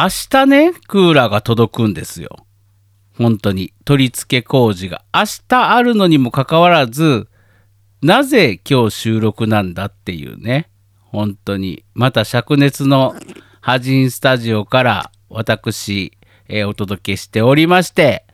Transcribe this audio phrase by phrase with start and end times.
[0.00, 2.46] 明日ね、クーラーが届くんですよ。
[3.16, 3.72] 本当に。
[3.84, 5.02] 取り付け工事が。
[5.12, 7.26] 明日あるのにもかかわらず、
[8.00, 10.70] なぜ今日収録なんだっていうね。
[11.00, 11.82] 本当に。
[11.94, 13.16] また灼熱の
[13.60, 16.12] ハジンスタジオから私、
[16.46, 18.24] えーお届けしておりまして、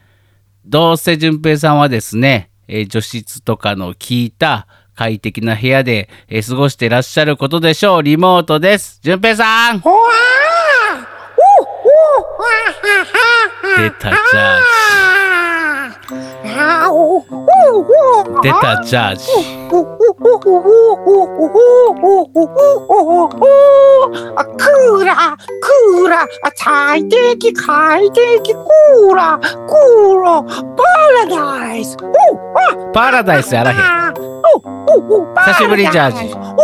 [0.66, 8.02] どうせ淳平さんはですね、えー除湿とかの効いた快適な部屋で、えー過ごしてらっしゃることでしょう。
[8.02, 9.00] リモートです。
[9.02, 10.33] 淳平さんほわー
[13.76, 14.24] 出たジャー
[16.26, 16.42] ジ。
[18.42, 19.26] 出たジャージ。
[19.70, 26.26] クーラクーラ
[26.56, 30.52] 最適快適クーラクーラパ
[31.26, 31.28] ラ
[31.66, 31.96] ダイス。
[32.92, 33.78] パラダイスやらへん。
[35.46, 36.54] 久しぶりジャージあ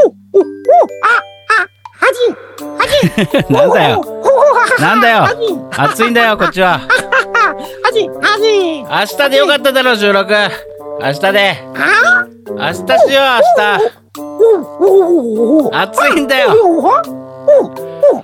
[2.13, 4.05] じなんだよ。
[4.79, 5.25] なんだよ
[5.77, 6.79] 暑いんだよ、こっちは。
[6.79, 6.89] は
[7.93, 10.33] じはじ明日でよかっただろ、収録。
[11.03, 11.57] 明日で。
[11.77, 12.27] あ？
[12.49, 13.41] 明日しよう、明
[15.71, 15.73] 日。
[15.73, 16.51] 暑いんだよ。
[16.53, 16.91] おおお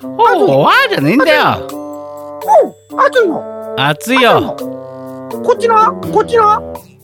[0.09, 1.43] おおわーじゃねえんだよ。
[2.93, 3.35] お暑いの
[3.79, 4.57] 暑いよ。
[5.45, 6.96] こっちなこっちなえ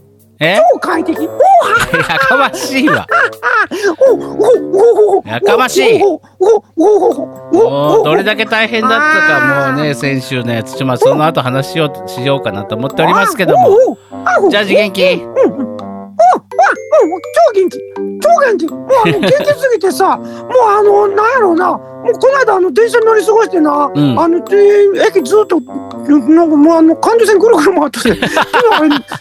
[0.72, 1.22] 超快適お
[1.96, 3.06] やかましいわ。
[4.08, 4.16] おお
[5.16, 6.20] おおやかましいお
[8.00, 8.96] おどれだけ大変だった
[9.40, 15.22] かもうね先週のやつちょまあその後話しようしようかなと思っておりますけどももジャージ元気
[17.02, 17.78] うんう超元気。
[18.20, 18.66] 超元気。
[18.68, 20.28] もうあの元気すぎてさ もう
[20.68, 21.72] あのなんやろうな。
[21.72, 24.18] もうこの間あの電車に乗り過ごしてな、うん。
[24.18, 24.56] あので
[25.08, 28.10] 駅ずっとなんかもうあの環状線ぐるぐる回ってて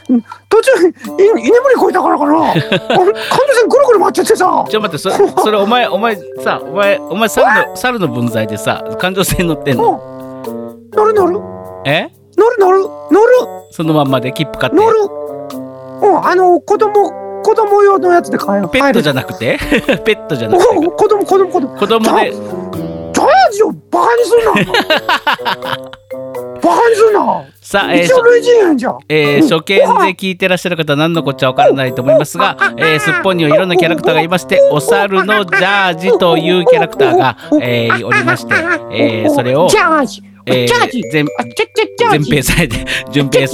[0.10, 2.32] うん途中に居居眠りこいたからかな。
[2.34, 3.14] あの環状
[3.54, 4.66] 線ぐるぐる回っててさ。
[4.68, 10.02] ちょ待ってそれそれお前お前さお前お前猿の猿の分際でさ感情線乗ってんの？
[10.48, 10.90] うん。
[10.92, 11.40] 乗る乗る。
[11.86, 12.10] え？
[12.38, 12.80] 乗る乗る。
[13.12, 13.32] 乗る。
[13.70, 14.76] そのまんまで切符買って。
[14.76, 15.00] 乗る。
[16.02, 19.58] うんあの子供子供用のやつで買えるペットじゃゃなくて？
[20.06, 20.78] ペットじゃなくて。
[20.88, 21.78] お子供子供子供。
[21.80, 25.82] 子供でジャージをバカにすんな
[26.62, 27.44] バカにすんな。
[27.62, 28.98] さあ、えー一応類人猿じゃん。
[29.10, 29.84] えー初見で
[30.16, 38.54] 聞いてらっしゃる方は何のこっちゃわからないと思いますが、えーすっぽんにはいろんなキャラクターがいましてお猿のジャージというキャラクターが、えーおりまして、
[38.92, 40.68] えーそれをジ、ャージえー
[41.12, 41.26] 全
[42.12, 43.48] 全ジ平さんで順平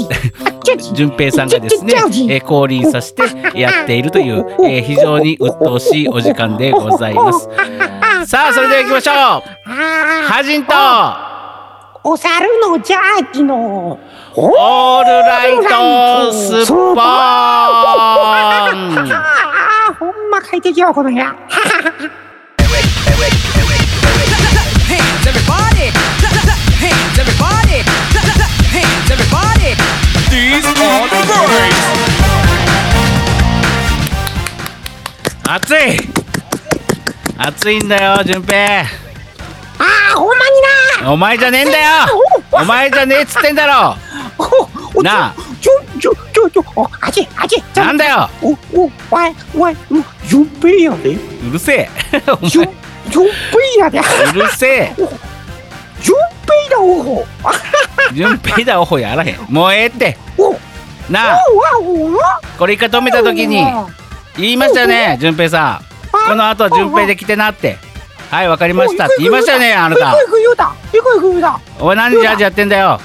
[0.93, 1.93] 順平さんがですね、
[2.29, 3.23] えー降臨させて
[3.59, 7.47] やっているという、えー非常に鬱陶しいお時間でございます。
[8.25, 9.41] さあ、それでは行きましょうあ
[10.27, 11.36] ハジンとー
[12.09, 13.99] お猿のジャーキの
[14.33, 21.35] オールライトスーパー,ー,パほんま快適よこの部屋
[35.43, 35.77] 暑い
[37.37, 39.06] 暑いんだよ、淳平
[39.79, 41.11] あーほんまにな。
[41.11, 41.89] お前じゃねえんだよ。
[42.51, 43.95] お前じゃねえっつってんだろ。
[45.03, 45.35] なあ。
[45.61, 48.29] ちょちょちょちょおあちあちなんだよ。
[48.41, 51.09] おおわいわいもう順平やで。
[51.09, 51.89] うるせえ。
[52.41, 52.75] お順前。
[53.11, 53.25] 順
[53.77, 53.99] 平やで。
[53.99, 54.93] うるせえ。
[56.01, 57.25] 順平だおお
[58.13, 59.37] 順平だおほやあらへん。
[59.49, 60.17] もうええって。
[61.09, 61.43] なあ。
[62.57, 63.63] これ一回止めた時に
[64.37, 65.85] 言いましたよね順平さん。
[66.29, 67.77] この後は順平で来てなって
[68.29, 69.05] はいわかりました。
[69.05, 70.11] って言いましたよねあなた。
[70.11, 70.63] 行く行く言うた。
[70.93, 71.59] 行く行く言うた。
[71.79, 72.99] お前何ジャージやってんだよ。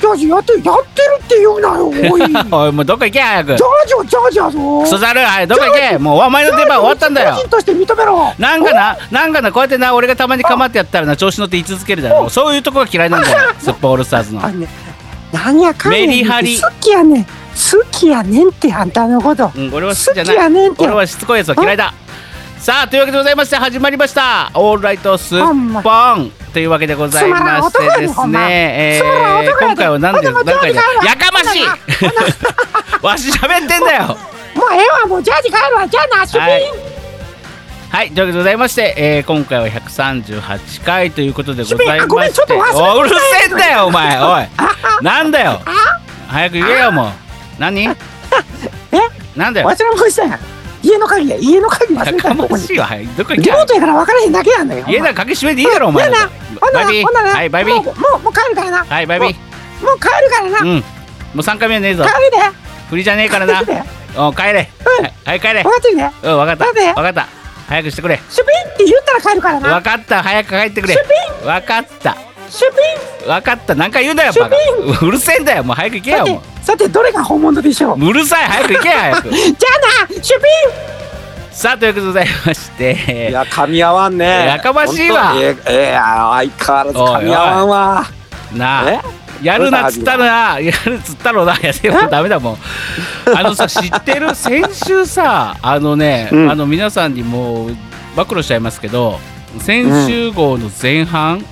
[0.00, 1.96] ジャージやってやってるって言うなよおい。
[1.96, 3.56] ジャーおいもうどっか行け早く。
[3.56, 4.80] ジはジャージやぞ。
[4.82, 5.98] クソザルはいどっか行け。
[5.98, 7.36] もうお前の出番終わったんだよ。
[7.48, 8.34] として認めろ。
[8.38, 12.28] なんかな、なんかな、こうやってな、俺がたまに構ってやったらな、調子乗って言い続けるだろ。
[12.28, 14.44] そういうとこが嫌いなんだよ、 スッポオールスターズの。
[14.44, 14.50] あ。
[14.50, 14.66] ね
[15.32, 17.24] なんやかんやメリハリ好きやねん。
[17.24, 17.30] 好
[17.90, 19.50] きやねんってあんたのこと。
[19.54, 20.70] うん、俺は好きじゃない。
[20.78, 21.94] 俺はしつこいやつは嫌いだ。
[22.62, 24.52] さあ、というわけでございまして、始まりました。
[24.54, 31.64] オールライトスッポンというわけでございましてですね、えー、今回は何で、何回で、ほんまやかましい。
[33.04, 34.02] わし喋ってんだよ。
[34.04, 34.16] もう
[34.74, 35.88] ええわもうジャージ帰るわ。
[35.88, 36.62] じゃあなはい。
[37.90, 42.52] はい、というわけでございまして、えー、今回は138回ということでございまして。
[42.76, 43.16] おうるせ
[43.50, 44.46] えんだよ、お前、おい。
[45.02, 45.60] なんだよ。
[46.28, 47.10] 早く言えよ、もう。
[47.58, 47.82] 何？
[47.82, 47.96] え？
[49.34, 49.68] なんだよ。
[49.68, 52.66] 忘れ物した家の鍵や家の鍵忘やれたここに。
[53.16, 56.30] どこリモートやから分からへんだけやんだよ家だ、鍵閉めていいだろ、お前なら。
[56.60, 56.80] ほんな。
[56.80, 57.74] らほんならはい、バイビー。
[57.76, 59.84] もうもう帰るからなはい、バイビー。
[59.84, 60.76] もう帰るからな、うん。
[60.76, 60.82] も
[61.36, 62.04] う3回目はねえぞ。
[62.04, 62.36] 帰るで
[62.90, 63.62] 振りじゃねえからな
[64.16, 64.50] お帰れ。
[64.50, 65.70] うんはいはい、帰れ分。
[65.70, 66.64] かってるでうん、わかった。
[66.64, 67.28] なんでわかった。
[67.68, 68.20] 早くしてくれ。
[68.28, 70.22] シュピンって言ったら帰るからなわかった。
[70.22, 71.02] 早く帰ってくれシュ。
[71.04, 72.16] ピンわかった。
[72.52, 74.56] シュピ分かった何回言うんだよバカ
[75.06, 77.98] うるせえんだよもう早く行けよもさてどれが本物でしょう？
[78.00, 78.44] ううるさい。
[78.46, 79.30] 早く行けよ早く。
[79.34, 79.40] じゃ
[80.08, 80.44] あなシュピ
[81.50, 84.46] さあということでございましンいてや噛み合わんね。
[84.46, 85.34] やかましいわ。
[85.36, 88.06] えええ相変わらず噛み合わんわ。
[88.54, 89.00] なあえ？
[89.42, 90.60] やるなっつったらな。
[90.60, 91.54] やるっつったろな。
[91.54, 92.56] いやでもダメだもん。
[93.36, 96.50] あのさ知ってる先週さあのね、うん。
[96.50, 97.76] あの皆さんにもう
[98.16, 99.18] 暴露しちゃいますけど
[99.58, 101.44] 先週号の前半、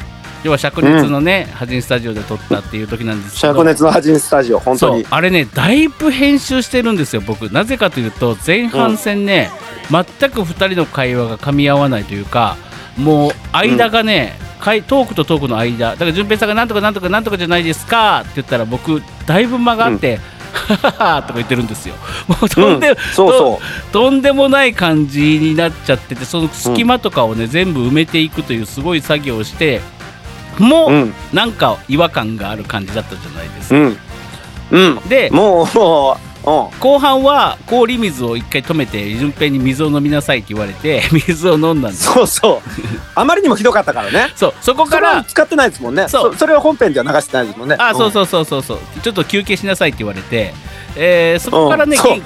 [0.42, 3.52] 要は灼熱のね、ハジンスタジオで撮ったっていう時なんですけど。
[3.60, 5.06] 灼熱のハジンスタジオ本当に。
[5.10, 7.50] あれねだいぶ編集してるんですよ僕。
[7.50, 9.50] なぜかというと前半戦ね、
[9.90, 12.56] 全く2人の会話が噛み合わないというか
[12.96, 20.18] もう間がね、かいトークとトークの間だから順平さんがなんとかなんとかなんとかじゃないですかって言ったら僕だいぶ間があって、
[20.52, 21.94] はははとか言ってるんですよ。
[22.26, 22.96] もうとんで、うん。
[23.14, 23.60] そうそ
[23.92, 29.80] ととんでもない感じになっちゃっててその隙間とかをね、全部埋めていくというすごい作業をして
[30.58, 31.14] もう、うん。
[31.32, 33.76] なんか違和感がある感じだったじゃないですか。
[33.76, 33.96] うん。
[34.70, 35.08] うん。
[35.08, 36.80] でもうもううん。
[36.80, 42.04] 後半は氷水を一回止めて順平に水を飲みなさいって言われて 水を飲んだんです。
[42.04, 42.70] そうそう。
[43.14, 44.30] あまりにもひどかったからね。
[44.36, 46.08] そうそこから使ってないですもんね。
[46.08, 46.32] そう。
[46.32, 47.76] そそれは本編では流してないですもんね。
[47.78, 48.78] あそうそうそうそうそう。
[49.02, 50.54] ちょっと休憩しなさいって言われて、
[50.96, 52.02] えーそこからね、うん。
[52.02, 52.22] 元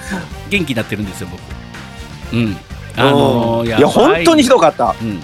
[0.50, 2.36] 元気になってるんですよ僕。
[2.36, 2.56] うん。
[2.96, 3.66] あのー、うん。
[3.66, 4.94] いや本当にひどかった。
[5.00, 5.20] うん、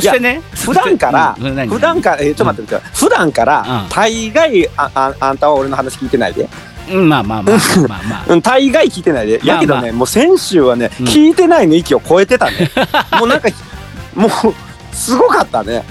[0.00, 1.68] そしてね普段からうん何？
[1.68, 3.88] 普段からえーちょっと待ってください普段からうん。
[3.88, 6.48] 大概あああんたは俺の話聞いてないで。
[6.92, 7.56] うんまあまあまあ
[7.88, 9.38] まあまあうん大概聞いてないで。
[9.42, 11.06] まあやけどねもう先週はねうん。
[11.06, 12.70] 聞いてないの域を超えてたね。
[13.18, 13.48] もうなんか
[14.14, 14.30] もう
[14.92, 15.84] すごかったね。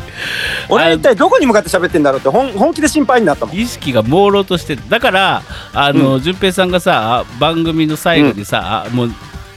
[0.69, 3.56] 俺は一体どこに向かって喋ってんだろうって本本気で心配になったもん。
[3.56, 5.44] 意識が朦朧としてだから
[5.74, 9.12] あの順、平さんがさ番組の最後にさ、あもう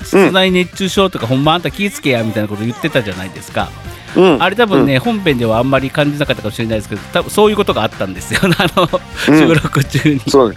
[0.05, 3.71] 室内熱中症とか、ほんまあんた気ぃつけやみたいなこと言ってたじゃないですか
[4.17, 4.43] うん。
[4.43, 8.41] あれ多分ね、本編ではあんまり感じなかったかもしれないですけど多分そういうことがあったんですよ。
[8.45, 8.89] あの、
[9.29, 9.39] うん。
[9.39, 10.21] 収録中に。
[10.29, 10.55] そう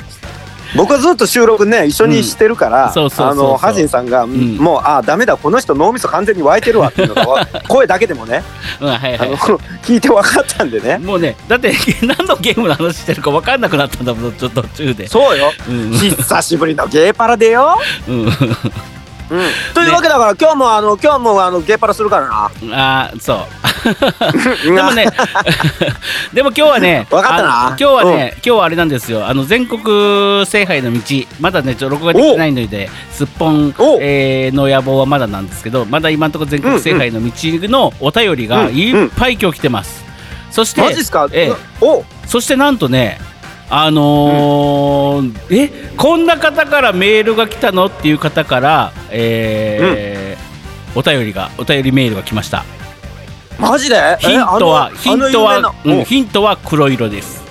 [0.76, 4.30] 僕はずっと収録ね一緒にしてるから、あのハジンさんが、ん。
[4.58, 8.44] もうああダメだこの人脳みそ完全に湧いてるわっていうのがわ 声だけでもね、
[8.80, 9.36] うんはいはあのい
[9.84, 10.98] 聞いて分かったんでね。
[10.98, 11.74] もうねだって
[12.04, 15.08] 何のゲームの話してるか分かんなくなったんだもんちょっと途中で。
[15.08, 15.52] そうよ。
[15.68, 15.92] うん。
[15.92, 17.78] 久しぶりのゲーパラでよ、
[18.08, 18.32] うん
[19.32, 22.52] うん、というわけだから、今日もあの今日もあのゲーパラするからな。
[23.06, 23.38] あーそう。
[24.76, 25.08] でもね
[26.34, 27.68] でも今日はねわかったな。
[27.70, 29.26] 今日はね、今日はあれなんですよ。
[29.26, 31.00] あの全国制覇への道
[31.40, 38.76] まだねちょっと録画できてないのですっぽんお、えーの野望はまだなんですけどまだ今のところ全国制覇への道のお便りがうん。
[38.76, 40.04] いっぱい今日来てます、
[40.52, 41.54] そしてマジっすか、ええ。
[41.80, 42.04] お。
[42.28, 43.20] そしてなんとね
[43.74, 47.86] あのーえこんな方からメールが来たの？
[47.86, 50.42] っていう方から、えー
[50.94, 52.66] お便りがお便りメールが来ました。
[53.58, 53.96] マジで？
[53.96, 57.42] えヒントはヒントは、うんヒントは黒色です。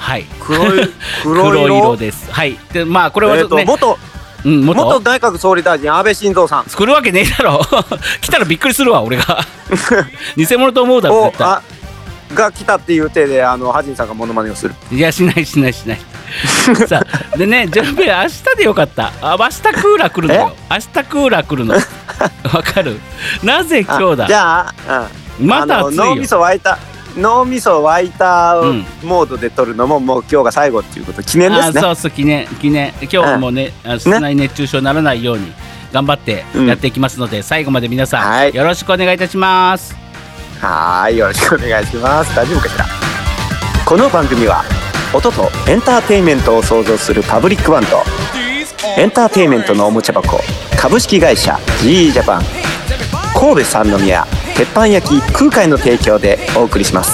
[0.00, 0.24] はい。
[0.40, 0.90] 黒い
[1.22, 2.32] 黒黒色色です。
[2.32, 2.58] はい。
[2.72, 3.96] でまあこれはえー元
[4.44, 4.84] うん、元？
[4.84, 6.64] 元内閣総理大臣安倍晋三さん。
[6.64, 7.60] 来るわけねえだろ。
[8.20, 9.44] 来たらびっくりするわ俺が。
[10.36, 11.46] 偽物と思うだろを絶対。
[11.46, 11.62] あ
[12.34, 14.74] が来たっていう手であのハジンさんがモノマネをする。
[14.92, 16.00] いやしないしないしない。
[16.86, 17.02] さ
[17.34, 19.12] あでね順平明日でよかった。
[19.20, 20.52] あ明日クーラー来るのよ。
[20.70, 21.74] 明日クーラー来るの。
[22.54, 22.98] わかる？
[23.42, 24.24] なぜ今日だ？
[24.24, 25.08] あじゃあ、
[25.40, 26.16] うん、まだあの脳暑いよ。
[26.16, 26.78] みそ湧いた
[27.16, 28.86] 脳みそ湧いたうん。
[29.02, 31.78] モードで撮るのももう今日が最後っていうこと記念ですね。
[31.80, 32.92] あそうそう記念記念。
[33.10, 35.52] 今日もね、あ室内熱中症にならないように
[35.92, 38.54] 頑張ってやっていきますので、最後まで皆さん、はい。
[38.54, 39.96] よろしくお願いいたします
[40.60, 42.36] はいよろしくお願いします。
[42.36, 42.84] 大丈夫かしら？
[43.86, 44.62] この番組は
[45.14, 48.02] 音とエンターテインメントを創造するパブリックバンド
[48.98, 50.38] エンターテインメントのおもちゃ箱
[50.78, 52.42] 株式会社 GE ジャパン
[53.34, 57.12] 神戸三宮鉄板焼き空海の提供でお送りします。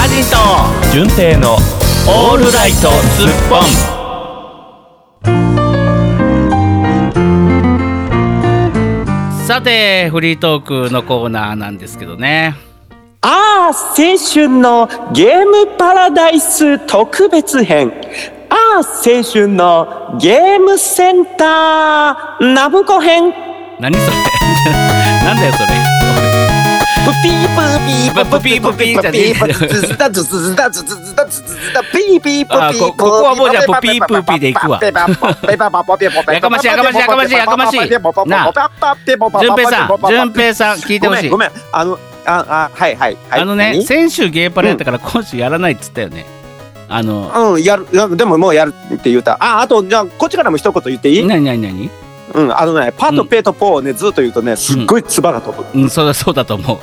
[0.00, 1.56] アジンと純正の
[2.06, 3.56] オールライトスッポ
[3.94, 3.97] ン。
[9.58, 12.54] さてフリートークのコーナーなんですけどね。
[13.22, 17.92] ああ青春のゲームパラダイス特別編。
[18.50, 23.34] ああ青春のゲームセンターナブコ編。
[23.80, 24.16] 何それ。
[25.26, 25.97] なんだよそれ
[27.08, 46.26] プピープーピープピープピーじゃねえプピープズズダズズズダズズズダズズズダピーピープピーあこここはもうじゃあプピープピーで行くわやかましいやかましいやかましいやかましいなあ順平さん順平さん聞いてほしいごめんごめんあのああはいはいはいあのね何先週ゲーパラやったから今週やらないっつったよね
[46.88, 47.86] あのうんやる
[48.16, 51.90] でももうやるって言うたああとじゃあこっちからも一言言っていい何何何
[52.34, 55.64] うん、あのね、パとペとポをね、ずっと言うとね、すっごい唾が飛ぶ。
[55.78, 56.78] うん、そうだそうだと思う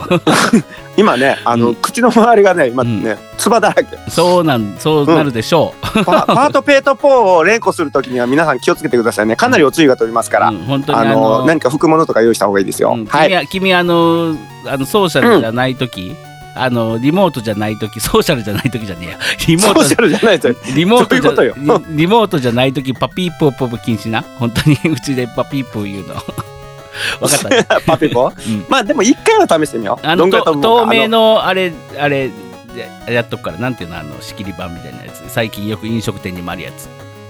[0.98, 3.98] 今ね、あの、うん口の周りがね、今ね、唾だらけ。
[4.10, 9.36] そうなんそうなるでしょう、パパートペートポーを連呼するときには皆さん気をつけてくださいね。
[9.36, 10.50] かなりお注意が飛びますから。
[10.50, 12.94] うん本当にああのの何か拭くものとか用意した方がいいですよ。
[12.96, 13.48] うんはい。
[13.48, 14.36] 君あの
[14.68, 16.16] あのソーシャルじゃない時、
[16.58, 19.20] あのリモートじゃない時ソーシャルじゃない時じゃねえや。
[19.48, 20.76] リモートじゃないですよ。
[20.76, 24.22] リモートじゃリリモートじゃない時パピーポーポー禁止な？
[24.22, 26.16] 本当にうちでパピーポー言うの。
[27.20, 28.32] 分かった、パピコ。
[28.36, 28.66] うん。
[28.70, 30.08] まあでも一回は試してみよう。
[30.08, 32.30] あの透明のあれあれ
[32.74, 33.58] でやっとくから。
[33.58, 33.98] なんていうの？
[34.00, 35.24] あの仕切り板みたいなやつ。
[35.28, 36.88] 最近よく飲食店にもあるやつ。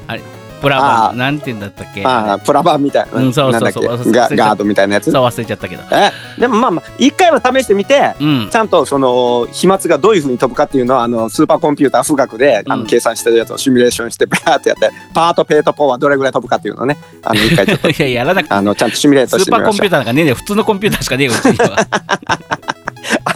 [0.07, 0.21] あれ
[0.61, 2.03] プラあバーンなんていうんだったっけ？
[2.05, 3.83] ああプラバンみたいな、うんそうそうそう。
[4.11, 5.11] ガードみたいなやつ？
[5.11, 5.83] そう忘れちゃったけど。
[5.91, 6.11] え？
[6.39, 8.49] でもまあまあ一回は試してみてうん。
[8.51, 12.79] ちゃんとその飛沫がどういうふうに飛ぶかっていうのはあのスーパーコンピューター富岳であうん。
[12.81, 18.53] の計算してるやつをシミュレーションしてバーってやってパートペートポーはどれぐらい飛ぶかっていうのをねあの一回ちょっと いややらなくて。
[18.55, 19.71] あのちゃんとシミュレーストしてみましょう。
[19.71, 21.87] ーパーコンピューターなんかねえね普通のコンピューターしかねえようちには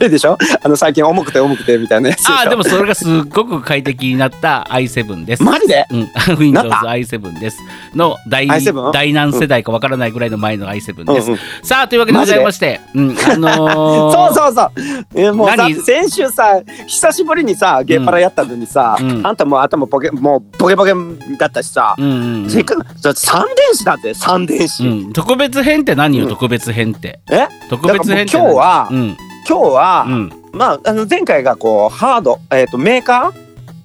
[0.08, 0.38] でしょ？
[0.64, 5.44] あの最近重くて重くてみたいなやつああでもそれがすっごく快適になった i7 です。
[5.44, 5.86] マジで？
[5.90, 6.00] うん、
[6.54, 7.58] なった？WindowsI7 です。
[7.96, 8.92] の第 i7？
[8.92, 11.40] 第何世代かわからないぐらいの前の i7 です、うんうん。
[11.64, 14.72] さあというわけでございまして、うん、あのー、 そうそうそう。
[15.16, 15.50] えもう
[15.84, 19.26] 先週さ久しぶりにさゲーパラやったのにさ、うん。
[19.26, 20.94] あんたもう頭ボケもうボケボケ
[21.38, 22.50] だったしさ、うんうんうん。
[22.50, 26.30] せっかく三電子だって三電子、うん、特別編って何よ、うん。
[26.30, 27.20] 特別編って？
[27.32, 27.48] え？
[27.70, 29.18] 特別編って今日はうん
[29.50, 30.32] 今日は、うん。
[30.54, 33.34] まああの前回がこうハードえっ、とメーカ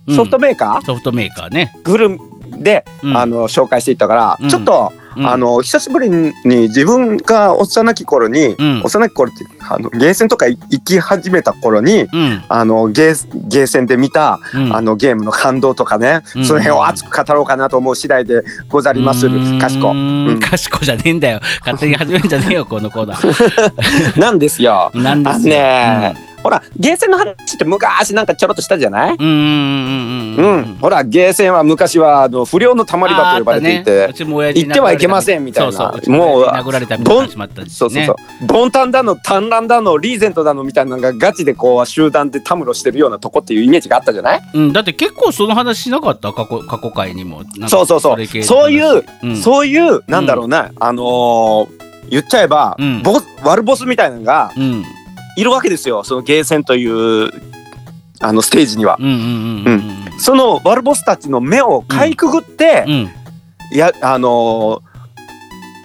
[0.06, 0.12] うん。
[0.12, 2.18] ーソフトメーカー、ソフトメーカーね、グル
[2.62, 3.16] で、うん。
[3.16, 4.48] あの紹介していったから、うん。
[4.50, 5.26] ちょっと、うん。
[5.26, 8.82] あの久しぶりに自分が幼き頃に、うん。
[8.84, 12.44] 幼き頃ってあのゲーセンとか行き始めた頃にうん。
[12.48, 14.74] あのゲーゲーセンで見た、うん。
[14.74, 16.44] あのゲームの感動とかね、うん。
[16.44, 19.28] その辺を熱く語ろうかなと思う次第でござります。
[19.28, 19.94] るかしこ
[20.40, 21.40] かしこじゃねえんだよ。
[21.60, 24.18] 勝手に始めるんじゃねえよこのコーナー。
[24.20, 24.90] なんですよ。
[24.94, 25.54] なんですよ。
[25.54, 30.60] ね、ほらゲーセンの話って昔なんかちょろっとしたじゃない、うんうんうんううん。
[30.72, 35.92] ん、ほらゲーセンは昔はあの不良のたまり場と呼ばれていて、うちも親父に行ってはいけませんみたいな。
[36.06, 37.22] もう殴られたみたいな
[37.68, 46.32] そうそうそう、ボンタンだのタンランだのリーゼントだのみたいなのがガチでこう集団でたむろしてるようなとこっていうイメージがあったじゃない、うん、だって結構その話しなかった？
[46.32, 47.42] 過去過去回にも。
[47.68, 48.26] そうそうそう。
[48.42, 49.36] そういう、うん。
[49.36, 53.02] そういうなんだろうね、あのー言っちゃえば、うん。
[53.02, 54.84] ボス悪ボスみたいなのがうん
[55.36, 56.04] いるわけですよ。
[56.04, 57.30] そのゲーセンという
[58.20, 58.98] あのステージには。
[60.18, 63.10] その悪ボスたちの目をかいくぐって、うん。
[63.76, 64.94] やあのー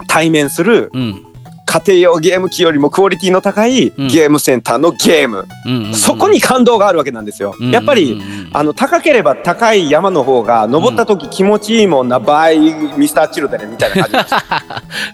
[0.08, 1.26] 対面するうん。
[1.66, 4.08] 家庭用ゲーム機よりもクオリティの高いうん。
[4.08, 5.46] ゲームセンターのゲーム、
[5.94, 7.56] そこに感動があるわけなんですよ。
[7.72, 8.20] やっぱり、
[8.54, 12.50] あの高ければ高い山の方が登った時気持ちいいもんな場合、
[12.98, 14.26] ミスターチルドレンみたいな感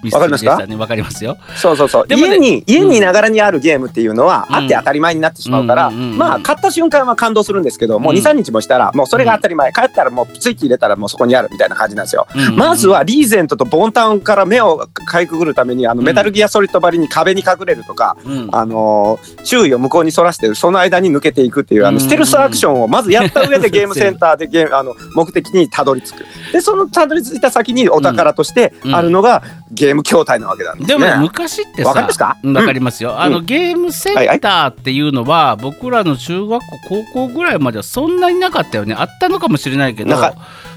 [0.03, 1.37] じ わかりますかわかりますよ。
[1.55, 8.19] そうそうそう、ね家に家にいながらにあるゲームっていうのは、うんあって当たり前になってしまうから、まあ買った瞬間は感動するんですけどもううん。
[8.19, 9.71] 23日もしたらもうそれが当たり前。
[9.73, 12.27] 帰ったらもうスイッチ入れたらもうそこにあるみたいな感じなんですよ。
[12.55, 18.49] まずはリーゼントとボンタンから目をかいくぐるためにあのうんメタルギアソリッド張りに壁に隠れるとか、うん。
[18.51, 21.95] あのー注意を向こうにそらしてその間に抜けていくっていうあうん。
[21.95, 26.25] のステルスアクションをまずやった上でゲームセンターでゲームあの目的にたどり着く。
[26.53, 30.97] でそのたどり着いた先にお宝としてあるのがゲーム筐体なわけなんですね。
[30.97, 32.37] でもね昔ってさわかりますか？
[32.43, 32.57] うん。
[32.57, 38.95] わかりますよ、あのゲームセンターっていうのは僕らの中学校高校ぐらいまではそんなになかったよね。
[38.97, 40.15] あったのかもしれないけど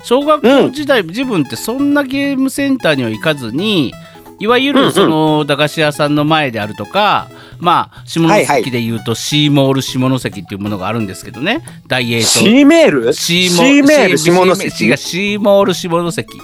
[0.05, 3.93] 小学校時代、自分ってそんなゲームセンターには行かずに
[4.41, 7.29] いわゆるその駄菓子屋さんの前であるとか、
[7.59, 11.63] まあ下関でいうとシーモール下関っていうものがあるんですけどね。
[11.87, 12.27] 大英と。
[12.27, 13.13] シーメール？
[13.13, 14.71] シシーメール下関？
[14.97, 16.39] シーモール下関。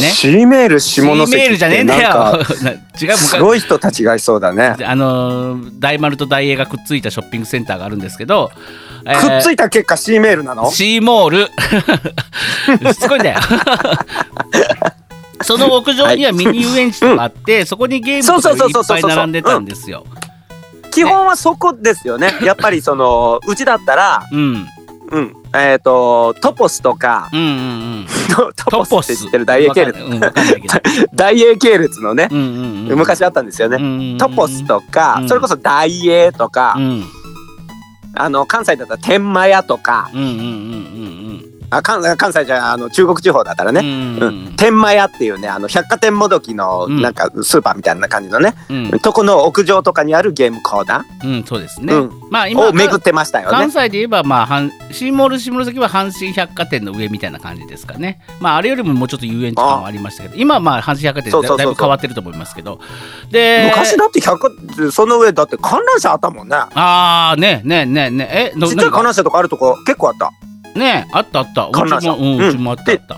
[0.00, 0.10] ね。
[0.10, 2.08] シーメール下関シーメールじゃねえんだよ。
[2.08, 4.74] なんかな違うすごい人たちがいそうだね。
[4.84, 8.50] あのー大丸と大英がくっついたショッピングセンターがあるんですけど、
[9.06, 10.70] えくっついいた結果シーメールなの？
[10.70, 11.48] シーモール。
[12.94, 13.40] すごいんだよ
[15.42, 20.04] その屋上にはミニ遊園地とかあって、そこにゲームとかいっぱい並んでたんですよ。
[20.92, 22.32] 基本はそこですよね。
[22.42, 24.66] やっぱりそのうちだったら、うん、
[25.10, 27.50] うん、えっ、とトポスとか、うんうんう
[28.02, 28.06] ん。
[28.56, 29.98] トポスって知ってる大英系列、
[31.14, 33.78] 大英系列のね、うんうんうん、昔あったんですよね。
[33.78, 35.28] ねトポスとか、うん。
[35.28, 37.04] それこそ大英とか、うん。
[38.14, 51.94] あの関西だったら天満屋とか、うんうんうんうんあ関関西じゃあの中国地方だったらね、ううんん、天満屋っていうねあの百貨店もどきのうんなんかスーパーみたいな感じのね、うんとこの屋上とかにあるゲームコーナうん、そうですね。
[51.94, 53.50] うんまあ今ーを巡ってましたよね。
[53.50, 58.20] 関西で言えば、まあ、阪新モール下関は阪神百貨店の上みたいな感じですかね。
[58.40, 62.80] まあ、あれよりももうちょっと遊園地感はありましたけど、今はまあ阪神百貨店だだいぶ変わってると思いますけど。
[63.30, 66.56] で、昔だって百貨その上だって観覧車あったもんね。
[66.56, 70.32] ああ、ねねねねえ、のちっちゃい観覧車とかあるとこ結構あった。
[70.76, 71.66] ねあったあった。
[71.66, 73.16] うちも、うん、うちもあったあった。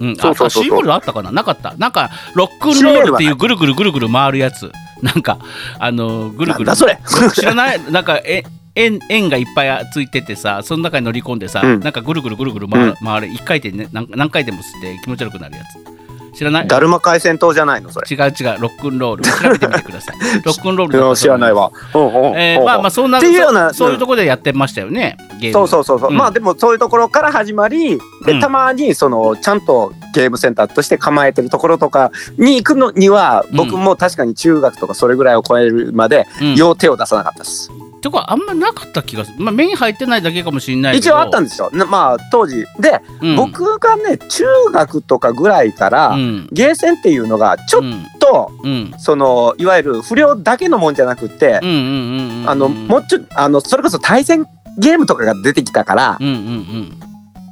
[0.00, 1.30] うん、そうそうそうそうあシーボールあったかな？
[1.30, 1.74] なかった。
[1.78, 4.72] なんか、ロックンロールっていうぐるぐるぐるぐる回るやつ。
[5.02, 5.38] なんか、
[5.78, 6.74] あの、ぐるぐる。
[6.74, 6.98] それ。
[7.34, 7.80] 知らない？
[7.90, 8.42] なんかえ
[8.74, 16.01] 円円がいっぱいついててさその中に乗り込んでさ、うんなんかぐるぐるぐるぐる回,、うん回る一回転ね何何回でも吸って気持ち悪くなるやつ
[16.34, 16.68] 知らない？
[16.68, 18.06] だるま海鮮島じゃないのそれ。
[18.10, 18.60] 違う違う。
[18.60, 19.22] ロックンロール。
[19.22, 20.16] 調べてみてください。
[20.44, 21.70] ロックンロール知らないわ。
[21.94, 25.52] まあまあそんなっていうようなそそういうところでやってましたよねゲーム。
[25.54, 26.16] そうそうそうそう、うん。
[26.16, 28.24] まあでもそういうところから始まりうん。
[28.24, 36.54] でたまにそのちゃんとゲームセンターとして構えてるところとかに行くのにはうん僕も確かに中学とかそれぐらいを超えるまでうん。
[36.54, 37.70] よう手を出さなかったです、
[38.02, 41.10] とかあんまなかった気がする、まあ、目に入ってないだけかもしれないけど。
[41.10, 41.70] 一応あったんですよ。
[41.72, 42.66] なまあ当時。
[42.80, 43.36] で、うん。
[43.36, 46.48] 僕がね中学とかぐらいから、うん。
[46.52, 48.04] ゲーセンっていうのがちょっうん。
[48.18, 48.94] と、うん。
[48.98, 54.46] そのいわゆる不良だけのもんじゃなくって、もうちょあのそれこそ対戦
[54.78, 56.34] ゲームとかが出てきたから、うんうん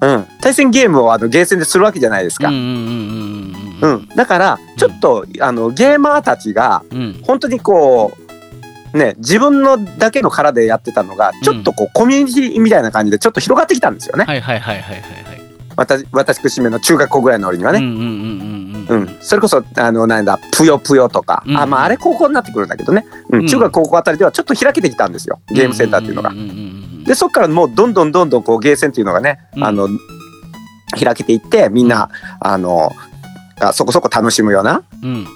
[0.02, 2.50] うんうん、対戦ゲームをあのゲーセンでするわけじゃないですか。
[4.16, 7.20] だからちょっと、あのゲーマーたちがうん。
[7.26, 8.29] 本当にこう
[8.94, 15.40] ね自分のだけの殻でやってたのがちょっとこう、コミュニティみたいな感じでちょっと広がってきたんですよね、はいはいはいはいはいはい。
[15.76, 17.78] 私私めの中学校ぐらいの折にはね。
[17.78, 23.46] うんうんうんうんうんうん、それこそあのなんだぷよぷよとか、うんあまああれ高校になってくるんだけどね、うんうん。
[23.46, 25.40] 中学高校あたりではちょっと開けてきたんですよ。
[25.48, 26.34] ゲームセンターっていうのがん。
[26.34, 29.88] んうんうんでそっからもうどんどんどんどんこうゲーセンっていうのがね、うんあの
[30.98, 32.90] 開けていってみんな、あの
[33.60, 35.26] あそこそこ楽しむようなうん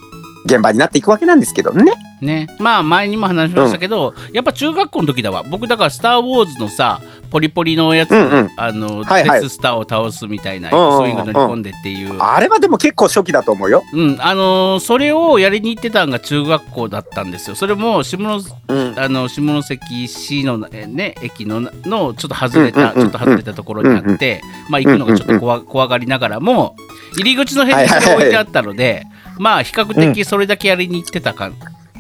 [0.44, 1.92] 現場になっていくわけなんですけどね。
[2.20, 2.48] ね。
[2.58, 5.42] まあ前にも話しましたけど、やっぱ中学校の時だわ。
[5.42, 8.50] 僕だから「スター・ウォーズ」のさポリポリのやつ、うんうん。
[8.56, 9.40] あの、はいはい。
[9.40, 11.06] デススターを倒すみたいなうんうんうん。
[11.06, 13.82] スイング乗り込んでっていう、あれはでも結構初期だと思うよ。
[13.92, 14.16] うん。
[14.20, 17.56] あのーそれをやりに行ってたのが中学校だったんですよ。
[17.56, 18.94] それも下のうん。
[18.96, 26.76] あの下関市の、えね、駅ののちょっと外れた、うんうんうんちょっと外れたところにあって、まあ行くのがちょっと怖,、怖がりながらも
[27.16, 29.06] 入り口の辺に置いてあったので、
[29.38, 31.54] まあ比較的それだけやりに行ってた感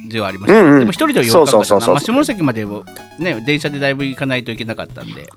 [0.08, 0.78] じはありました、うんうん。
[0.80, 1.94] でも一人ではよかったかな、そうそうそうそう。
[1.94, 2.84] まあ、下関までも
[3.18, 5.28] ね電車でだいぶ行かないといけなかったんで、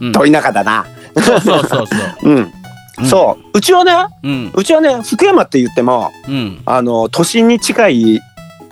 [0.00, 0.86] うん、遠い中だな。
[1.14, 2.30] そうそうそうそう。
[2.30, 2.52] うん。
[2.98, 3.06] うん。
[3.06, 3.58] そう。
[3.58, 4.52] うちはね、うん。
[4.54, 6.62] うちはね、福山って言っても、うん。
[6.64, 8.20] あの、都心に近い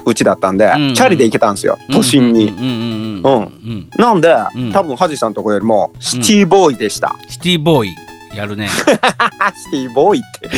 [0.06, 2.48] うちだったんで、うんチャリで行けたんですよ、都心に。
[2.48, 4.72] うんうんうんうんうんうんなんで、うん。
[4.72, 7.16] 多分、ハジさんのとこよりも、シティボーイでした。
[7.28, 8.68] シティボーイやるね。
[8.68, 10.48] シティボーイって。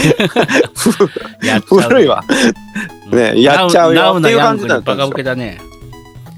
[1.46, 2.24] やっちゃう古いわ。
[3.10, 4.16] ねやっちゃうよ。
[4.18, 5.10] っていう感じだったんですよ。
[5.10, 5.60] ウケだね。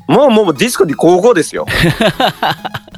[0.08, 1.66] もうもうディスコでゴーゴーですよ。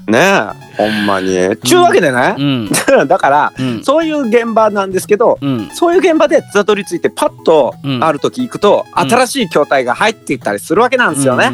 [0.07, 1.57] ねえ、ほんまに。
[1.65, 2.35] ちゅうわけでね。
[2.37, 2.71] う、ん。
[3.09, 3.85] だから、うん。
[3.85, 5.71] そういう現場なんですけど、うん。
[5.73, 8.05] そういう現場でたどり着いてパッとうん。
[8.05, 9.09] ある時行くと、うん。
[9.09, 11.51] 新しい筐体が入っていったりするわけなんですよね。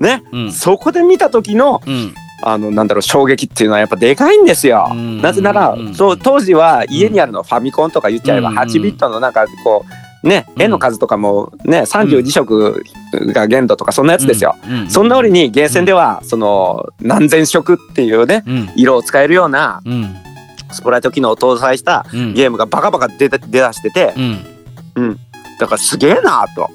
[0.00, 4.88] ね、そこで見た時のうんあのなんだろう衝撃っていうのはやっぱでかいんですよ。
[4.90, 5.20] うん。
[5.20, 5.94] なぜなら、うん。
[5.94, 8.58] そう当時は家にあるのファミコンとか言っちゃえばうん。
[8.58, 9.84] 8ビットのなんかこ
[10.24, 10.62] うねうん。
[10.62, 14.56] 絵の数とかもね32色が限度とかそんなやつですよ。
[14.88, 18.70] そんな折にゲーセンではその何千色っていうねうん。
[18.76, 20.16] 色を使えるようなうん。
[20.72, 22.34] スプライト機能を搭載したうん。
[22.34, 24.14] ゲームがバカバカ出て出だしてて
[24.94, 25.18] うん。
[25.58, 26.70] だからすげえなと、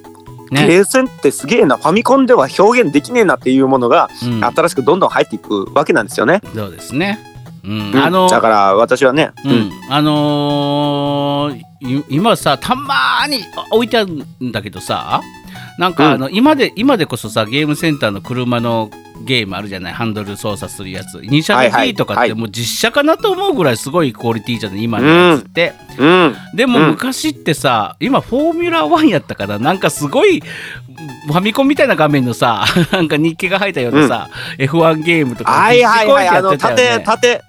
[0.52, 0.68] ね。
[0.68, 4.44] ゲーセンってすげえなファミコンでは表現できねえなっていうものがうん。
[4.44, 6.42] 新しくどんどん入っていくわけなんですよね。
[6.54, 7.20] そうですね。
[7.64, 7.92] うん。
[7.92, 7.98] うん。
[7.98, 15.22] あのだから私はね、うん、あのーい今さたまーに置いてあるんだけどさ
[15.78, 18.90] なんかあの、今で今でこそさゲームセンターの車の
[19.24, 19.94] ゲームあるじゃない？
[19.94, 21.24] ハンドル操作するやつ。
[21.24, 24.84] イニシャル D とかってはいもう実写かなと思うぐらいすごいクオリティじゃない？
[24.84, 26.36] 今のやつって、うん。
[26.54, 26.88] でもうん。
[26.92, 37.42] 昔ってさ、今フォーミュラー1やったからなんかすごいファミコンみたいな画面のさ なんか日記が入ったようなさ、F1 ゲームとかはいはいはいあの縦縦。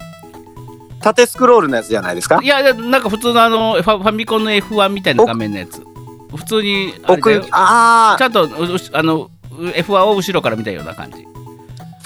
[1.02, 2.40] 縦スクロールのやつじゃないですか？
[2.42, 5.82] いやなんか普通のあのファファミコンの F1 みたいな画面のやつ。
[6.34, 6.92] 普通に
[7.52, 8.50] ああちゃんとうう
[8.92, 11.24] あの F1 を後ろから見たような感じ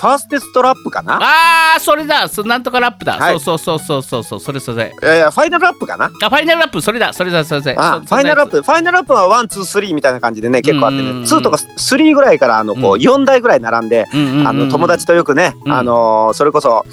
[0.01, 1.19] ファーステストラップかな？
[1.21, 2.27] あーそれだ。
[2.29, 3.41] そなんとかラップだ、はい。
[3.41, 6.07] そうそうそうそうそうそれそれいやいやファイナルラップかな？
[6.07, 7.13] あファイナルラップそれだ。
[7.13, 11.03] それだそれだあフそァイナルラップファイナルラップはワンツースリーみたいな感じでね結構あってね。
[11.03, 11.09] うん。
[11.09, 13.01] うんうん2とか3ぐらいからあのこううん。
[13.01, 15.73] 4台ぐらい並んでつうんあの友達とよくねうん。
[15.73, 16.85] あのーそれこそ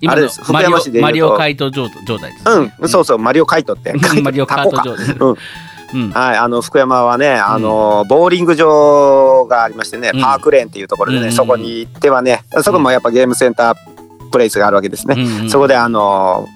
[0.00, 3.92] 今の福マリオ山市でマリオカイト状状態です、うん、そうそう、マリオカイトって。
[3.92, 4.24] うん。
[4.24, 5.16] マリオカート状態。
[5.16, 5.36] うん
[5.94, 6.10] うん。
[6.10, 10.20] はい、あの福山はね、あのボーリング場がありましてね、うん。
[10.20, 15.14] パークレーンっていうところでね、うんそこに行ってはね、そこもやっぱゲームセンタープレイスがあるわけですね。
[15.18, 16.46] うんうんそこであの、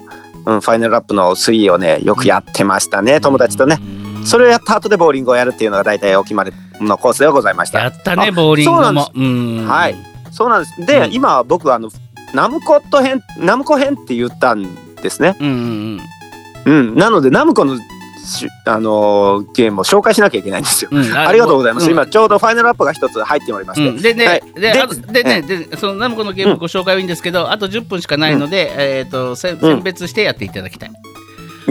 [0.46, 3.78] うん、ファイナルラップの3をね、よくやってましたね、友達とね。
[3.80, 7.78] うんそれをやった後でボーリングをやるっていうのが大体お決まりのコースではございました。
[7.78, 8.82] やったねあボーリングも。
[8.82, 9.94] そうなんはい。
[10.32, 10.84] そうなんです。
[10.84, 11.12] で、うん。
[11.12, 11.90] 今僕あの
[12.34, 15.36] ナムコット編、ナムコ編って言ったんですね。
[15.40, 16.00] うんうん
[16.66, 17.82] うん、なのでナムコのし
[18.64, 20.90] あのーゲームを紹介しなきゃいけないんですよ。
[20.92, 21.88] うんうんありがとうございます。
[21.88, 21.90] ん。
[21.90, 24.42] 今ちょうどファイナルアップが一つ入っておりまして、うん、でね、はい。
[24.54, 24.72] で
[25.12, 30.90] でね、でそのナムコのゲームご紹介はいいんですけど、あと10分しかないので、えっ、とせ選別してやっていただきたい。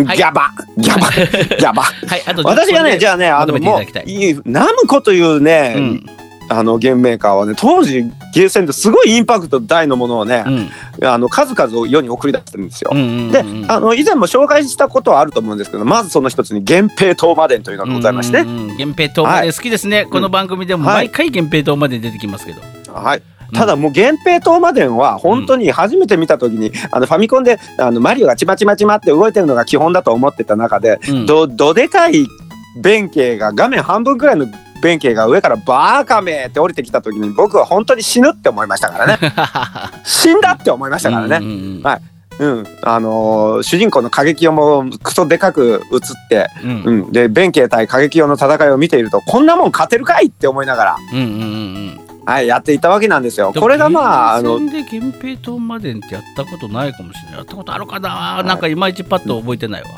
[0.03, 0.17] はい。
[0.17, 0.51] ギャバ。
[0.77, 1.10] ギャバ。
[1.58, 1.84] ギャバ。
[1.84, 6.05] はい、あと10分私がねじゃあねあのもうナムコというね、うん
[6.49, 8.03] あのゲームメーカーはね当時
[8.34, 11.08] ゲーセンですごいインパクト大のものをねう、ん。
[11.08, 12.91] あの数々を世に送り出してるんですよ。
[12.93, 13.71] うんうんでうん。
[13.71, 18.67] あの以前も紹介したことはあると思うんですけどまずその一つに源平東馬伝というのがございまして、うんうんうん。
[18.77, 21.08] 源平東まで好きですね、この番組でもはい。
[21.08, 22.62] 毎回源平東まで出てきますけど、
[22.93, 31.25] はい、ただもう源平東馬伝は本当に初めて見た時に、あのファミコンであのマリオがちまちまちまって動いてるのが基本だと思ってた中で、うん。
[31.25, 32.27] どどでかい
[32.81, 34.47] 弁慶が画面半分くらいの
[34.85, 39.17] 弁慶が上からバーカメーって降りてきた時に僕は本当に死ぬって思いましたからね。
[40.05, 41.37] 死んだって思いましたからね。
[41.37, 41.81] うんうんうん。
[41.83, 42.01] はい。
[42.37, 46.83] うん、あのー主人公の過激用もクソでかく映って、うん。
[46.83, 51.99] うん、で弁慶対過激用の戦いを見ているとこんなもん勝てるかいって思いながら、うんうんうんうん。
[52.25, 53.53] はい、やっていたわけなんですよ。
[53.57, 57.37] これがまああので源平東までってやったことないかもしれない。
[57.37, 59.89] やったことあるかな、なんかいまいちパッと覚えてないわ、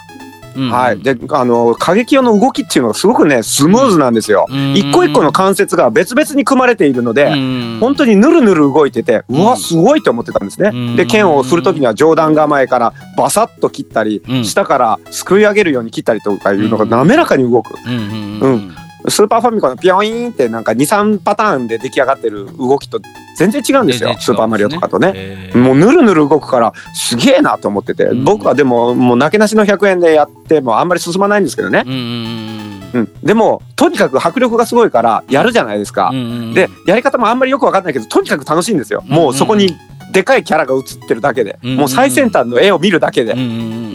[0.58, 0.72] うん。
[0.72, 4.48] はい、であの過激用の動きっていうのがすごくねスムーズなんですよ。
[4.50, 4.76] うん。
[4.76, 7.78] 一個一個の関節が別々に組まれているので、うん。
[7.80, 10.72] 本当にぬるぬる動いててうわうんすごいと思ってたんですね。
[10.74, 10.96] うん。
[10.96, 14.46] で剣を振る時には上段構えからバサッと切ったり、うん。
[14.46, 17.76] 下からすくい上げるように切ったりとかいうのが滑らかに動く。
[17.86, 18.76] うん
[19.10, 23.00] スーパーファミコンのピョイーンってなんか23パターンで出来上がってる動きと
[23.38, 24.18] 全然違うんですよ、ね。
[24.20, 25.12] スーパーマリオとかとね。
[25.16, 28.24] へーもうぬるぬる動くからすげえなと思ってて、うん。
[28.24, 36.12] 僕はでももうなけなしの100円でやってもあんまり進まないんですけどね、うんうんうん、でもとにかく迫力がすごいからやるじゃないですか、
[36.54, 39.76] でやり方もあんまりよく分かんないけどとにかく楽しいんですよ、もうそこに
[40.12, 43.36] でかいキャラが映ってるだけで、うんもう最先端の絵を見るだけで、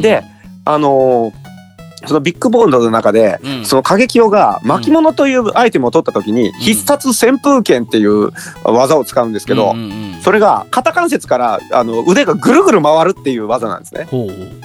[0.00, 0.24] で
[0.64, 1.41] あのー
[2.06, 3.66] そのビッグボンドの中で、うん。
[3.66, 8.30] その過激用が巻物というアイテムを取った時に、必殺旋風剣っていう
[8.64, 9.74] 技を使うんですけど、
[10.22, 14.04] それが肩関節からあの腕がぐるぐる回るっていう技なんですね。
[14.04, 14.62] ほう。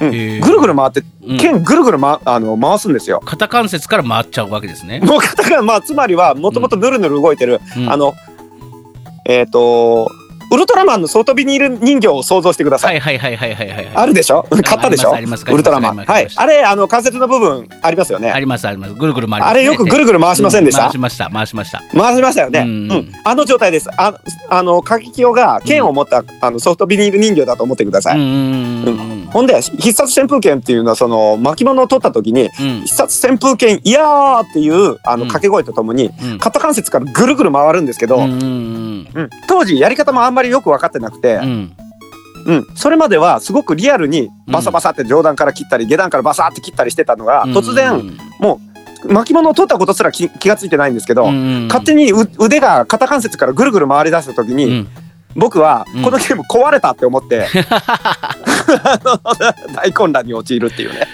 [0.00, 0.40] うん。
[0.40, 1.38] ぐるぐる回ってうん。
[1.38, 3.20] 剣ぐるぐる、ま、あの回すんですよ。
[3.24, 5.00] 肩関節から回っちゃうわけですね。
[5.00, 7.90] もう肩がまあつまりはもともとぬるぬる動いてる、うん。
[7.90, 8.14] あの
[9.24, 10.10] えっ、と
[10.50, 13.00] ウルトラマンの外ビニール人形を想像してください。
[13.00, 13.96] はいはいはいはいはいはいはい。
[13.96, 14.46] あるでしょ？
[14.64, 15.12] 買ったでしょ？
[15.12, 15.96] ウルトラマン。
[15.96, 16.28] はい。
[16.34, 18.30] あれあの関節の部分ありますよね。
[18.30, 18.94] ありますあります。
[18.94, 20.82] ぐるぐる回ります、あれよくぐるぐる回しませんでした？
[20.84, 21.82] 回しました回しました。
[21.94, 22.60] 回しましたよね。
[22.60, 23.90] ううんん、あの状態です。
[23.96, 28.18] ああの過激用が剣を持った、あのソフトビニール人形だと思ってください。
[28.18, 41.76] うんうんうんうんほんで必殺旋風剣っていうのはその巻物を取った時にうん必殺旋風剣いやーっていうあのうん掛け声とともにうん肩関節からぐるぐる回るんですけど、うんうんうん当時やり方もあんまりよく分かってなくて、うん。
[42.46, 42.66] うん。
[42.76, 47.56] それまではすごくリアルにバサバサって上段から切ったり下段からバサって切ったりしてたのがうん。
[47.56, 48.16] 突然
[49.06, 51.66] 巻物を取ったことすら気気がついてないんですけど、うん。
[51.68, 54.88] 勝手にう腕が肩関節からぐるぐる回り出した時に、うん
[55.36, 59.20] 僕はうんこのゲーム壊れたって思って、 あの
[59.74, 61.06] 大混乱に陥るっていうね。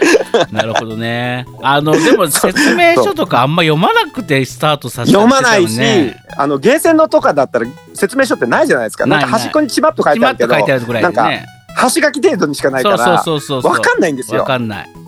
[0.51, 1.47] なるほどね。
[1.63, 6.17] あのでも説明書とかあんま読まなくてスタートさせて読まないし、ね。
[6.37, 9.07] あのゲーセンのとかだったら説明書ってないじゃないですか。
[9.07, 11.47] なんか端っこにちまっと書い決てあるけどまって書いてあるぐらいでね。
[11.75, 13.73] 端書き程度にしかないからそうそうそう。
[13.73, 14.45] わかんないんですわよ。
[14.45, 15.04] かんない。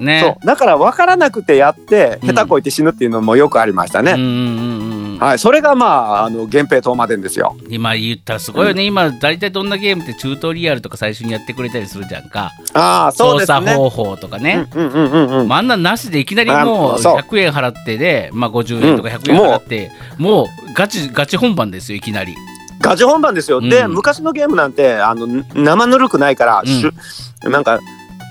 [0.00, 0.20] ね。
[0.22, 4.12] そうだから分からなくてやってうん下手こいて死ぬっていうのもよくありましたね。
[4.12, 5.18] うんうんうんうん。
[5.20, 7.54] はい、それがまああの源平東馬伝ですよ。
[7.68, 13.66] 今言ったらすごいよね、今大体どんなゲームってチュートリアルとか最初にやってくれたりするじゃんか、ああそう操ですね。
[13.66, 22.34] 作方法とかね、うんうんうんうんあ、あんなんなしでいきなりもうあそう100円払ってで、まあ、50円とか100円払って、もうガチガチ本番ですよいきなり。
[22.80, 23.58] ガチ本番ですよ。
[23.58, 27.80] うんで昔のゲームなんてあの生ぬるくないから、うんなんか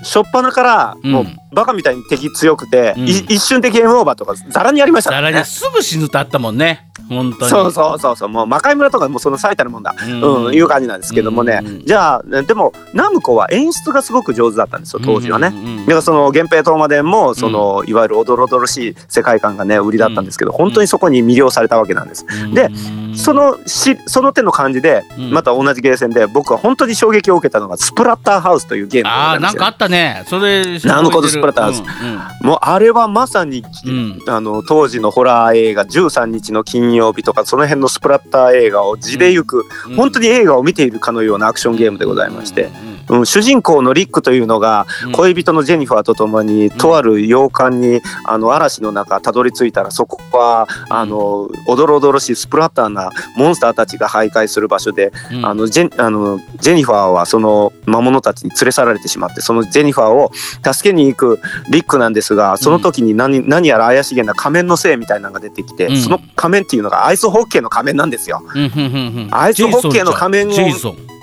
[0.02, 3.08] 初っ端からもう、うんバカみたいに敵強くて、うん。
[3.08, 5.20] い一瞬でゲームオーバーとかざらにやりました。
[5.20, 5.32] ね。
[5.32, 6.90] にすぐ死ぬとあったもんね。
[7.08, 7.50] 本当に。
[7.50, 8.28] そうそうそうそう。
[8.28, 10.44] もう魔界村とかもうその最たるもんだ、うん。
[10.46, 11.84] うんいう感じなんですけどもね、うん。
[11.84, 15.48] じゃあでもナムコは演出がすごく上手だったんですよ当時はね。
[15.48, 15.64] うんうん。
[15.64, 22.26] うんだからその源平東馬伝もその、いわゆるおどろおどろしい世界観がね売りだったんですけど、本当にそこに魅了されたわけなんです。
[22.54, 22.68] でう
[23.12, 23.16] ん。
[23.16, 25.30] そのしその手の感じで、うん。
[25.32, 29.22] また同じゲーセンで僕は本当に衝撃を受けたのがスプラッターハウスというゲームでございますよ。
[29.22, 30.24] ああなんかあったね。
[30.28, 31.82] それナムコとスプラーズ
[32.42, 34.18] もうあれはまさに、うん。
[34.26, 39.96] あの当時のホラー映画13日の金曜日とかその辺のスプラッター映画を地で行く、うん。
[39.96, 42.70] 本当に映画を見ているかのようなアクションゲームでございまして、
[43.08, 45.12] うん、主人公のリックというのがうん。
[45.12, 55.46] 恋人のジェニファーと共にとある洋館にあの嵐の中たどり着いたらそこはあのおどろおどろしいスプラッターなモンスターたちが徘徊する場所でうん。
[55.46, 60.30] あのジェあのジェニファーはその魔物たちに連れ去られてしまってそのジェニファーを
[60.72, 61.29] 助けに行く
[61.70, 65.96] リックなんですがその時に何,、何やら怪しげな仮面のせいみたいなのが出てきて、うん。
[65.96, 68.42] その仮面っていうのがアイスホッケーの仮面なんですよ。
[69.30, 70.52] アイスホッケーの仮面を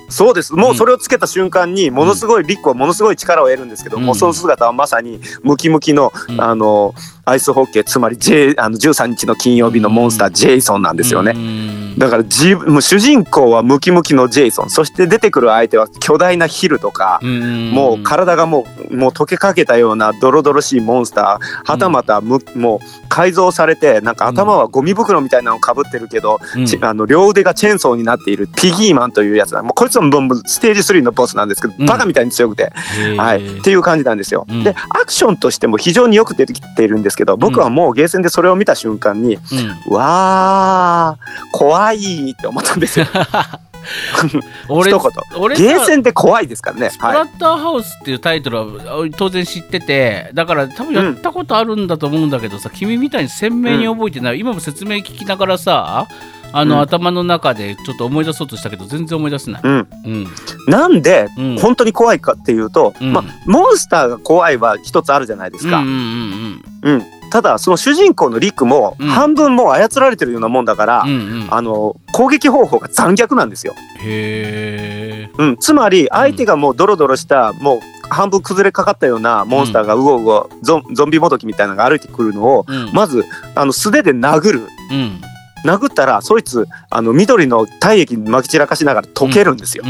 [0.10, 0.54] そうです。
[0.54, 4.04] もうそれをつけた瞬間にものすごいリックはものすごい力を得るんですけど、うん。
[4.06, 6.42] もうその姿はまさにムキムキの,、うん。
[6.42, 6.94] あの
[7.26, 11.34] アイスホッケーつまり、J、あの13日の金曜日のモンスター、うんジェイソンなんですよね。
[11.36, 11.96] うん。
[11.98, 14.70] だからもう主人公はムキムキのジェイソン。
[14.70, 17.72] そして出てくる相手は巨大なヒルとか、うん。
[17.72, 21.72] もう体がもうもう溶けかけたようなドロドロしいモンスター。
[21.72, 26.40] はたまたむ、もう改造されてなんか頭はゴミ袋みたいなのをかぶってるけど、
[26.82, 29.64] あの両腕がチェーンソーになっているピギーマンというやつだ。
[29.64, 31.86] もうこいつももうステージ3のボスなんですけど、うん。
[31.86, 32.72] バカみたいに強くて、
[33.18, 34.46] はい、っていう感じなんですよ。
[34.50, 34.64] うん。
[34.64, 39.94] でアクションとしても非常によく出てきているんですけど僕はもうゲーセンでそれを見た瞬間に、うん。
[39.94, 43.06] わー怖いって思ったんですよ。
[44.68, 45.50] 俺一言。
[45.56, 46.90] ゲーセンって怖いですからね。
[46.90, 47.28] スプラはい。
[47.28, 56.08] ッターハウスっていうタイトルは当然知っててだから多分やったことあるんだと思うんだけどさ、君みたいに鮮明に覚えてない、今も説明聞きながらさ
[56.54, 59.62] あの、うん頭の中でちょっと思い出そうとしたけど全然思い出せない。
[59.64, 59.88] うん。
[60.06, 60.28] うん
[60.68, 65.80] なんでうん本当に怖いかっていうと、うんまあモンスターが怖いは一つあるじゃないですか。
[65.80, 67.04] うんうんうんうん。
[67.30, 73.74] ただその主人公のリックもうん半分もう操られてるようなもんだから、うんあの攻撃方法が残虐なんですよ。
[74.00, 75.30] へえ。
[75.38, 75.58] うん。
[75.58, 77.80] つまり相手がもうドロドロしたもう
[78.10, 84.60] 半分崩れかかったようなモンスターがうごうごゾンゾンビもどきみたいなのが歩いてくるのをうんまずあの素手で殴る。
[84.92, 85.22] うん
[85.66, 89.84] 殴ったらそいつあの緑の体液まき散らかしながら溶けるんですよ。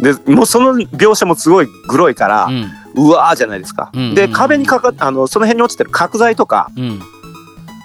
[0.00, 2.70] でもうその描写もすごいグロいから、うん。
[2.96, 3.90] うわーじゃないですか。
[3.92, 6.70] うんで壁にかかあのその辺に落ちてる角材とか、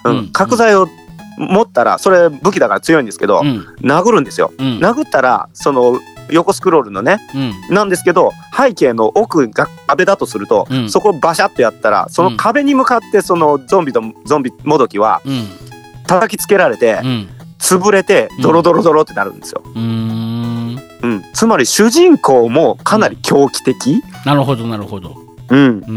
[0.04, 0.28] うん。
[0.32, 0.88] 角材を
[1.36, 3.66] 持ったらそれ武器だから強いんですけど、うん。
[3.80, 4.52] 殴るんですよ。
[4.58, 4.78] うん。
[4.78, 5.98] 殴ったらその
[6.30, 7.74] 横スクロールのねうん。
[7.74, 10.90] なんですけど背景の奥が壁だとすると、うん。
[10.90, 15.69] そこをバシャッとやったらその壁に向かってそのゾンビとゾンビもどきはうん
[16.10, 17.28] 叩きつけられてうん。
[17.58, 19.62] 潰れてドロドロドロってなるんですよ。
[19.64, 20.80] うーん。
[21.02, 25.14] うん、つまり主人公もかなり狂気的、なるほどなるほど。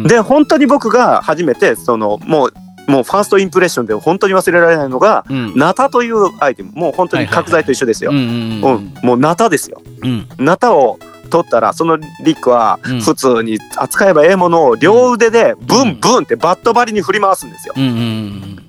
[0.07, 5.53] で本当に僕が初めてそのもうもうファーストインプレッションで本当に忘れられないのがうん。
[5.55, 6.71] ナタというアイテム。
[6.73, 8.11] もう本当に角材と一緒ですよ。
[8.11, 9.81] もうナタですよ。
[10.01, 10.27] うん。
[10.37, 10.99] ナタを
[11.29, 13.01] 取ったらそのリックはうん。
[13.01, 17.73] 普通に扱えばええものを両腕でブンブンってバット張りに振り回すんですよ。
[17.77, 18.63] うんうんうん、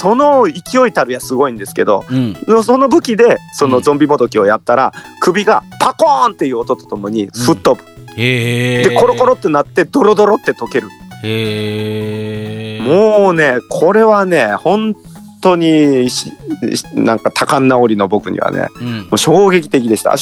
[0.00, 2.36] その勢いたるやすごいんですけどうん。
[2.46, 7.88] うんその武器でそのゾンビもどきをやったら首がパコーンっていう音とともに吹っ飛ぶ。
[8.16, 8.88] へえ。
[8.88, 10.88] でコロコロってなってドロドロって溶ける。
[12.84, 14.94] もうねこれはね本
[15.40, 16.08] 当に
[16.94, 19.00] なんか多感な折の僕にはねうん。
[19.02, 20.16] もう衝撃的でした。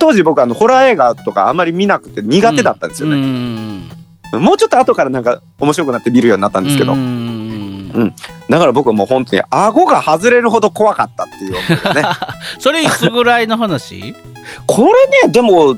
[0.00, 3.88] 当時僕あのホラー映画とかあんまり見なくて苦手だったんですようね、ん。
[4.32, 6.94] もうちょっと後からなんか面白くなって見るようになったんですけど、
[7.96, 8.02] うん。
[8.02, 8.14] うん
[8.48, 11.60] だから僕はもう本当に顎が外れるほど怖かったっていうね。
[12.60, 14.14] それいつぐらいの話？
[14.66, 15.76] これねでも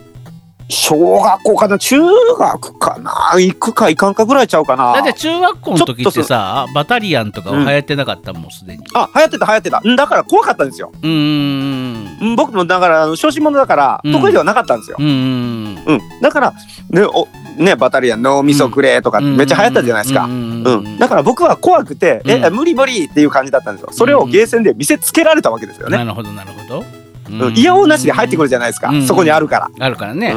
[0.68, 1.96] 小学校かな中
[2.38, 4.92] 学かな行くか行かんかぐらいちゃうかな。
[4.92, 8.84] だって中学校の時ってさバタリアンとかは流行ってなかったもんすでに。
[8.92, 9.80] あ流行ってた流行ってた。
[9.82, 10.92] うんだから怖かったんですよ。
[11.02, 12.18] うんうん。
[12.20, 14.12] うん僕もだからあの小心者だからうん。
[14.12, 16.00] 得意ではなかったんですよ、うんうんうん。
[16.20, 16.52] だから
[16.90, 17.26] ねお
[17.58, 19.36] ねバタリアン脳みそくれとかうん。
[19.36, 22.30] めっちゃ流行ったじゃないですか、うんうん、だから僕は怖くて、うん。
[22.30, 23.88] え無理無理っていう感じだったんですよ。
[23.92, 26.84] それをゲーセンで見せつけられたわけですよね、なるほどなるほど。
[27.30, 29.06] うん、イヤホンなしで入ってくるじゃないですか、うん。
[29.06, 29.70] そこにあるから。
[29.78, 30.36] あるからね。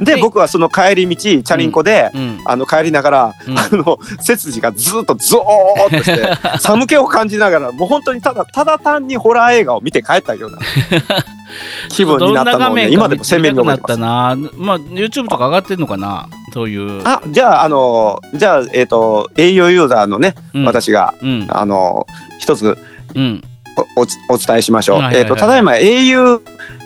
[0.00, 10.58] ではい僕はその帰り道チャリンコで、うんあの帰りながら、うんあの背筋がずっとゾーッとして 寒気を感じながらもう本当にただただ単にホラー映画を見て帰ったような
[11.90, 14.38] 気分になったのを、ね、今でも鮮明に覚えてます。
[14.56, 16.28] まあ YouTube とか上がってんのかな？
[16.52, 17.02] そういう。
[17.04, 21.46] あじゃああのじゃあえっ、と au ユーザーのね、うん、私がうん。
[21.50, 22.06] あの
[22.38, 22.78] 一つ
[23.14, 23.42] うん。
[24.28, 24.96] お伝えしましょう。
[24.98, 26.40] はいはいはいえっ、とただいま au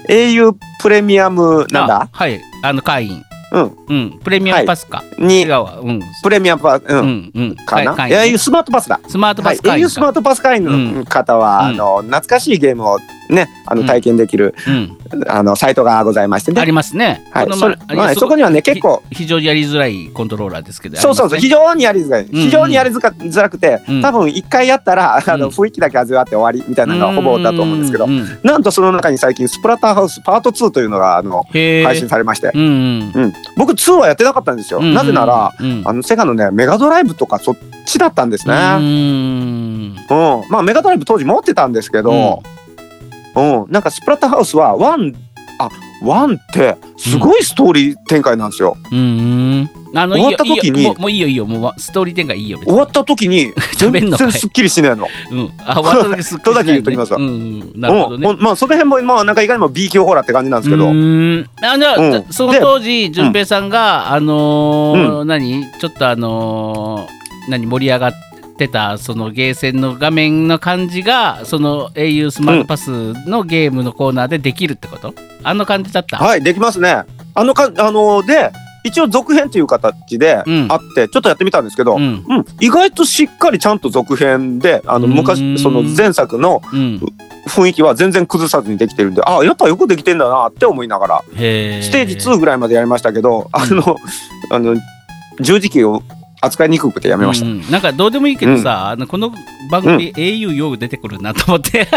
[0.09, 2.41] au プレミアムなんあだはい。
[2.63, 3.23] あの、会員。
[3.53, 4.21] うんうん。
[4.23, 5.03] プレミアムパスか。
[5.19, 5.81] 違にうわ。
[5.83, 6.01] うん。
[6.23, 7.33] プレミアムパうん、うん。
[7.35, 7.57] うん。
[7.57, 9.01] かな、会員ね au スマートパスだ。
[9.09, 14.99] スマートパはい、ス会員 au スマートパス会員の方は、うんあの懐かしいゲームをねあのうん体験できる、うん。
[15.29, 16.67] あのサイトがございましてあね。
[16.67, 17.25] りますね。
[17.33, 17.57] はい、ま
[18.05, 20.97] はいそこにはね結構ひ非常にやりづらいコントローラーですけど。
[20.97, 31.45] そうそうそう、非常にやりづらい、ん非常にやりづかづらくて、うん多分一回やったら、あのうん雰囲気だけ味わって終わりみたいなのがほぼだと思うんですけど、なんとその中に最近スプラッターハウスパート2というのがあの。
[31.53, 32.51] 配信されまして。
[32.55, 39.97] うん、僕2はやってなかったんですよ、うんなぜなら、うん、あのセガのねメガドライブとかそっちだったんですね、うーん。
[40.09, 40.51] うん。
[40.51, 42.43] まあメガドライブ当時持ってたんですけど、
[43.37, 43.67] うん。
[43.71, 45.15] なんかスプラッターハウスは1
[45.59, 45.69] あ
[46.03, 49.03] ワンってすごいストーリー展開なんですよ、うんう
[49.63, 49.71] ん。
[49.95, 51.47] あの終わった時にもういいよいいよ。
[51.47, 52.61] もうストーリー展開いいよ。
[52.65, 55.07] 終わった時に 全然すっきりしないの。
[55.31, 55.51] うん。
[55.65, 57.29] あ、終わった時すっきりしないね とだけ言っときますわうんう
[57.79, 57.81] ん。
[57.81, 58.37] なるほどね。
[58.39, 65.65] まあその辺もまあなんかいかにも B 級ホラーって感じなんですけど、うーんあじゃあ、うんその当時淳平さんが、あのー何？
[65.81, 67.67] ちょっとあのー何？
[67.67, 68.26] 盛り上がって
[68.69, 77.05] たそのゲーセンの画面の感じがその au スマートパスのゲームのコーナーでできるってこと、あの感じだった、はいできますね。
[77.35, 78.51] あのかあので
[78.87, 80.67] 一応続編という形であうん。
[80.67, 82.05] って、ちょっとやってみたんですけど、ううん。
[82.13, 82.25] ん
[82.61, 87.01] 意外としっかりちゃんと続編であの昔その前作のうん、
[87.49, 93.97] 雰囲気は全然崩さずにできてるんであやっぱよくできてんだなって思いながらへステージ2ぐらいまでやりましたけどあの
[94.51, 94.77] あの
[95.41, 96.03] 十字キーを
[96.41, 97.47] 扱いにくくてやめました。
[97.47, 99.33] うんなんかどうでもいいけどさ、あのこの
[99.71, 101.89] 番組、au よく出てくるなと思って、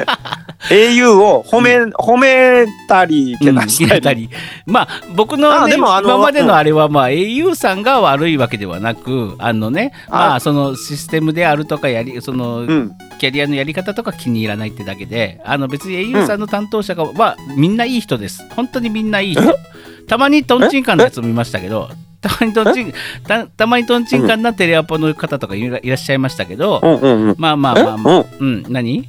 [0.70, 4.30] au を褒め、褒めたりけなしたり、
[4.66, 12.92] まあ僕の,、ね、あでもあの今までのあれは、まあ au さんが悪いわけではなくあのねまあそのシステムであるとかやりその、うん。
[13.22, 18.44] キャリアのやり方とか気に入らないってだけであの別に au さんの担当者が、はみんないい人です。
[18.56, 19.42] 本当にみんないい人。
[20.08, 21.88] たまにトンチンカンのやつも見ましたけど
[22.22, 22.94] たまにトンチン
[23.26, 27.34] たたまにトンチンカンなテレアポの方とかいらいらっしゃいましたけど、うんうんうん。
[27.36, 28.48] まあまあえ、まあまあうん。
[28.64, 29.08] うん何？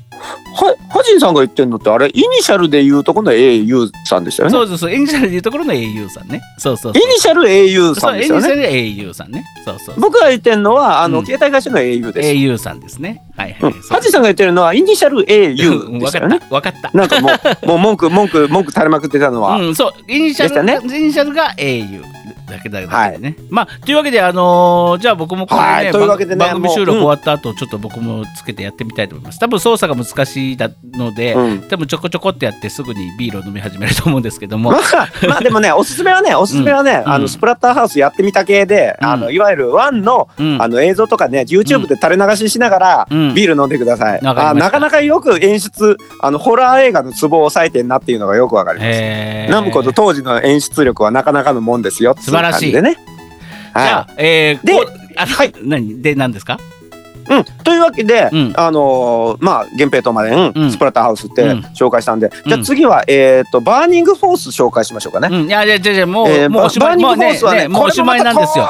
[0.55, 4.53] は、ハジンさんが言ってんのってあれ、イニシャルで言うとこの au さんでしたよね。
[4.53, 8.47] そうそうそうエニシャルでいうところの au さんねそうそうイニシャル au さんですよね。
[8.47, 9.43] エニシャルで au さんね。
[9.65, 9.99] そうそう。
[9.99, 12.29] 僕が言ってんのは、あの、うん携帯会社の au です。
[12.29, 13.21] au さんですね。
[13.35, 13.73] はいうんはい。
[13.73, 16.39] そうハジさんが言ってるのは、イニシャルうん au わでしたよね。
[16.39, 16.55] かった。
[16.55, 16.91] わかった。
[16.93, 17.29] なんかも
[17.63, 19.57] う、もう文句、文句、文句垂れまくってたのは。
[19.57, 22.03] うん、そう、イニシャル、でしたイニシャルが au
[22.49, 23.35] だけだだけでね。
[23.49, 29.39] まあ、というわけで、あのーじゃあ僕もこれはいね、というわけでね番組収録終わった後、ちょっと僕もつけてやってみたいと思います。
[29.39, 31.61] 多分操作が難しいだので、うん。
[31.63, 34.71] 多分ちょこちょこってやってすぐにビールを飲み始めると思うんですけども。
[34.71, 34.81] まあ、
[35.27, 37.29] まあでもね、 おすすめはね、おすすめはね、あの、うん。
[37.29, 39.07] スプラッターハウスやってみた系で、うん。
[39.07, 40.61] あの、いわゆるワンの、うん。
[40.61, 43.33] あの映像とかね、YouTube で垂れ流ししながら、うん。
[43.33, 44.19] ビール飲んでください。
[44.23, 48.89] あなかなかよく演出、あの、ホラー映画のツボを押さえてんなっていうのがよくわかります。
[48.91, 49.51] えー。
[49.51, 52.95] ナムコと当時の演出力はなかなかのもんですよ晴らしいでね。
[52.95, 54.73] じゃあは、えー、で
[55.17, 56.01] あはい何？
[56.01, 56.55] で何ですか？
[56.55, 56.82] い。
[57.29, 57.43] うん。
[57.63, 65.29] というわけで、うんあのーまあ、源平とまでん、うんスプラッターハウスってうん紹介したんで、じゃうんあ次は、えっ、と、バーニングフォース紹介しましょうかね。
[65.31, 68.67] うん、いやいやいやもう、えーもうおしまい、バーニンもうねグフォースはねねもうおしまいなんですよ。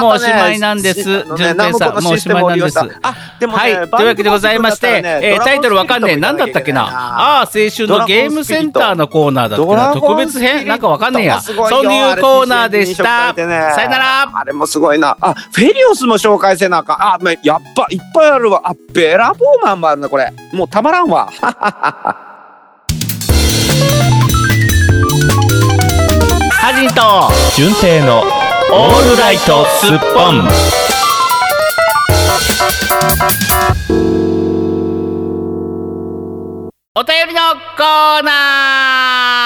[0.00, 6.82] もうおしまいなんですさんもうおしまいなんですあ、でもね、はい、というわけでございまして、えータイトルわかんねえ、なんだったっけな？
[6.82, 9.92] ああ、青春のゲームセンターのコーナーだったな。
[9.94, 11.40] 特別編なんかわかんねえや。
[11.40, 13.34] そういうコーナーでした。
[13.34, 14.30] さよなら。
[14.34, 15.16] あれもすごいな。
[15.20, 16.96] あ、フェリオスも紹介せなあかん。
[17.02, 18.62] あ、まやっぱいっぱいあるわ。
[18.64, 20.32] あ、ベラボーマンもあるな、これ。
[20.52, 21.28] もうたまらんわ。
[26.52, 30.48] ハジンと純正のオールライトスッポン。
[36.98, 37.40] お便りの
[37.76, 39.45] コーナー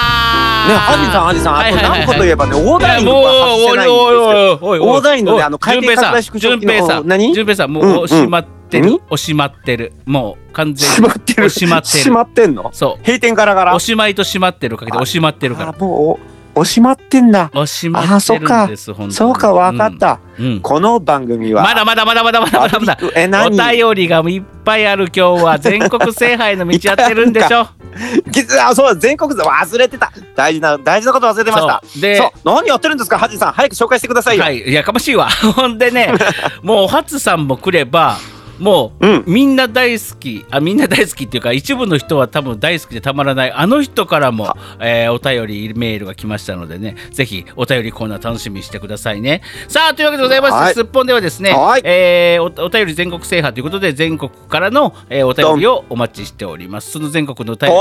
[0.61, 3.95] ハジさん、ハジさん、あと何個といえばね、オーダイングもうが外せないんですよ。
[3.95, 4.89] おいおいおいおいおい。
[4.95, 7.33] オーダインのねあの回転拡大縮小機能順平さん何？
[7.33, 9.01] 順平さんもうんう閉まってる、何？
[9.09, 9.93] おしまってる。
[10.05, 10.95] もう完全に。
[10.95, 11.45] 閉まってる。
[11.45, 12.03] おしまってる。
[12.03, 12.69] 閉まってんの？
[12.73, 13.03] そう。
[13.05, 13.75] 閉店からから？
[13.75, 13.79] お。
[13.79, 15.69] しまいと閉まってるかけてあおしまってるから。
[15.69, 17.49] あ、もう、お閉まってんだ。
[17.55, 19.13] おしまってるんです本当に。
[19.13, 20.19] そうか、わかった。
[20.37, 20.45] うん。
[20.45, 20.59] うん。
[20.61, 21.63] この番組は。
[21.63, 22.97] まだまだまだまだまだまだまだ。
[23.15, 27.67] え、お何便りがいっぱいある今日は全国制覇への道やってるんでしょ？
[28.29, 30.11] 実はそうだ全国で忘れてた。
[30.35, 31.81] 大事な大事なこと忘れてました。
[31.99, 32.29] でそう。
[32.45, 33.17] 何やってるんですか？
[33.17, 35.29] ハジさん早く紹介してくださいよ、はい、いやかましいわ。
[35.55, 36.13] ほんでね
[36.61, 38.17] もうお初さんも来れば
[38.61, 39.23] もう、うん。
[39.25, 40.45] みんな大好き。
[40.51, 43.51] あみんな大好きっていうか一部の人は多分大好きでたまらない。
[43.51, 46.95] あの人からも、えーお便りメールが来ましたのでね。
[47.11, 49.41] ぜひお便りコーナー楽しみにしてくださいね。
[49.67, 50.73] さあというわけでございまして、はい。
[50.75, 51.81] すっぽんではですね、はい。
[51.83, 56.91] えーおお便り全国制覇ということで全国からの、えーお便りをお待ちしております。
[56.91, 57.75] その全国のお便り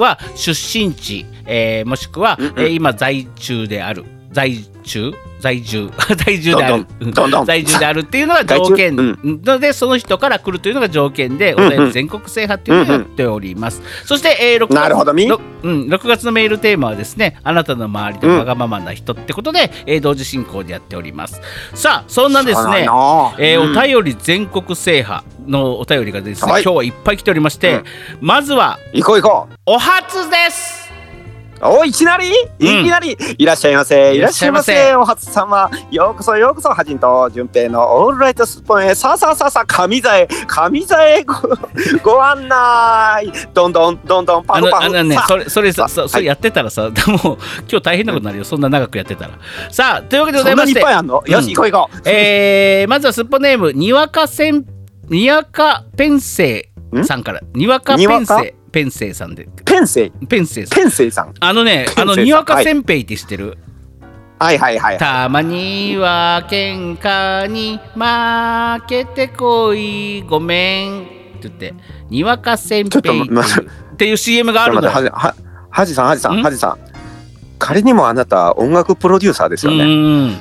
[0.00, 2.52] は出身地、えーもしくは、うんうん。
[2.58, 5.90] えー今在中である在中在住
[6.24, 6.86] 在住である。
[7.44, 8.96] 在住であるっていうのが条件。
[8.96, 11.92] 在のでその人から来るというのが条件でおうんうん。
[11.92, 15.26] 全国制覇っていうのをやっております、そして、えー、6, なるほどみ。
[15.26, 21.40] ろうん、6月のメールテーマはですねあなたの周りでわがままな人ってことで、えー同時進行でやっております。
[21.74, 22.82] さあそんなですね。
[22.82, 26.62] えーお便り全国制覇のお便りがですね、はい。
[26.62, 27.84] 今日はいっぱい来ておりまして、うん。
[28.20, 29.54] まずは行こう行こう。
[29.66, 30.85] お初です
[31.62, 32.28] おいきなり？
[32.58, 34.14] いきなり、いらっしゃいませ。
[34.14, 34.74] いらっしゃいませ。
[34.74, 34.94] せ。
[34.94, 38.94] お初様ようこそようこそはじんと順平のオールライトスッポンへ。
[38.94, 40.28] さあさあさあさあ神座へ。
[40.46, 41.34] 神座へご
[42.02, 43.32] ご案内。
[43.54, 45.88] どんどんどんどんパあフパフのあのねそれそれさあ。
[45.88, 47.36] そそれやってたらさ、もう今
[47.68, 48.44] 日大変なことになるよ。
[48.44, 49.38] そんな長くやってたら。
[49.70, 52.08] さあというわけでござそんなにいいましてっぱいあんの、よしうん行こう行こう。
[52.08, 54.66] えーまずはすっぽネームにわかせん
[55.08, 57.40] にわかペンセイさんから。
[57.54, 57.96] にわか？
[57.96, 59.48] ペンセイペンセイさんで。
[59.64, 60.26] ペンセイ？
[60.26, 60.78] ペンセイさん。
[60.78, 61.34] ペンセイさん。
[61.40, 63.56] あのねあのにわかせんぺいって知ってる、
[64.38, 64.58] はい。
[64.58, 71.74] はいはいたまには喧嘩に負けてこいごめんって言って
[72.10, 75.34] にわかせんぺいっていうっていう CM があるのはは
[75.70, 76.42] はじさんはじさんん？
[76.42, 76.78] はじさん。
[77.58, 79.84] 仮にもあなた音楽プロデューサーですよね。
[79.84, 80.36] うん。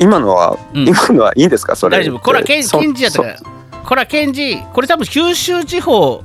[0.00, 0.88] 今のは、うん。
[0.88, 1.74] 今のはいいんですか？
[1.74, 1.98] それ。
[1.98, 2.20] 大丈夫。
[2.20, 3.36] これはケンそケンジやったから。
[3.84, 6.22] これはケンジこれ多分九州地方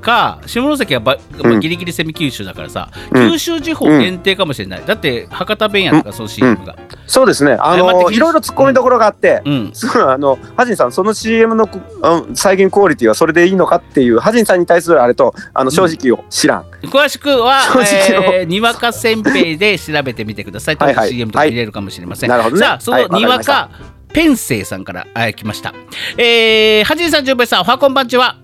[0.00, 1.16] か下関はば、
[1.60, 3.30] ギリギリセミ九州だからさ、うん。
[3.30, 6.76] 九州地方限定かもしれない、だって博多弁やったからその CM が。
[7.06, 7.56] そうですね。
[7.60, 9.72] あのいろいろ突っ込みどころがあって、うん。
[10.06, 11.68] あのハジンさんその CM の
[12.02, 17.62] あ再現クオリティはそれでいいのかっていうハジンさんに対するあれとあの正直を知らん、詳しくは
[18.30, 20.76] えーにわかせんべいで調べてみてください。
[20.76, 21.10] はいはい。
[21.10, 22.62] CM とか入れるかもしれません、なるほどね。
[22.62, 23.70] さあそのはいにわか
[24.12, 25.72] ペンセイさんからあ来ました。
[26.16, 28.36] えー、はじいさんじゅんべいさんおはこんばんちは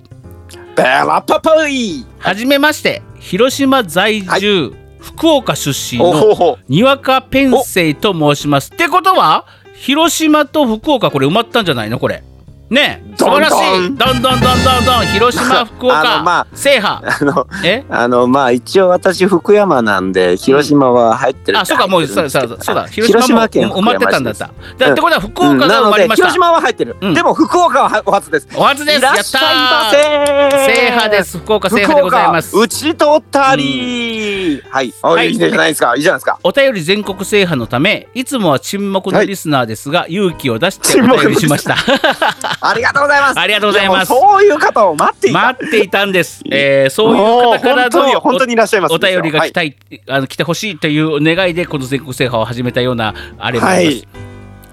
[0.76, 8.70] ベラパパイはじめまして広島在住、福岡出身おのにわかペンセイと申します。
[8.70, 11.98] ってことは広島と福岡これ埋まったんじゃないの？
[11.98, 12.22] これ。
[12.68, 13.56] ねえ素晴らしい。
[13.56, 14.40] どんどんどんどん
[14.84, 16.22] どん広島福岡。
[16.22, 17.08] まあ制覇。
[17.08, 17.84] あのえ？
[17.88, 22.86] あのまあ一応私福山なんで広島は入ってる、あそうかもうそうそうそうだ。
[22.88, 24.50] 広島も県埋まってたんだった。
[24.78, 24.92] だうん。
[24.92, 26.26] ってことは福うん岡が埋まりました。
[26.28, 27.14] 広島は入ってる、うん。
[27.14, 28.48] でも福岡はお初です。
[28.54, 28.98] お初です。
[28.98, 30.66] いらっしゃいまやせったー。
[30.66, 31.38] 制覇です。
[31.38, 32.56] 福岡制覇でございます。
[32.56, 34.92] 打ち取ったり、はい。
[35.02, 35.28] あはい。
[35.28, 35.94] いいじゃないですか。
[35.96, 36.38] いいじゃないですか。
[36.42, 41.76] お便り全国制覇のためいつもは沈黙のリスナーですが、勇気を出してお便りしました。
[42.60, 43.38] ありがとうございます。
[43.38, 44.08] ありがとうございます。
[44.08, 45.42] そういう方を待っていた。
[45.42, 46.42] 待っていたんです。
[46.50, 48.94] えー、そういう方からもう本当にの本当にいらっしゃいます。
[48.94, 49.76] お便りが来たい、
[50.08, 53.96] あの来てほしいという願いでこの全国制覇を始めたようなあれもあはります。
[53.96, 54.08] い。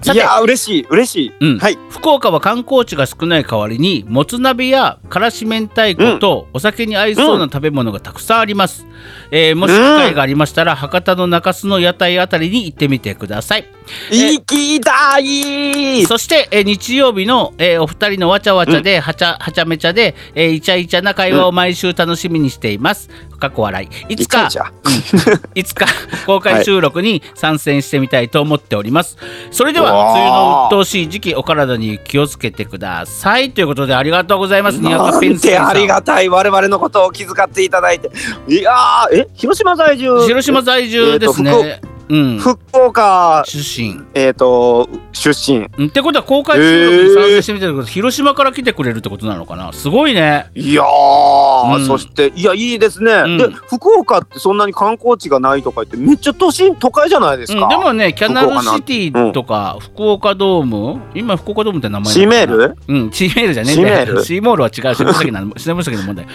[0.02, 1.58] さていや嬉しい嬉しい、うん。
[1.58, 1.78] はい。
[1.88, 8.84] 福岡は観光地が少ない代わりにもつ鍋やからし明太子とお酒に合いそうな食べ物がたくさんあります、
[9.30, 13.66] えーもし機会がありましたら博多の中洲の屋台あたりに行ってみてください。
[14.10, 16.06] 行きたい！
[16.06, 23.10] そして、えー日曜日の、えーお二人のわちゃわちゃで、はちゃはちゃめちゃで、えーイチャイチャな会話を毎週楽しみにしています。
[23.38, 24.12] 過去笑い。
[24.12, 24.48] いつか
[25.54, 25.86] いつか
[26.24, 29.18] 公開収録に参戦してみたいと思っております。
[29.50, 33.50] それでは梅雨の鬱陶しい時期お体に気をつけてください。
[33.50, 34.80] ということでありがとうございます。
[34.80, 38.10] なんてありがたい我々のことを気遣っていただいて。
[38.48, 41.80] いやーえ広島在住広島在住ですね。
[41.82, 42.38] えうん。
[42.38, 44.02] 福岡出身。
[44.14, 45.66] えっ、と出身。
[45.78, 49.72] うんってことは公開収録に参戦してみたいけど、広島から来てくれるってことなのかな？
[49.72, 50.50] すごいね。
[50.54, 51.86] いやー、うん。
[51.86, 53.38] そしていやいいですね、ん。
[53.38, 62.76] で福岡ってそんなに観光地がないとか言ってめっちゃ都心都会じゃないですか、うん、でもね、キャナルシティとか、福岡ドーム、今、福岡ドームって名前シーメール？
[62.88, 63.96] うん、シーメールじゃねえんだよ。
[63.96, 64.24] シーメール？
[64.24, 66.26] シーモールは違う、下関なの、下関の問題。
[66.26, 66.32] で、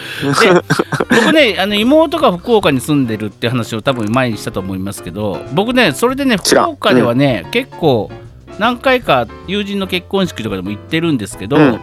[1.10, 8.10] 僕ね、あの妹が福岡に住んでるって話を多分前にしたと思いますけど、僕ね、それでね、福岡ではね、結構、
[8.58, 11.80] 何回か友人の結婚式とかでも行ってるんですけど、うん。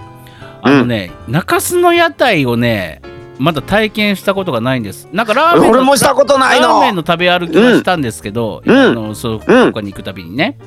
[0.62, 3.02] あのね、中洲の屋台をね、
[3.40, 5.08] まだ体験したことがないんです。
[5.12, 6.68] なんかラーメンの俺もしたことないの。
[6.68, 8.78] ラーメンの食べ歩きはしたんですけど、うん。
[8.78, 10.58] あのそう福岡に行くたびにね。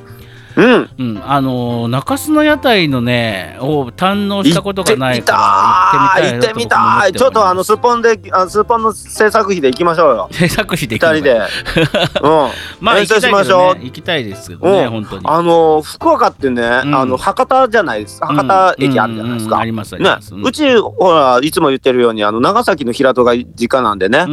[0.60, 1.14] ううん。
[1.14, 7.12] うん、あのー中洲の屋台のねを堪能したことがないから行ってみたい。
[7.12, 10.28] ちょっとあのスッポンで、あスッポンの制作費で行きましょうよ。
[10.30, 11.40] 制作費で二人で。
[12.22, 12.48] うん。
[12.80, 13.84] まあ行きしましょう。
[13.84, 14.90] 行きたいですけどね、うん。
[14.90, 15.22] 本当に。
[15.24, 16.94] あの福岡ってね、ん。
[16.94, 18.20] あの博多じゃないです。
[18.22, 19.58] 博多駅あるじゃないですか。
[19.58, 20.10] ありますね。
[20.42, 24.26] うちほらいつも言ってるようにあの長崎の平戸が実家なんでね、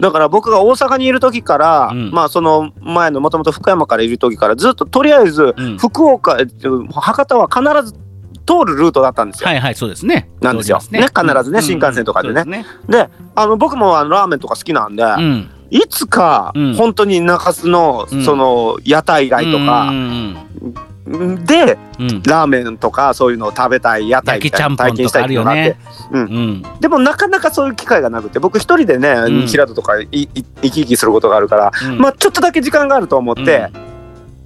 [0.00, 2.10] だから僕が大阪にいる時から、うん。
[2.12, 8.06] まあその前のもともと福山からいる時からずっととりあえずうん福岡、えっと博多は必ず
[8.46, 9.48] 通るルートだったんですよ。
[9.48, 10.30] はいはいそうですね。
[10.40, 10.80] なんですよ。
[10.80, 11.00] すね。
[11.00, 11.62] 必ずねうん。
[11.62, 12.42] 新幹線とかでね。
[12.44, 15.50] そうすであの僕もあのラーメンとか好きなんで、うん。
[15.70, 16.74] いつかうん。
[16.74, 18.24] 本当に中洲のうん。
[18.24, 20.34] その屋台街とうかん
[21.44, 22.10] でうん。
[22.10, 22.22] うん。
[22.22, 25.76] ラーメンとかそういうのを食べたい屋台みたいな体験したいっていうのがあって。
[26.12, 26.62] うん。
[26.80, 29.46] でもなかなかそういう機会がなくて僕一人でね、うん。
[29.48, 30.28] 平戸とかいい
[30.62, 31.98] 行き来することがあるから、うん。
[31.98, 33.72] まあちょっとだけ時間があると思って、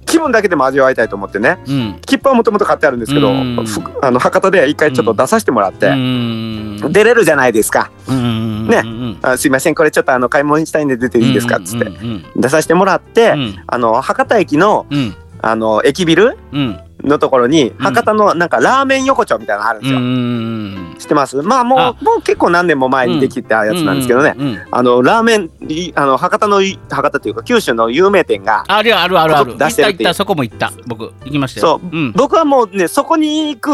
[0.05, 1.59] 気分だけでも味わいたいと思ってね。
[1.67, 1.99] うん。
[2.05, 3.65] 切符はもともと買ってあるんですけど、うん。
[3.65, 6.77] ふあの博多で一回ちょっと出させてもらって、うん。
[6.91, 8.67] 出れるじゃないですか、うん。
[8.67, 8.81] ね。
[8.83, 9.19] うん。
[9.21, 11.87] あすいませんこれちょっとあの買い物したいんで出ていいですかっつって、
[12.35, 13.63] 出させてもらって、うん。
[13.67, 15.15] あの博多駅のうん。
[15.43, 21.41] あの駅ビルうんのところに博多のなんかラーメン横丁みたいなのあるんですよ、うん知ってます？
[21.41, 21.93] まあもうあ。
[22.01, 24.47] もう結構何年も前にできたやつなんですけどね、うん。
[24.47, 24.59] うん。
[24.69, 29.57] あのラーメンいあの博多のい博多というか九州の有名店があるあるあるある。
[29.57, 30.09] 出してるっていう。
[30.09, 30.71] 行った行ったそこも行った。
[30.85, 31.79] 僕行きましたよ。
[31.81, 31.89] そう。
[31.91, 32.11] うん。
[32.11, 33.71] 僕はもうねそこに行く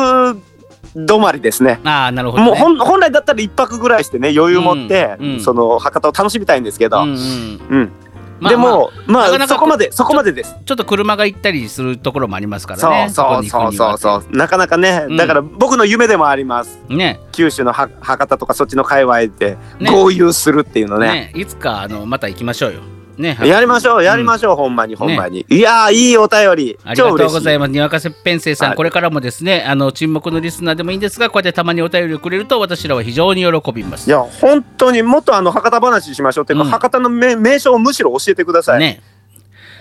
[0.96, 1.82] 止まりですね。
[1.84, 2.50] ああなるほどね。
[2.50, 5.32] もう本本来だったら一泊ぐらいしてね余裕持って、うん。
[5.34, 5.40] うん。
[5.42, 7.60] その博多を楽しみたいんですけど、うんうん。
[7.70, 7.92] うん
[8.40, 10.56] まあでもまあなかなかそこまでそこまでです。
[10.66, 14.36] ちょっと車が行ったりするところもありますからそうねそうそうそうそう。
[14.36, 15.18] なかなかね、うん。
[15.18, 16.80] だから僕の夢でもあります。
[16.90, 17.20] うね。
[17.32, 19.92] 九州のは博多とかそっちの界隈でね。
[19.92, 21.32] 合流するっていうのね。
[21.34, 21.34] ね。
[21.36, 27.72] いつかあのまた行きましょうよねやりましょうやりましょう、ほんまにほんまに、いやーいいお便りありがとうございまます。
[27.72, 34.08] にわかせペンセイさん、はいこれからもですね、あの沈黙のリスナーでもいいんですが、こうやってたまにお便りをくれると、私らは非常に喜びます。
[34.08, 39.02] いや本当にもっとあの博多話しましょうっていうか、うん博多の名名称をむしろ教えてください、ね。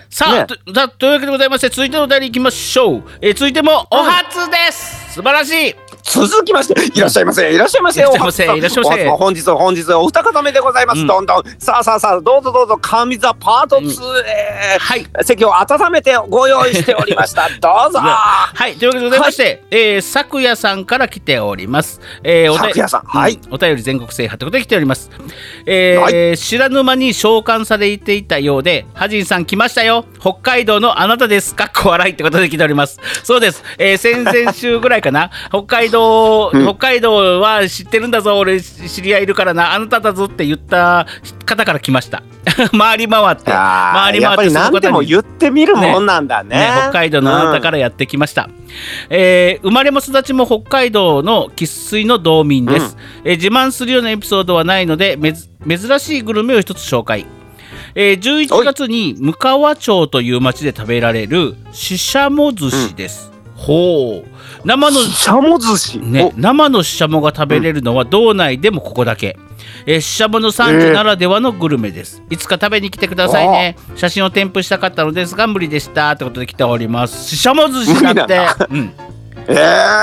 [0.09, 3.03] さあ、ねとだというわけでございまして、続いてのお便りいきましょう。
[3.21, 5.13] えー続いてもお初です。
[5.13, 5.86] 素晴らしい。
[6.09, 7.53] 続きましていらっしゃいませ。
[7.53, 8.43] いらっしゃいませいらっしゃいませ。
[8.43, 9.07] いらっしゃいませ。
[9.09, 11.07] 本日は本日はお二方目でございます、うん。
[11.07, 11.43] どんどん。
[11.59, 12.77] さあさあさあどうぞどうぞ。
[12.81, 13.89] 神座パート2
[14.25, 15.05] へ、はい。
[15.23, 17.49] 席を温めてご用意しておりました。
[17.59, 17.99] どうぞ。
[17.99, 21.99] はい、というわけでございまして、えー、昨夜さんから来ております。
[22.23, 23.01] えー、お便昨夜さん。
[23.01, 23.33] はい。
[23.33, 23.53] うん。
[23.53, 25.11] お便り全国制覇ということで来ております。
[25.65, 30.05] えーは知らぬ間に召喚されていたようで、ハジンさん来ましたよ。
[30.21, 31.53] 北海道のあなたです。
[31.53, 32.97] かっこ笑いってことで来ております。
[33.23, 33.61] そうです。
[33.77, 35.31] えー、先々週ぐらいかな。
[35.49, 35.96] 北海道、
[36.53, 36.63] うん。
[36.65, 38.37] 北海道は知ってるんだぞ。
[38.37, 39.73] 俺知り合いいるからな。
[39.73, 41.07] あなただぞって言った
[41.45, 42.23] 方から来ました。
[42.77, 43.51] 回り回って。
[43.53, 46.57] あ回り回ってその方に何でも言ってみるもんなんだね。
[46.57, 48.49] ね、北海道のあなたからやってきました、
[49.09, 55.17] えー生まれも育ちも北海道の生粋の道民です、えー自慢するようなエピソードはないので
[55.67, 57.25] 珍しいグルメを一つ紹介。
[57.95, 64.29] えー11月に向川町という町で食べられるししゃも寿司です、ほう。
[64.63, 69.37] 生のしゃも寿司、ね、生のししゃもが食べれるのは道内でもここだけ、
[69.85, 73.75] えーししゃもの産地ならではのグルメです、いつか食べに来てくださいね。
[73.95, 76.11] 写真を添付したかったのですが無理でした。
[76.11, 77.29] ってことで来ております。
[77.29, 78.39] ししゃも寿司だって。
[78.69, 78.93] うん
[79.49, 79.53] え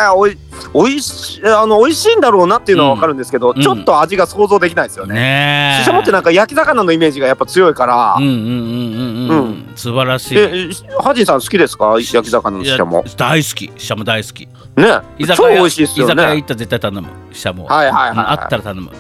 [0.09, 0.39] ー、おい
[0.73, 3.63] おいしあの美味しいんだろうなっていうのは分かるんですけど、うん。
[3.63, 5.15] ちょっと味が想像できないですよね。
[5.15, 5.83] ねえ。
[5.83, 10.39] ししゃもってなんか焼き魚のイメージがやっぱ強いから、うんうんうんうんうん、うん、素晴らしい。
[10.39, 10.69] え
[11.01, 11.95] ハジンさん好きですか？
[12.01, 13.73] 焼き魚のししゃも大好き。
[13.77, 14.49] ししゃも大好き。
[14.77, 15.01] ね。
[15.19, 16.13] 居酒屋超美味しいですよね。
[16.15, 17.09] 居酒屋行ったら絶対頼む。
[17.33, 18.19] ししゃも、はいはいはい、うん。
[18.21, 18.91] あったら頼む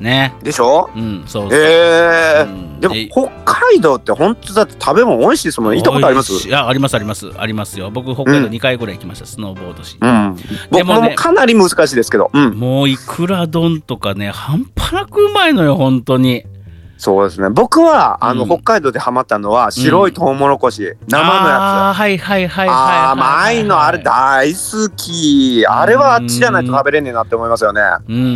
[0.00, 0.34] ね。
[0.42, 0.90] でしょ？
[0.94, 2.46] うんそうそう、えー。
[2.46, 2.80] うん。
[2.80, 5.78] でもえ北海道って本当だって食べ物美味しいですもんね。
[5.78, 6.32] 行ったことあります？
[6.32, 6.48] い。
[6.48, 7.30] いやありますあります。
[7.36, 7.90] ありますよ。
[7.90, 10.36] 僕北海道うん2回ぐらい行きました、スノーボードし、うん。
[10.70, 12.30] 僕でもねもかなり難しいですけど。
[12.32, 12.54] うん。
[12.54, 16.44] もういくら丼とかね半端なくうまいのよ本当に。
[17.00, 17.48] そうですね。
[17.48, 18.48] 僕はあの、うん。
[18.48, 21.44] 北海道でハマったのは白いトウモロコシ、生のやつ。
[21.46, 22.68] あーはいはいはいはいはい。
[22.68, 25.64] あー甘いのあれ大好き。
[25.68, 27.80] あれはあっちじゃないと食べれねえなって思いますよね。
[28.08, 28.26] うんうんう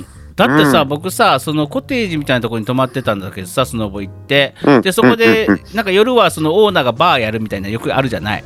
[0.00, 0.06] ん
[0.38, 0.88] だってさ、うん。
[0.88, 4.54] 僕さそのコテージみたいなところに泊まってたんだけどさスノボ行って。
[4.64, 4.80] うん。
[4.80, 8.44] でそこでうんうんなんか夜はそのオーナーがバーやるみたいなよくあるじゃない、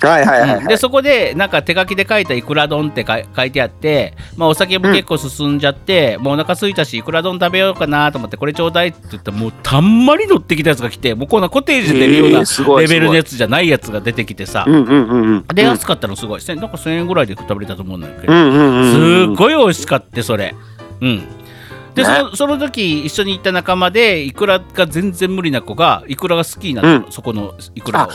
[0.00, 15.46] はいはいはい、でそこでなんか手書きで書いたいくら丼ってか書いてあって、まあ、お酒も結構進んじゃって、もうお腹空いたしいくら丼食べようかなと思ってこれちょうだいって言ったらもうたんまり乗ってきたやつが来てもうこんなコテージで出るようえなレベルのやつじゃないやつが出てきてさ、うんうんうんうん。
[15.48, 16.40] で安かったのすごい。
[16.44, 20.54] なんか1000円ぐらいで食べれたと思うんだけど、うんうんうんうんすごい美味しかったそれ
[21.00, 21.22] うん。
[21.94, 22.04] で、ね。
[22.04, 28.10] そのその時一緒に行った仲間でイクラが全然無理な子がイクラが好きになったの、そこのイクラを。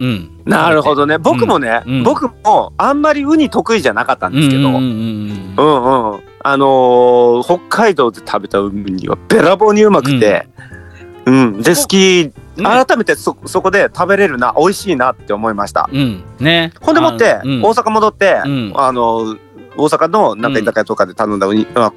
[0.00, 0.42] うん。
[0.44, 1.18] なるほどね。
[1.18, 2.02] 僕もね、うん。
[2.02, 6.14] 僕もあんまりウニ得意じゃなかったんですけど、うんうんうんうん。
[6.14, 6.22] うん。
[6.46, 10.46] あのー北海道で食べたウニはべらぼうにうまくて、
[11.24, 15.88] うん、で好き、ね改めてそそこで食べれるな美味しいなって思いました。
[15.92, 16.22] うん。
[16.38, 16.72] ね。
[16.80, 18.72] ほんでもって、大阪戻って、うん。
[18.76, 19.36] あの
[19.76, 21.92] 大阪のなんか居酒屋とかで頼んだウニ、あ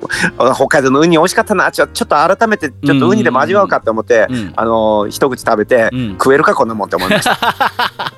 [0.55, 1.71] 北海道のウニ美味しかったな。
[1.71, 6.11] ちょちょっと改めてちょっとウニでも味わうかって思って、うんあの一口食べて、うん。
[6.11, 7.37] 食えるかこんなもんって思いました。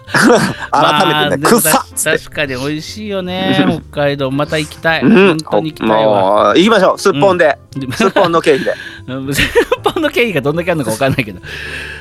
[0.72, 4.32] 改めてね、まあ確かに美味しいよね北海道。
[4.32, 5.02] また行きたい。
[5.02, 5.28] うん。
[5.28, 6.54] 本当に行きたいわ。
[6.56, 7.00] 行きましょう。
[7.00, 7.58] すっぽんで、
[7.94, 8.74] すっぽんの経費で。
[9.08, 11.40] うんスッポンの経緯がどんだけあるのか分かんないけど。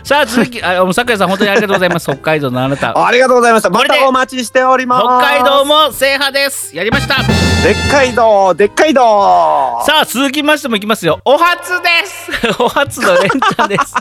[0.05, 2.05] さあ続き あもう桜井さん本当にありがとうございます。
[2.07, 3.07] 北海道のあなた。
[3.07, 3.71] ありがとうございました。
[3.71, 5.05] またお待ちしております。
[5.05, 6.77] 北海道も制覇です。
[6.77, 7.17] やりました
[7.65, 9.03] でっかい道、でっかい道。
[9.85, 12.31] さあ続きましてもいきますよお初です
[12.63, 13.95] お初の連チャンです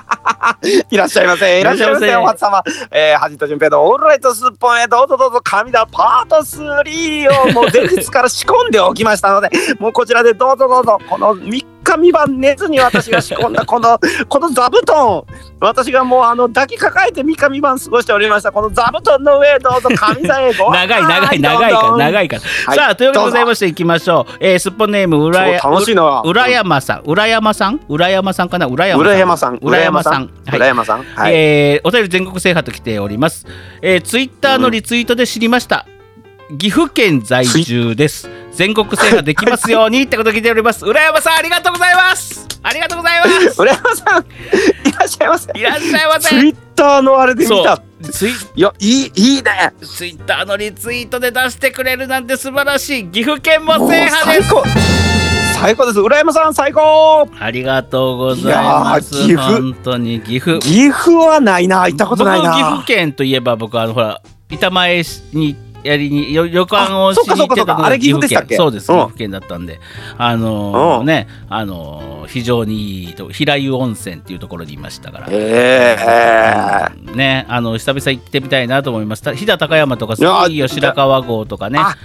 [0.92, 1.60] いらっしゃいませ。
[1.60, 2.08] いらっしゃいませ。
[2.08, 2.64] いらっしゃいませお初様。
[2.92, 11.00] えー、恥と順平のオールライトスッポンへどうぞどうぞ神田パート3をもう前日から仕込んでおきましたので、もうこちらでどうぞどうぞ。
[11.10, 15.24] この3日3晩寝ずに私が仕込んだこの、 この座布団。
[15.60, 18.52] 私がもうあの抱きかかえて3日3晩過ごしておりました。
[18.52, 22.28] この座布団の上へどうぞ神座へご長い長い長いから長い。
[22.28, 26.22] いから、はいさあというわけでございましていきましょう、えっぽんネームうや楽しいな。
[26.24, 27.80] 浦山さん浦山さん？
[27.90, 28.68] 浦山さんかな？
[28.68, 29.60] 浦山浦山さん。
[29.62, 31.04] 浦山さんはい浦山さん。
[31.04, 31.34] はい。
[31.34, 33.46] えーお便り全国制覇と来ております、
[33.82, 35.86] えー、ツイッターのリツイートで知りました、
[36.58, 45.52] 岐阜県在住です全国制覇できますようにってことで来ております浦山さんありがとうございますありがとうございます浦山さん、いらっしゃいませ。
[45.56, 47.76] いらっしゃいませツイッターのあれで見そた。
[47.76, 49.74] うツイいや、いい、いいね。
[49.82, 54.64] ツイッターのリツイートで出してくれるなんて素晴らしい岐阜県も制覇です最高。
[55.62, 56.00] 最高です。
[56.00, 57.30] 浦山さん、最高。
[57.40, 62.84] ありがとうございます岐阜本当に岐阜岐阜はないな、行ったことない僕岐阜な。
[62.86, 65.04] 県といえば僕あのほら板前
[65.34, 65.56] に
[65.88, 68.56] やりによ旅館をしに行ってたあれ岐阜でしたっけ？
[68.56, 68.98] そうですうん。
[68.98, 69.80] 岐阜県だったんで。
[70.18, 75.28] あのねあのー非常にいいと平湯温泉っていうところにいましたから。
[75.30, 79.34] ええねあの久々行ってみたいなと思いました。
[79.34, 81.80] 飛騨高山とかすごいよ白川郷とかね。
[81.80, 81.96] あ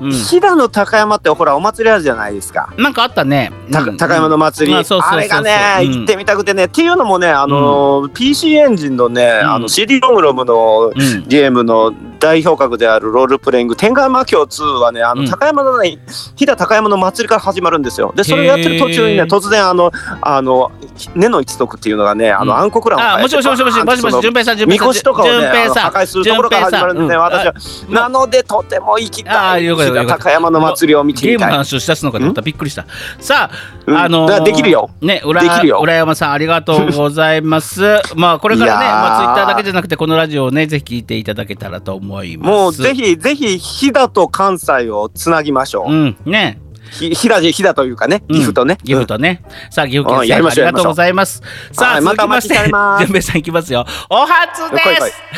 [0.00, 0.12] うん。
[0.12, 2.72] 飛騨の高山ってほらお祭りあるじゃないですか。
[2.78, 3.52] なんかあったね。
[3.70, 3.96] たうん。
[3.96, 5.92] 高山の祭り、まあれがね、うん。
[5.98, 6.64] 行ってみたくてね。
[6.64, 9.50] っていうのもねあのー、PC エンジンのね、ん。
[9.52, 11.28] あの CD ロムロムのうん。
[11.28, 15.28] ゲームの代表格であるロールプレイング「天下魔境2」はねあのうん。
[15.28, 15.98] 高山のね
[16.36, 18.12] 飛騨高山の祭りから始まるんですよ。
[18.16, 19.92] でそれをやってる途中にね突然あの
[20.22, 20.70] あの
[21.14, 22.58] 根の一族っていうのがねあの、うん。
[22.58, 27.54] 暗黒乱をあもしもしもしもしもしもし順平さん順み平さんこしとかをね破壊するところから始まるんでね私は
[27.88, 29.66] なのでとても行きあたい
[30.06, 32.40] 高山の祭りを見てゲームのみたい話をしだすのかと思った。
[32.40, 32.86] らびっくりした。
[33.18, 33.96] さあ、うん。
[33.96, 34.90] あのーできるよ。
[35.00, 35.42] ね、浦
[35.94, 37.82] 山さんありがとうございます。
[38.16, 42.48] まあこれからね、まあツイッターだけじゃなくてこのラジオをねぜひ聞いていただけたらと思います。
[42.48, 46.60] もうぜひぜひ飛騨と関西をつなぎましょう、うんね、
[46.90, 48.34] ひ飛騨飛騨というかねうん。
[48.36, 49.42] 岐阜とね、岐阜とね。
[49.70, 51.42] さあ岐阜県うんありがとうございます。
[51.72, 53.00] さあましてまたお待ちしております。
[53.06, 53.84] 順平さんいきますよ。
[54.10, 54.78] お初で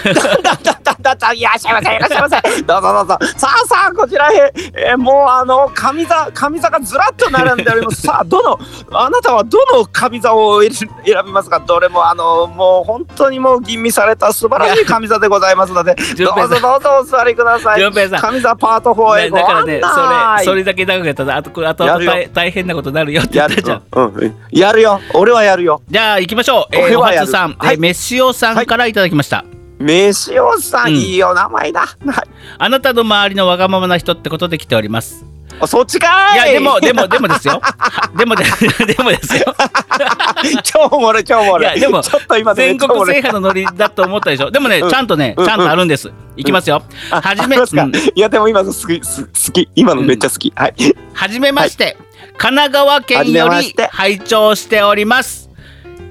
[0.04, 0.14] す。
[0.14, 1.74] だだだだだいらっしゃい。
[1.74, 3.18] ませいらっしゃいませどうぞどうぞ。
[3.36, 8.02] さあさあこちらへ、えーもうあの上座上座がずらっと並んでおります。
[8.06, 8.58] さあどの
[8.92, 10.88] あなたはどの上座を選選
[11.24, 11.60] びますか？
[11.60, 15.94] どれもあのもう本当にもう吟味された素晴らしい上座でございますので。
[16.18, 17.80] どうぞどうぞお座りください。
[17.80, 18.32] 順平さん。
[18.34, 21.24] 上座パート4へだからね、内それそれだけ長くやった。
[21.24, 23.82] らあとこれあと大大変なことになるよって言やるったじゃん。
[23.92, 25.80] うん、うん、やるよ俺はやるよ。
[25.88, 26.76] じゃあ行きましょう。
[26.76, 27.26] えー、お俺はやる。
[27.26, 27.74] 初さん、はい。
[27.74, 29.44] えー、メシオさんからいただきました。
[29.78, 30.94] 飯尾さん、うん。
[30.96, 31.34] いいよ。
[31.34, 32.28] 名前だ、はい。
[32.58, 35.24] あなたの周りのわがままな人ってことで来ております。
[35.60, 36.50] あそっちかい。
[36.50, 37.60] いやでもでもでもですよ。
[37.62, 39.54] はでもででもですよ。
[40.62, 41.78] 超おもろい超おもろい。
[41.78, 44.50] いやでもちょっと今全国制覇覇のノリだと思ったでしょ。
[44.50, 44.90] でもね、うん。
[44.90, 46.10] ちゃんとね、うんちゃんとあるんです。
[46.36, 46.82] いきますよ。
[47.10, 47.92] はじめ、うん。
[48.14, 49.68] いやでも今の好きす好き。
[49.74, 50.74] 今のめっちゃ好き、はい。
[51.14, 51.96] はじめまして、
[52.36, 55.50] 神奈川県より拝聴しております。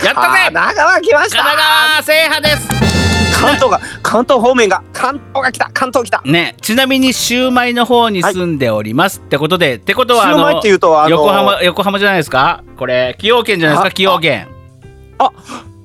[0.03, 1.37] やった神ぜ奈川来ました。
[1.37, 2.49] 神奈川制覇で
[2.83, 2.86] す
[3.39, 6.21] 関東が関東方面が関東が来た関東来た。
[6.25, 12.63] ね、ちなみにシューマイの方に住んでおります、ってことで、ってことはあシューマイのっていうとあの横浜横浜じゃないですか？
[12.77, 13.85] これ崎陽軒じゃないですか？
[13.87, 14.47] あ崎陽軒。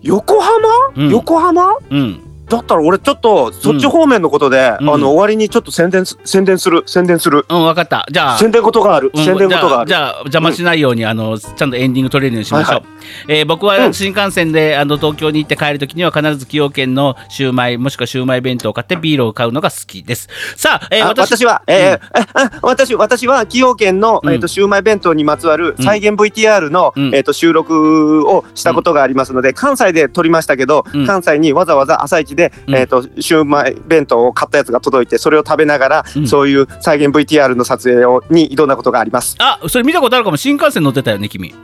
[0.03, 1.11] 横浜、うん。
[1.11, 1.77] 横浜？
[1.91, 2.23] うん
[2.57, 4.91] だったら俺ちょっとそっち方面のことで、うん。
[4.91, 7.47] あの終わりにちょっと宣伝す宣伝する宣伝する。
[7.49, 8.07] うん分かった。
[8.11, 8.39] じゃあ。
[8.39, 9.89] 宣伝事がある、うん宣伝事がある。
[9.89, 12.85] じゃあじゃあ邪魔しないように、あのちゃんとエンディング取れるようにしましょう、はい
[13.29, 13.95] えー僕はうん。
[13.95, 20.29] 新幹線であの東京に行って帰るときには必ず崎陽軒のシューマイもしくはシューマイ弁当を買ってビールを買うのが好きです。
[20.57, 24.33] さあ、えーあ私は、えー私私は崎陽軒の、うん。
[24.33, 25.85] えー、とシウマイ弁当にまつわるうん。
[25.85, 27.15] 再現 VTR の、うん。
[27.15, 31.07] えー、と収録をしたことがありますので、関西で撮りましたけど、うん。
[31.07, 32.75] 関西にわざわざ朝一でで、うん。
[32.75, 36.27] えっ、とシューマイ弁当を買ったやつが届いてそれを食べながら、うん。
[36.27, 39.37] そういう再現 VTR の撮影をに挑んだことがあります。
[39.39, 40.37] あそれ見たことあるかも。
[40.37, 41.55] 新幹線乗ってたよね君。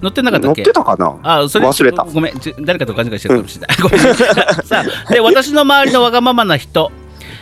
[0.00, 1.18] 乗ってなかった乗っっけてたかな？
[1.22, 2.04] あそれ忘れた。
[2.04, 4.00] ごめんち誰かと勘違いしてるかもしれない、ごめん。
[4.64, 6.92] さあで私の周りのわがままな人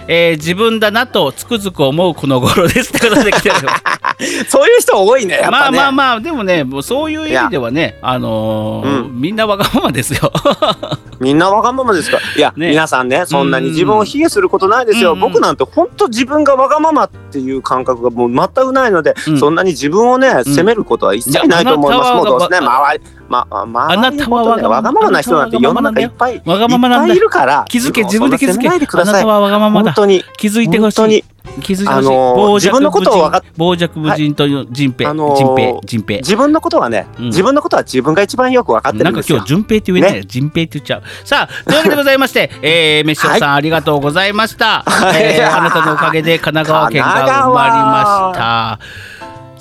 [0.09, 3.55] えー自分だなとつくづく思うこの頃ですってことで来てる。
[4.49, 10.33] そういう人多いねやっまあまあまあでもねもうそういう意味ではねあのーうみんなわがままですよ。
[11.21, 12.19] みんなわがままですか？
[12.19, 12.71] らいや、ね。
[12.71, 19.39] 皆さんねそんなに自分を卑下することないですよ、うん僕なんて本当自分がわがままっていう感覚がもう全くないので、うん。
[19.39, 28.69] そんなに自分をね責めることは一切ないと思います、もうどうせね周りまあ周あなたはりのことねわがままな人なんて世の中いっぱいわがままなんだいっぱいいるから気づけ自分で気づけ。
[28.69, 29.93] あないたはわがままだ。
[29.93, 31.25] 本当に気づいてほしい
[31.61, 36.19] 気づいてほしい、あのー自分のことをわかっ傍若無人という人平、あのー人平。
[36.19, 37.25] 自分のことはね、うん。
[37.27, 39.39] 自分のことは自分が一番よく分かってなんかるんですよ。
[39.39, 41.03] 今日順平って言えないよ、順平って言っちゃう。
[41.25, 45.23] さあというわけでございまして、 えー、メッションさん、ありがとうございました、はい。
[45.23, 49.13] えー、あなたのおかげで神奈川県が生まれました。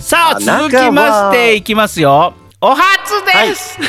[0.02, 2.34] さあ続川きましていきますよ
[2.64, 3.80] お初です、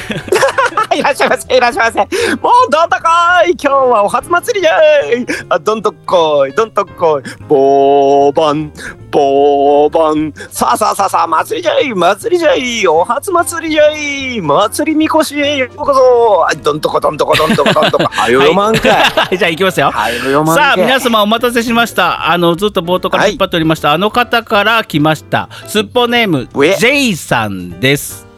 [0.96, 1.02] い。
[1.04, 1.54] らっしゃいませ。
[1.54, 2.36] いらっしゃいませ。
[2.36, 3.02] もうどんとこ
[3.46, 3.50] い。
[3.50, 4.78] 今日はお初祭りじゃ
[5.12, 5.26] い。
[5.50, 6.52] あどんとこい。
[6.52, 7.22] どんとこい。
[7.46, 8.72] ボーバン
[9.10, 11.94] ボーバンさあさあさあさあ祭りじゃい。
[11.94, 12.86] 祭りじゃい。
[12.88, 14.40] お初祭りじゃい。
[14.40, 16.46] 祭りみこしへようこそ。
[16.48, 18.04] あどんとこどんとこどんとこどんとこ。
[18.10, 19.36] はよよまんかい はい。
[19.36, 19.90] じゃあいきますよ。
[19.90, 22.30] はよよまんさあ皆様お待たせしました。
[22.30, 25.50] あのずっと冒頭から引っ張っておりました、あの方から来ました。
[25.66, 28.31] すっぽネームうえ J さんです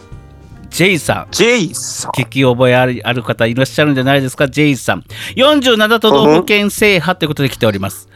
[0.75, 1.31] J さん。
[1.31, 2.11] ジェイさん。
[2.11, 5.05] 聞き覚えあるある方いらっしゃるんじゃないですか？J さん。
[5.37, 8.09] 47都道府県制覇ということで来ております。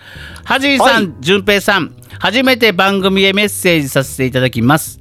[0.44, 1.06] はじいさはい。
[1.06, 1.94] ん淳平さん。
[2.18, 4.98] 初めて番組へメッセージさせていただきます。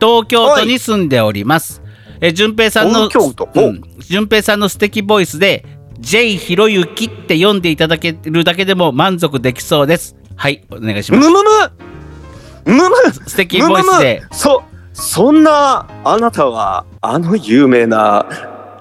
[0.00, 1.82] 東京都に住んでおります。
[2.20, 3.60] え淳平さんの東京都？
[3.60, 3.82] うん。
[3.98, 5.64] 淳平さんの素敵ボイスで
[5.98, 10.14] J ひろゆきって読んでいただけるだけでも満足できそうです。
[10.36, 11.28] はいお願いします。
[11.28, 12.76] むむむ。
[12.76, 12.94] むむ。
[13.26, 14.20] 素敵ボイスで。
[14.20, 14.36] むむむ。
[14.36, 14.62] そ
[15.00, 18.26] そんなあなたはあの有名な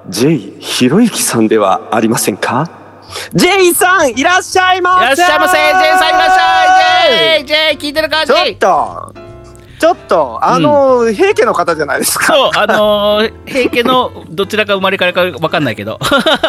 [0.10, 2.70] J ひろゆきさんではありませんか
[3.34, 5.06] ？J さんいらっしゃいませ！
[5.06, 9.14] いらっしゃいませ！J さんいらっしゃい！J, J 聞いてるかちょっと
[9.80, 12.26] ちょっとあの、平家の方じゃないですか。
[12.26, 16.00] そう、あのー平家のどちらか生まれからか分かんないけど。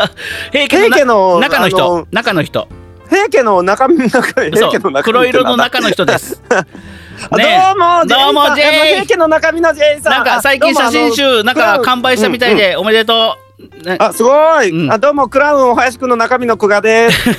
[0.50, 2.08] 平家の中の人。
[2.10, 2.66] 中の人。
[3.08, 6.42] 平家の中身の中平家の中身黒色の中の人です。
[6.48, 6.66] あ
[7.36, 10.12] ねどうもどうも J あの平家の中身の J さん。
[10.12, 13.96] なんか最近写真集なんか完売したみたいでおめでとう、ね。
[14.00, 14.92] あすごい、うん。
[14.92, 17.30] あどうもクラウンお林くんの中身の久我です。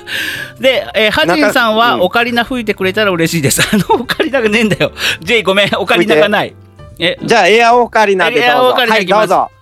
[0.60, 3.62] で、えー、ハジンさんはオカリナ吹いてくれたら嬉しいです。
[3.72, 4.92] あのオカリナがねえんだよ。
[5.20, 6.54] J ごめん、オカリナがない。
[6.98, 8.46] え、じゃあエアオカリナでどうぞ。
[8.46, 9.28] エアオカリナはいいきます。
[9.28, 9.36] どうぞ。
[9.36, 9.59] はい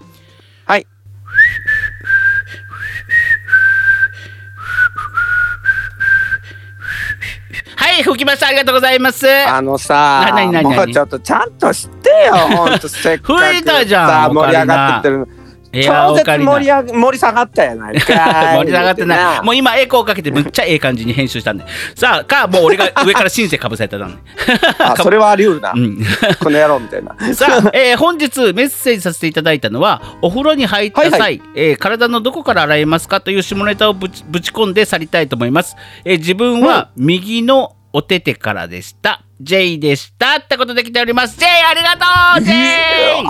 [7.80, 8.48] はい、吹きました。
[8.48, 9.24] ありがとうございます。
[9.28, 10.76] あのさななになになに？
[10.78, 15.28] もうちょっとちゃんとしてよほんと せっかく吹いたじゃんさ盛り上がってってる
[15.72, 18.58] 超絶盛り上が盛り下がったやないかい。
[18.58, 19.42] 盛り上がってない。
[19.42, 21.64] もう今エコーかけてむっちゃええ感じに編集したんで。
[21.94, 24.18] さあ、か、もう俺が上からシンセかぶされたんで。
[24.78, 25.98] あそれはあり得るな、うん。
[26.40, 27.14] この野郎みたいな。
[27.34, 41.38] さあ、えー本日メッセージさせていただいたのはお風呂に入った際、はいはえー体のどこから洗いますかという下ネタをぶちぶち込んで去りたいと思います、えー自分は右のお手手からでした、J でしたってことで来ております。
[41.38, 42.52] J ありがとう J!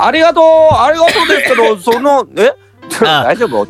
[0.00, 0.44] ありがとう
[0.74, 2.52] ありがとうですけどそのえ？
[3.02, 3.60] あ大丈夫？
[3.60, 3.66] おっ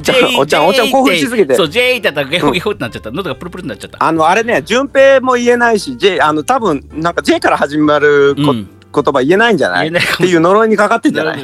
[0.00, 1.56] ちゃんおっちゃんおっちゃん興奮しすぎて。
[1.56, 3.10] そう J ってたらゲホゲホってなっちゃった。
[3.10, 4.02] 喉がプルプルになっちゃった。
[4.02, 9.90] あのあれね順平も言えないし J あの多分なんか J から始まるこ、うん言葉言えないんじゃない？
[9.90, 10.14] 言えないかも。
[10.14, 11.38] っていう呪いにかかってんじゃない？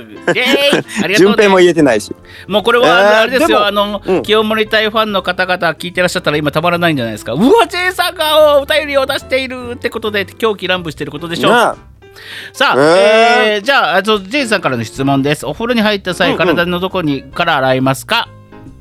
[1.17, 2.15] 順平もね、言えてないし。
[2.49, 4.23] もうこれはえーあれですよ、でもあの、うん。
[4.23, 7.35] 清盛隊ファンの方々聞いてらっしゃったら今たまらないんじゃないですか？
[7.35, 11.49] うわ J さんがお便りを出しているってことで狂気乱舞してることでしょ？
[11.49, 13.55] う、さあ、えー。
[13.57, 15.47] えーじゃああと J さんからの質問です。
[15.47, 18.29] お風呂に入った際、体のどこにから洗いますか？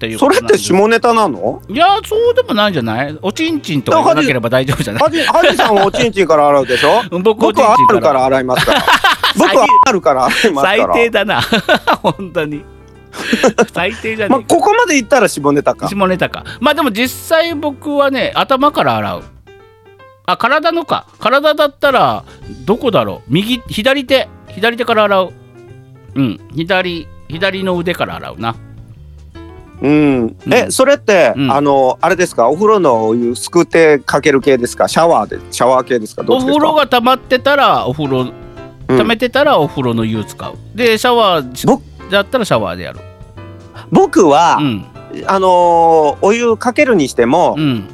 [0.03, 1.61] というこそれって下ネタなの？
[1.69, 3.17] いやそうでもないんじゃない？
[3.21, 5.03] おちんちんとか言わなければ大丈夫じゃない？
[5.03, 7.01] はじはじさんはおちんちんから洗うでしょ？
[7.21, 8.83] 僕 僕はんちんかあるからら洗いますから。
[9.37, 11.41] 僕はあるから洗いますか最ら低だな。
[12.03, 12.65] 本当に。
[13.73, 15.87] 最低じゃねまあここまで言ったら下ネタか。
[15.87, 16.43] 下ネタか。
[16.59, 19.23] まあでも実際僕はね頭から洗う。
[20.25, 21.07] あ体のか。
[21.19, 22.25] 体だったら
[22.65, 23.29] どこだろう？
[23.29, 24.27] 右左手。
[24.49, 25.33] 左手から洗う。
[26.15, 26.39] うん。
[26.53, 28.55] 左左の腕から洗うな
[29.83, 30.35] うん。
[30.49, 30.71] えうん。
[30.71, 31.51] それってうん。
[31.51, 32.49] あのあれですか？
[32.49, 34.87] お風呂のお湯すくってかける系ですか？
[34.87, 36.23] シャワーでシャワー系ですか？
[36.23, 36.53] おちですか？
[36.53, 38.21] 風呂が溜まってたらお風呂
[38.87, 38.97] うん。
[38.97, 40.55] 溜めてたらお風呂の湯使う。
[40.73, 42.99] でシャワー僕だったらシャワーでやる。
[43.91, 44.85] 僕はうん。
[45.27, 47.87] あのーお湯かけるにしても、うん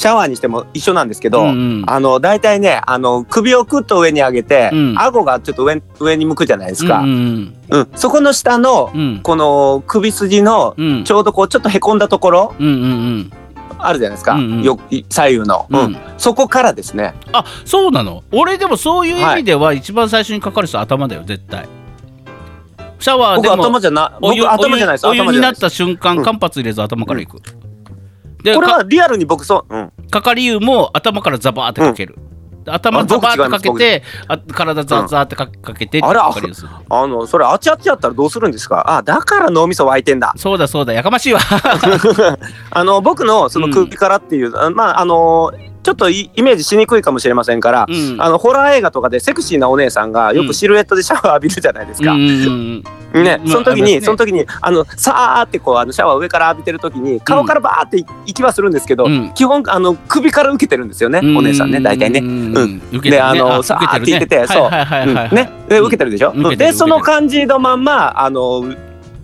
[0.00, 1.84] シャワーにしても一緒なんですけど、うんうん。
[1.86, 4.94] あの大体ねあの首をクッと上に上げて、うん。
[4.98, 7.54] 顎がちょっと上上に向くじゃないですか、ううんん。
[7.68, 7.88] うん。
[7.96, 9.20] そこの下のうん。
[9.22, 11.04] この首筋のうん。
[11.04, 13.32] ちょうどこうちょっとへこんだところうんうんうん。
[13.76, 14.62] あるじゃないですか、うんうん。
[14.62, 14.80] よ
[15.10, 15.80] 左右の、うん。
[15.80, 15.96] うん。
[16.16, 17.12] そこからですね。
[17.34, 18.24] あそうなの？
[18.32, 21.68] 俺でもそういう意味では一番最初にかかる人は頭だよ絶対。
[23.00, 25.06] シャワーでも僕頭じゃなお湯僕頭じゃないです。
[25.06, 25.60] お湯になっ頭じゃないです。
[25.60, 26.24] た瞬間うん。
[26.24, 27.36] 間髪入れず頭からいく、
[28.42, 32.16] でこれかはリアルに僕そう、うん、かかり湯も頭からザバーってかける、
[32.64, 38.96] で頭あザバーってかけ僕てあ体ザーザーってかかけてあれかかり湯するあのそれあちあちやったらどうするんですか？
[38.98, 40.32] あだから脳みそ湧いてんだ。
[40.36, 40.92] そうだそうだ。
[40.92, 41.40] やかましいわ。
[42.70, 45.52] あの僕のその首からっていう、あまああの
[45.82, 48.16] ちょっとイイメージしにくいかもしれませんから、うん。
[48.20, 52.12] あのホラー映画とかでセクシーなお姉さんがよくシルエットでシャワー浴びるじゃないですか。
[52.12, 54.00] うんね、まあその時に、ますね。
[54.02, 59.32] その時にあのさーってこうあのシャワー上から浴びてる時に顔からバーって行きはするんですけど、うん。
[59.34, 62.20] 基本あの首から受けてるんですよね、お姉さんね大体ね。
[62.20, 62.52] うん。
[62.54, 62.80] ね。
[63.02, 64.70] であの受さーって言っててそう。
[65.34, 65.50] ね。
[65.68, 68.64] で受けてるでしょ、でその感じのまんまあの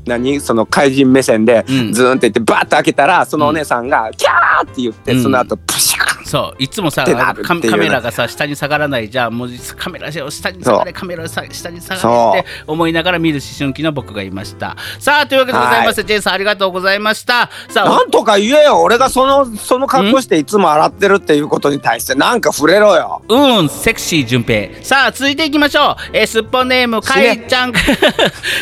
[0.07, 0.41] 何？
[0.41, 1.93] その怪人目線でうん。
[1.93, 5.23] ズーンって言ってバーッと開けたらそのお姉さんがキャーって言って、うん。
[5.23, 6.63] その後プシャーそう。
[6.63, 7.05] いつもさ
[7.45, 9.09] カメラがさ下に下がらない。
[9.09, 10.93] じゃんもうカメラを下に下がれ。
[10.93, 14.77] カメラ下に下がれって思いながら見る思春期の僕がいました。
[14.99, 17.51] さあというわけでございまして、ジェイさんありがとうございました。
[17.69, 18.81] さあなんとか言えよ。
[18.81, 23.23] 俺がそのその格好していつも洗ってるっていうことに対してなんか触れろよ。
[23.29, 24.83] うん、セクシー順平。
[24.83, 25.97] さあ、続いていきましょう。
[26.13, 27.73] えー、すっぽんネーム、かいちゃん。
[27.73, 27.81] か、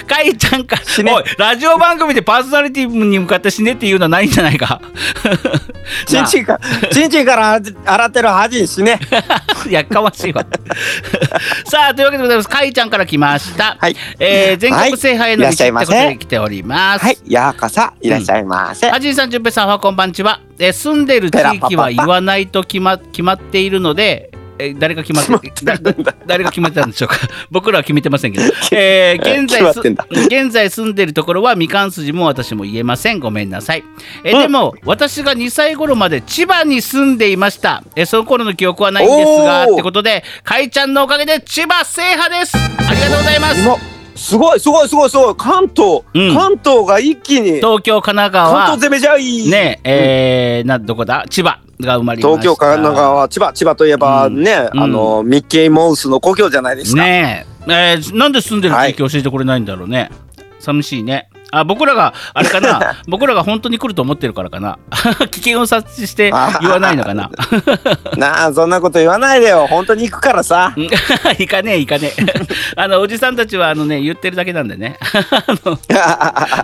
[0.06, 1.12] かいちゃんか、ね。
[1.12, 4.80] おい、ラジオ番組でパーソナリティに向かって死ねっていうのはないんじゃないか。
[6.06, 6.58] チンチンか
[6.92, 8.98] チンチンから洗ってる恥にしね
[9.68, 10.44] やかましいわ。
[11.66, 12.48] さあ、というわけでございます。
[12.48, 13.76] かいちゃんから来ました。
[13.78, 17.04] はいえー全国制覇への道ってことで来ております。
[17.04, 20.40] はいようこそいらっしゃいませ、はじいさん、じゅんぺいさん、おはこんばんちは。
[20.58, 25.52] えー住んでる地域は言わないと決ま決まっているので、えー誰が決まって
[26.26, 27.16] 誰が決まってたんでしょうか？
[27.50, 29.62] 僕らは決めてませんけど、 えー現在
[30.26, 33.18] 現在住んでるところはみかん筋も私も言えません。
[33.20, 33.84] ごめんなさい、
[34.24, 42.56] えーでも私が2歳頃まで千葉に住んでいました、えーその頃の記憶はないんですがってことでかいちゃんのおかげで千葉制覇です。
[42.56, 43.60] ありがとうございます。
[43.60, 43.76] 今
[44.14, 45.34] すごいすごいすごいすごい。
[45.36, 46.34] 関東、うん。
[46.34, 51.24] 関東が一気に東京神奈川関東攻めじゃいねえーなどこだ？
[51.28, 52.40] 千葉が生まれました。
[52.40, 54.42] 東京神奈川千葉千葉といえばうん。
[54.42, 54.80] ね、うん。
[54.80, 57.72] あのミッキーモウスの故郷じゃないですか、ねえ。
[57.72, 60.10] えーなんで住んでる地域教えてくれないんだろうね、
[60.60, 62.96] 寂しいねあ僕らがあれかな？
[63.08, 64.78] 僕らが本当に来ると思ってるからかな？
[65.30, 67.30] 危険を察知して言わないのかな？
[68.16, 69.66] なあそんなこと言わないでよ。
[69.68, 70.72] 本当に行くからさ。
[70.76, 70.84] うん。
[71.38, 72.22] いかねえいかねえ。
[72.76, 74.98] あのおじさんたちはあのね言ってるだけなんでね。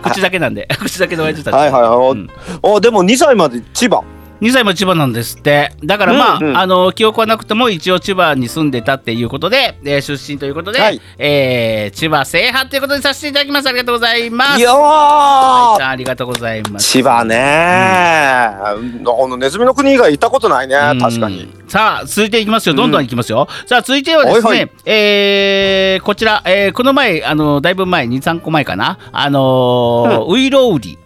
[0.03, 0.69] 口だけなんで。
[0.79, 1.67] 口だけの親父たちは。
[1.67, 2.29] いはいはい、おうん。
[2.63, 4.03] おでも2歳まで千葉
[4.41, 5.73] 2歳も千葉なんですって。
[5.85, 6.59] だからまあ,、うんうん。
[6.59, 11.01] あの記憶はなくても一応千葉に住んでたっていうことで、えー出身ということで、はい。
[11.19, 14.61] えー千葉制覇ということにさせていただきますありがとうございます。
[14.61, 16.91] よはーいちゃんありがとうございます。
[16.91, 20.75] 千葉ね、あのネズミの国以外行ったことないね。
[21.01, 21.45] 確かに。
[21.45, 22.75] うんさあ続いていきますよ。
[22.75, 24.71] どんどんいきますよ、さあ続いてはですね、はいはい。
[24.87, 28.99] えーこちら、えーこの前あのだいぶ前23個前かな。
[29.13, 30.99] あのーウイロウリ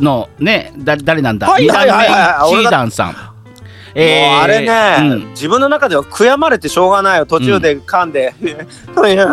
[0.00, 1.48] のねだ誰なんだ？
[1.48, 3.30] はいはいはいはさん。
[3.94, 4.06] もう
[4.42, 5.30] あれね、うん。
[5.30, 7.26] 自分の中では悔やまれてしょうがないよ。
[7.26, 8.34] 途中で噛んで、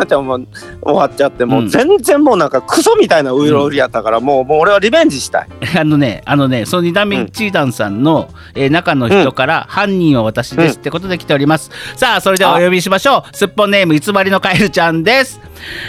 [0.04, 0.48] ってもう
[0.82, 5.48] 終わっちゃってもう全然もうなんかクソみたいなウイロウリやったから、もうもう俺はリベンジしたい。
[5.78, 7.28] あのね、あのね、その二段目うん。
[7.30, 11.72] チーダンさんの、えー中の人から、犯人は私ですってことで来ております。
[11.96, 13.38] さあ、それではお呼びしましょう。
[13.38, 15.40] すっぽんネーム偽りのカエルちゃんです。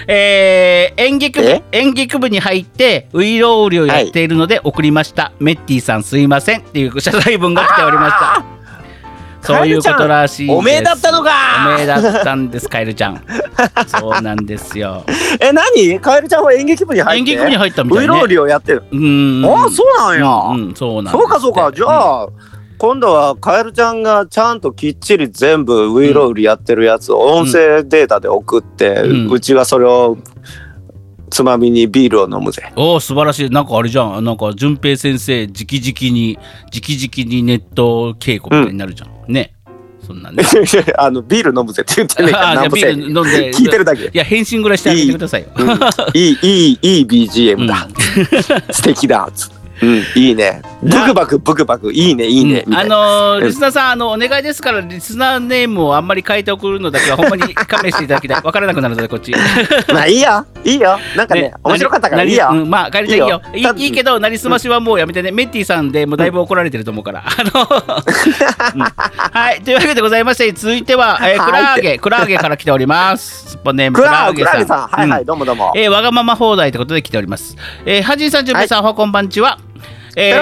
[0.06, 1.62] えー演劇部え？
[1.72, 5.32] 演劇部に入ってウイロウリをやっているので送りました。
[5.38, 8.44] メッティさんすいませんっていう謝罪文が来ておりました。
[9.40, 10.58] そういうことらしいです。
[10.58, 11.30] おめえだったのか
[11.74, 13.22] おめえだったんです、カエルちゃん。
[13.86, 15.04] そうなんですよ。
[15.40, 16.00] え何？
[16.00, 17.30] カエルちゃんは演劇部に入って？
[17.32, 18.02] 演劇部に入ったみたいね。
[18.02, 19.46] ウイロウリをやってる、うーん。
[19.46, 22.28] ああそうなんや、うんうん、そうなんそうかそうかじゃあ、
[22.78, 30.16] 今度はカエルちゃんがちゃんときっちり全部ウイロウリやってるやつを音声データで送って、ううんちがそれを
[31.28, 32.72] つまみにビールを飲むぜ。
[32.76, 33.50] おお素晴らしい。
[33.50, 34.24] なんかあれじゃん。
[34.24, 36.38] なんか順平先生直々に
[36.72, 39.54] 直々にネット稽古みたいになるじゃん、ね。
[40.06, 40.44] そんなんね。
[40.96, 44.04] あのビール飲むぜって言ってねえかビール飲んで聞いてるだけ。
[44.04, 45.48] いや返信ぐらいしてあげてくださいよ。
[45.56, 45.68] うん
[46.14, 47.88] いいいいいい BGM だ、
[48.70, 49.50] 素敵だつ
[49.82, 50.62] うんいいね。
[50.82, 52.84] ブクバクブクバクいいねいいねみたあ。
[52.84, 58.40] のーリスナーさんあのお願いですからリスナーネームをあんまり変えて送るのだけはほんまに勘弁していただきたい。
[58.42, 59.32] 分からなくなるのでこっち。
[59.92, 60.46] まあいいよ。
[60.64, 60.98] いいよ。
[61.16, 62.48] なんかね面白かったからいいよ。
[62.52, 63.42] うんまあ帰りたいいいよ。
[63.54, 67.68] いいいよいけどなりすましはもうやめてね、メッティさんでもうだいぶ怒られてると思うから、あの、
[68.74, 68.82] うん。
[68.82, 69.60] はい。
[69.62, 73.50] というわけでございまして続いては、えー、クラーゲクラーゲから来ております。
[73.50, 74.44] スッポンネームクラーゲ。
[74.44, 74.88] さん。
[74.88, 75.26] はいはいうん。
[75.26, 75.72] どうもどうも。
[75.76, 77.56] えーわがまま放題ということで来ております。
[77.86, 79.58] えー、はじいさん、じゅんぺいさん、おはこんばんちは。
[80.16, 80.34] えー。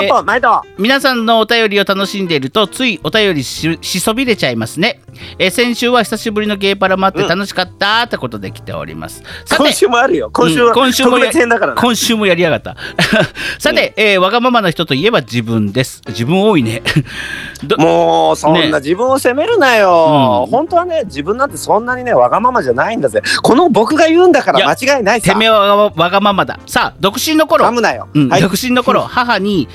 [0.79, 5.01] 皆さんのお便りを楽しんでいるとついお便りししそびれちゃいますね、
[5.39, 9.23] えー先週は久しぶりのゲーパラもあって楽しかったってことで来ております、
[9.57, 10.31] 今週もあるよ。
[10.33, 11.17] 今週はうん今週も。
[11.77, 12.77] 今週もやりやがった。
[13.59, 16.03] さて、えーわがままな人といえば自分です。
[16.09, 16.83] 自分多いね。
[17.65, 18.71] ど もうそんね。
[18.71, 20.51] な自分を責めるなよ、うん。
[20.51, 23.23] 本当はね自分なんてそんなにねわがままじゃないんだぜ。
[23.43, 25.33] この僕が言うんだから間違いないさ。
[25.33, 26.59] てめえはわがままだ。
[26.67, 27.65] さあ独身の頃。
[27.67, 28.43] 噛むなよ、うんはい。
[28.43, 29.69] 独身の頃母に、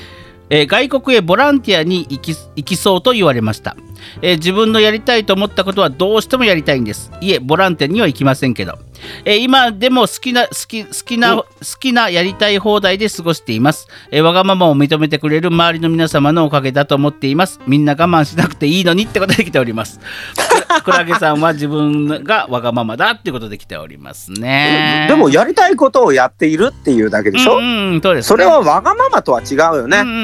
[0.50, 3.76] えー外国へボランティアに行き行きそうと言われました、
[4.20, 7.10] えー自分のやりたいと思ったことはどうしてもやりたいんです。
[7.20, 8.78] いえボランティアには行きませんけど、
[9.24, 11.38] えー今でも好きな好き好きな、うん。
[11.38, 11.46] 好
[11.78, 17.60] きなやりたい放題で過ごしています、えーわがままを認めてくれる周りの皆様のおかげだと思っています。
[17.66, 20.00] みんな我慢しなくていいのにってことで来ております。
[20.84, 25.06] クラゲさんは自分がわがままだってことで来ておりますね。
[25.08, 28.28] でもやりたいことをやっているっていうだけでしょ、うんうん、そうですね。
[28.28, 30.18] それはわがままとは違うよね、うんうんう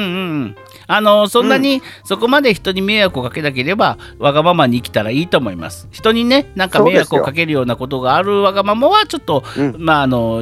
[0.45, 0.55] ん
[0.89, 5.87] あのそんなにそこまで人に迷惑をかけなければわがままに生きたらいいと思います。
[5.91, 9.75] 人にねなんか迷惑をかけるようなことがあるわがままはちょっと、うん。
[9.77, 10.41] まああの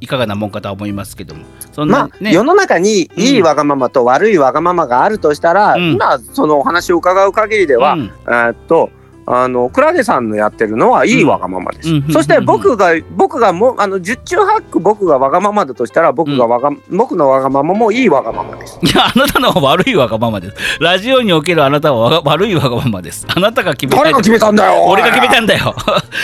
[0.00, 1.44] いかがなもんかとは思いますけども。
[1.70, 5.92] そんまあ、世の中にいいわがままと悪いわがままがあるとしたら、うん。
[5.92, 8.12] 今そのお話を伺う限りでは、うん。
[8.26, 8.90] えーっと
[9.26, 11.90] あのクラゲさんのやってるのはいいわがままです。
[11.90, 18.78] うんそして僕が僕がもあの十中八九僕がわがままだとしたら僕がわが、僕のわがままもいいわがままです。
[18.82, 20.56] いやあなたのは悪いわがままです。
[20.80, 23.26] ラジオにおけるあなたはわが悪いわがままです。
[23.28, 24.84] あなたが決めたい誰が決めたんだよ。
[24.84, 25.74] 俺が決めたんだよ。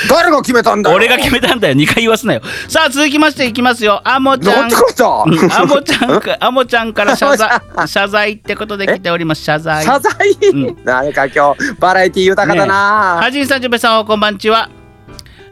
[0.09, 0.97] 誰が決めたんだよ。
[0.97, 1.75] 俺が決めたんだよ。
[1.75, 2.43] 2回言わすなよ。
[2.69, 4.01] さあ続きましていきますよ。
[4.05, 4.71] あもちゃなん。
[5.53, 7.49] あもちゃんか、 あもちゃんから謝罪、
[7.87, 9.43] 謝罪ってことで来ております。
[9.43, 9.85] 謝罪。
[9.85, 10.77] 謝罪、うん。
[10.85, 14.71] なんか今日バラエティ豊かだな、はじんさん、じゅんぺいさん、こんばんちは。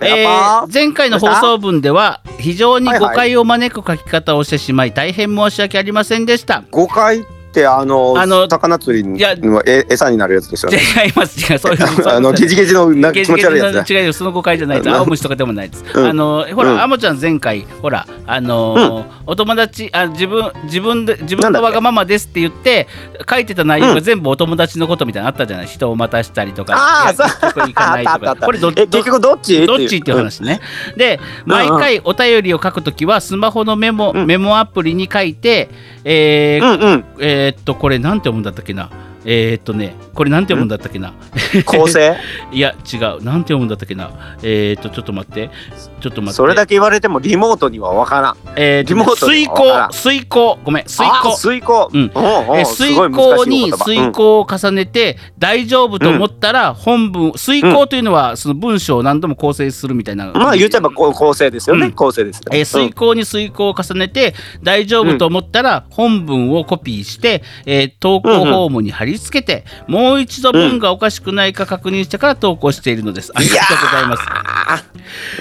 [0.00, 6.62] えー前回の放送分では非常に誤解を招く書き方をしてしまい大変申し訳ありませんでした。
[6.70, 7.24] 誤解？
[7.54, 10.78] ってあのあの魚釣りいやのえ餌になるやつですよね。
[11.06, 11.78] 違います違うそういう
[12.10, 13.96] あのゲジゲジのな気持ち悪いやつね。
[14.00, 14.96] 違うよその誤解じゃないですうん。
[14.96, 16.06] 青虫とかでもないです、うん。
[16.06, 16.80] あのほら、うん。
[16.82, 22.88] あもちゃん前回ほらあのーお友達あ自分自分で自分のわがままですって言って
[23.30, 25.66] 書いてた内容が全部お友達のことみたいなのあったじゃない？
[25.66, 28.36] 人を待たしたりとかああいや結局行かないとか。
[28.36, 29.66] これどえ結局どっち？
[29.66, 29.98] どっち？
[29.98, 30.60] っていう話ね。
[30.96, 34.26] でうん毎回お便りを書くときはスマホのメモ、うん。
[34.26, 35.68] メモアプリに書いて、
[36.04, 37.04] えーうんうん。
[37.20, 38.90] えーっとこれなんて読むんだったっけな
[39.24, 41.12] えーっとねこれなんて読むんだったっけな？
[41.64, 42.16] 構成？
[42.52, 43.00] いや違う。
[43.00, 44.10] なんて読むんだったっけな？
[44.42, 45.50] えーっとちょっと待って。
[46.00, 46.32] ちょっと待って。
[46.34, 48.36] それだけ言われてもリモートにはわからん。
[48.56, 49.88] えーリモートで水わからん。
[49.88, 50.58] 耕水耕。
[50.64, 51.36] ごめん水あ耕。
[51.36, 51.90] 水耕。
[51.92, 52.10] うん。
[52.14, 60.28] おうおうえ水耕に水耕を重ねて大丈夫と思ったら本文水耕というのはその文章を何度も構成するみたいな。
[60.28, 60.34] うん。
[60.34, 61.92] まあ言っちゃえば構成ですよね、うん。
[61.92, 73.32] 構成ですよえー水耕に水耕を重ねて大丈夫と思ったら本文をコピーして、えー投稿フォームに貼り付けて、もう一度文がおかしくないか確認してから投稿しているのです。
[73.34, 74.22] ありがとうございます。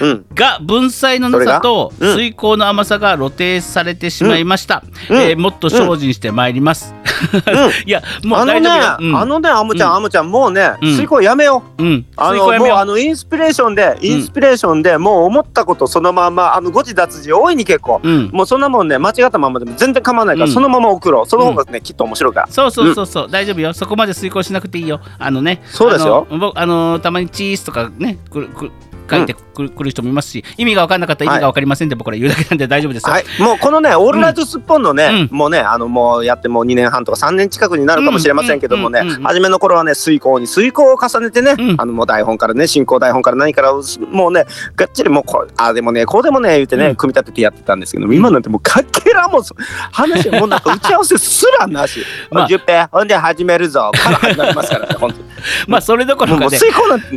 [0.00, 2.12] うんうんが文才のなさとそれが？
[2.12, 4.84] うん水耕の甘さが露呈されてしまいました。
[5.10, 6.94] うんえーもっと精進してまいります。
[7.86, 9.96] いやもうあのね、あのね、あむちゃん、うん。
[9.96, 10.88] あむちゃん、もうね、うん。
[10.90, 11.82] 水耕やめよう。
[11.82, 12.76] うん、あの、水耕やめよう。
[12.76, 18.00] もう、あの、インスピレーションで、インスピレーションで、もう思ったことそのまま、あの、誤字脱字大いに結構。
[18.02, 18.30] うん。
[18.32, 20.52] もうそんなもんね、間違ったままでも全然構わないから、うん。
[20.52, 21.26] そのまま送ろう。
[21.26, 22.46] その方がね、きっと面白いから。
[22.50, 23.72] そうそうそうそう、大丈夫よ。
[23.72, 25.00] そこまで遂行しなくていいよ。
[25.18, 26.26] あのね、そうですよ。
[26.30, 28.72] あの僕あのたまにチーズとかね、くるくる
[29.10, 33.12] 書いてくる,、人もいますし、意味が分かんなかったら意味が分かりませんって僕ら言うだけなんで大丈夫ですよ。
[33.12, 41.74] はい、もうこのね、オールライトスッポンのね、うもうね、あの、もうやってもう2年半とか3年近くになるかもしれませんけどもね初めの頃はね、遂行に遂行を重ねてね、うん。
[41.78, 44.46] あの、もう台本からね、進行台本から何から、もうね、
[44.76, 46.96] がっちりもうこう、ああでもね、こうでもね、言ってね、うん。
[46.96, 49.54] 組み立ててやってたんですけど、今なんてもうかけらもそ、
[49.92, 52.04] 話もうなんか打ち合わせすらなし。
[52.30, 52.48] まあ。
[52.48, 55.24] 10平、ほんで始めるぞ、から始まりますからね、本当に。
[55.68, 56.58] まあそれどころかね、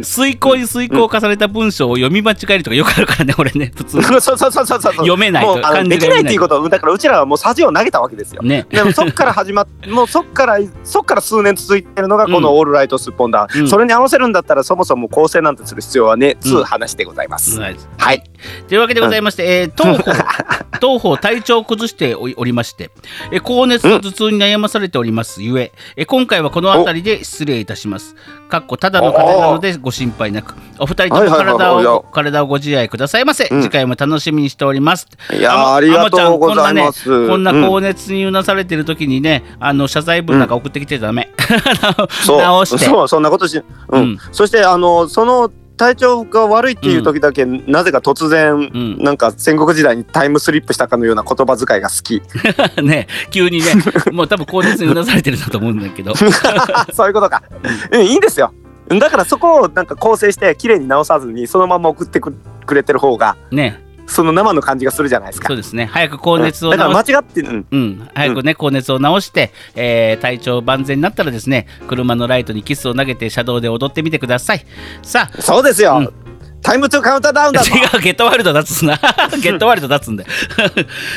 [0.04, 3.98] 遂行に遂行を重ねた文章を読み間違えるとかよくあるからね、俺ね、 普通。
[3.98, 4.04] に。
[4.04, 4.80] そうそうそうそうそう。
[4.94, 8.42] 読めないと漢字できないっていうことを、だからうちらはもうさじを投げたわけですよ。
[8.42, 8.66] ね。
[8.70, 13.68] でもそっから始まっもうそっからそっから数年続いてるのがこの「オールライトスッポンだ」うん。
[13.68, 18.24] それに合わせるんだったらそもそも構成なんてする必要はねつう話でございます、はいはい
[18.68, 20.14] というわけでございまして、えー当方
[20.80, 22.92] 当方体調を崩しておりまして
[23.32, 28.16] え高熱と頭痛に悩まされておりますゆええ今回はこの辺りで失礼いたします。
[28.48, 35.08] かっこただの風邪なのでご心配なくお二人とも体はいを体をご自愛くださいませ、次回も楽しみにしております。
[35.34, 37.04] いやありがとうございます。
[37.10, 41.30] こんなねこんなうん高熱にうなされてる時にねあの謝罪文なんか送ってきてダメ、
[42.26, 42.42] そう。
[42.42, 42.86] 直して。
[42.86, 44.02] そうそんなことし、うん。
[44.02, 44.18] うん。
[44.32, 48.98] そしてあのその体調が悪いっていう時だけ、なぜか突然、ん。
[48.98, 52.22] なんか戦国時代にタイムスリップしたかのような言葉遣いが好き。
[52.84, 53.66] ね急にね
[54.12, 56.14] もう多分高熱にうなされてるんだと思うんだけど。
[56.94, 57.44] そういうことか、
[57.92, 58.54] うん、いいんですよ。
[58.90, 62.34] だからそこをなんか構成して綺麗に直さずにそのまま送ってく
[62.66, 65.50] くれてる方がねその生の感じがするじゃないですか。
[65.50, 65.86] そうですね。
[65.86, 67.68] 早く高熱をだから間違ってうん。
[67.70, 74.66] うん、早くね、高熱を治して、えー体調万全になったらですね車のライトにキスを投げて車道で踊ってみてください。
[75.04, 75.42] さあ。
[75.42, 76.28] そうですよ、うん。
[76.62, 77.76] タイムトゥカウンターダウンだぞ。
[77.76, 79.00] 違う、ゲットワイルド立つな。
[79.42, 80.26] ゲットワイルド立つんで。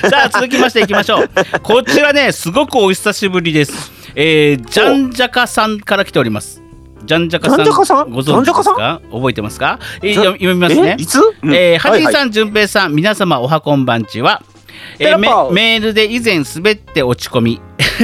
[0.08, 1.30] さあ、続きましていきましょう。
[1.62, 3.92] こちらね、すごくお久しぶりです。
[4.14, 6.62] えー、ジャンジャカさんから来ております。
[7.04, 8.10] ジャンジャカさん、ジャンジャカさん？
[8.10, 9.00] ご存知ですか？
[9.10, 10.96] 覚えてますか、えー、読読みますね。
[10.98, 11.02] え。
[11.02, 11.54] いつ、うん。
[11.54, 12.04] えー、はじい。
[12.04, 14.42] はいさん、じゅんぺいさん、皆様おはこんばんちは。
[14.98, 17.60] えー、メメールで以前滑って落ち込み。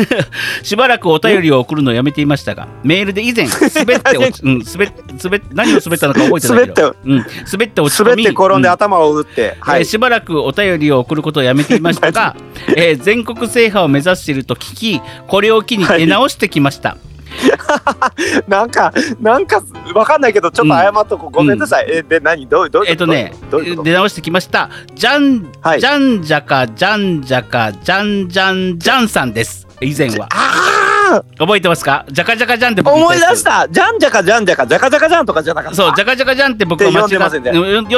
[0.62, 4.92] しばらくお便りを送るのをやめていましたがメールで以前 滑って落ち、 うん、滑っ
[5.24, 6.82] 滑っ何を滑ったのか覚えてないけど。
[6.82, 8.11] 滑ってうん、滑って落ち込み。
[8.11, 9.80] 滑って転んでう頭を打って、はい。
[9.80, 12.36] えーしばらくお便りを送ることをやめていましたが、
[12.74, 16.97] えー全国制覇を目指していると聞きこれを機に出直してきました、
[18.49, 19.62] なんかなんか
[19.95, 22.47] わかんないけどちょっと謝っとこう、ごめんなさい、えで何？
[22.49, 23.82] どうどうえっとねどういうこと？
[23.84, 24.70] 出直してきました。
[24.95, 25.80] じゃん、はい。
[25.80, 29.66] じゃんじゃかじゃんじゃかじゃんじゃんじゃんさんです。
[29.80, 30.28] 以前は。
[30.32, 32.05] あ覚えてますか？
[32.11, 33.68] じゃかじゃかじゃんって思い出した。
[33.68, 35.76] じゃんじゃかじゃんじゃかじゃかじゃかじゃんとかじゃなかった？
[35.76, 37.51] そうじゃかじゃかじゃんって僕は間違って読んでませんね。
[37.51, 37.97] うんじ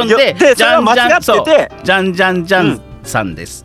[1.92, 3.64] ゃんじゃんじゃんさんです、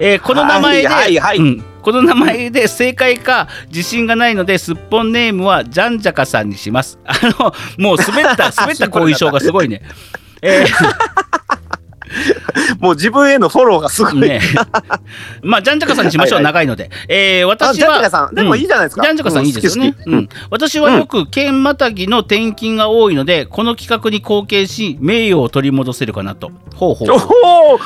[0.00, 1.38] えーこの名前で、はいはいはい。
[1.38, 1.64] うん。
[1.82, 6.98] この名前で正解か自信がないのですっぽんネームはじゃんじゃかさんにします。
[7.04, 9.82] あのもう滑った 滑った後遺症がすごいね。
[10.42, 10.66] え
[12.80, 14.40] もう自分へのフォローがすごい、ーね。
[15.42, 16.52] まあじゃんじゃかさんにしましょうはいはい。
[16.54, 18.34] 長いので、えーあ私じゃんじゃかはさん。
[18.34, 19.94] でもいいじゃないですか、ジャンジャカさんいいですよね。
[20.06, 26.50] うん、私はよく県またぎの転勤が多いので、この企画に貢献し、名誉を取り戻せるかなと。
[26.74, 27.08] ほうほう。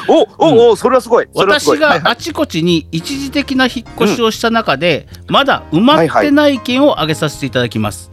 [0.09, 1.27] おおおおお、それはすごい。
[1.33, 2.01] ご私いはいはい。
[2.01, 8.11] があちこちに一時的な引っ越しをした中で、まだ埋まってない県を挙げさせていただきます。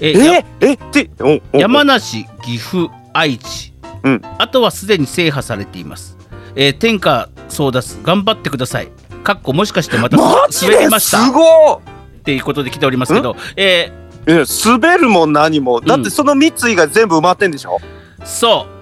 [0.00, 1.58] えやええっておお。
[1.58, 3.69] 山梨、岐阜、愛知、
[4.02, 4.22] うん。
[4.38, 6.16] あとはすでに制覇されています。
[6.56, 8.88] えー天下争奪頑張ってください。
[9.24, 11.22] かっこもしかしてまた滑りでました？
[11.22, 11.82] っすご
[12.24, 13.92] ていうことで来ておりますけど、え
[14.26, 15.80] いえ滑るも何も。
[15.80, 18.79] だってその3つ以外全部埋まってんでしょ、ーそう。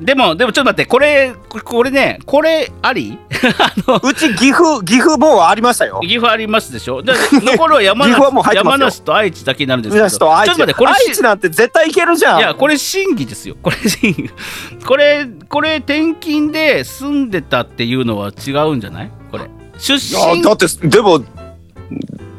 [0.00, 3.18] でも、でもちょっと待って、これ、これね、これあり？
[4.02, 6.00] うち岐阜岐阜もうありましたよ。
[6.02, 7.02] 岐阜ありますでしょ？
[7.02, 8.78] で残るは 山岐阜はもう梨入ってますよ。
[8.78, 10.02] 山梨と愛知だけになるんですけど。
[10.02, 12.38] 宮下と愛知ちょっと待ってこれ愛知なんて絶対いけるじゃん。
[12.40, 13.56] いやこれ審議ですよ。
[13.62, 14.30] これ審議
[14.84, 19.10] これこれ転勤で住んでたっていうのは違うんじゃない？
[19.30, 19.44] これ。
[19.78, 21.22] 出身だってでも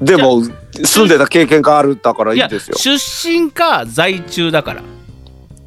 [0.02, 0.44] でも
[0.84, 2.76] 住んでた経験があるだからいいですよ。
[2.78, 4.82] 出身か在中だから。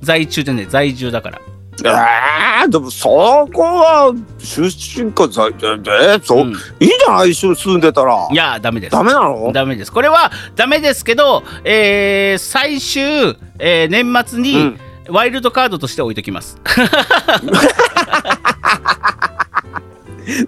[0.03, 1.41] 在中じゃねえ在住だから
[1.84, 6.52] えー、でもそこは出身か在えそう、うん。
[6.80, 8.28] いいじゃない一緒に住んでたら。
[8.30, 8.92] いやダメです。
[8.92, 9.52] ダメなの？
[9.52, 9.92] ダメです。
[9.92, 14.78] これはダメですけど、えー最終、えー年末に、うん。
[15.08, 16.58] ワイルドカードとして置いときます。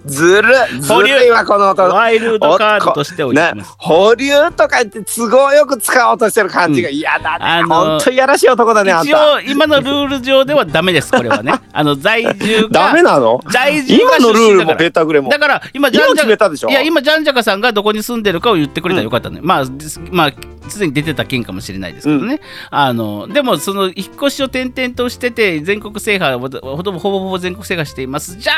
[0.07, 0.49] ずる
[0.81, 1.83] ずるいわこの音。
[1.83, 11.53] ワイルドカードとして置います。、保留とか言って都合よく使おうとしてる感じが嫌だね、あのほんといやらしい男だねあん一た応今のルール上ではダメですこれはね。
[11.73, 13.41] あの在住がダメなの？
[13.51, 16.71] 在住が今のルールもベタグレもだから今ジャ今ンジャ決めたでしょ？
[16.71, 20.33] いや今ジャンジャカさんがどこに住んでるかを言ってくれたらよかったね、まあですまあ
[20.69, 22.41] すでに出てた県かもしれないですけどね、
[22.71, 28.37] あのでもその引っ越しを転々としてて全国制覇をほほぼほぼほぼ全国制覇しています。
[28.39, 28.53] じゃ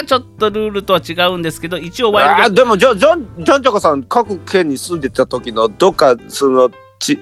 [0.00, 7.18] あちょっとルールとは違うんですけど一応ワイルドあーでもじゃあジャンジャンジャカさん各県に住んでた時のどっかそのち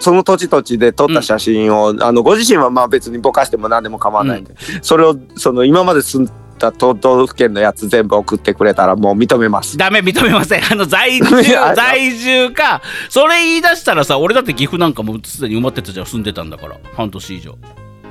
[0.00, 9.76] その土地土地で撮った写真を、あのご自身はまあ別にぼかしても何でも構わないんで、それをその今まで住んだ都道府県のやつ全部送ってくれたらもう認めます。
[9.78, 10.62] ダメ認めません。
[10.70, 11.24] あの在住
[11.74, 17.56] 在住かそれ言い出したらさ俺だって岐阜なんかもうすでに埋まってたじゃん住んでたんだから半年以上。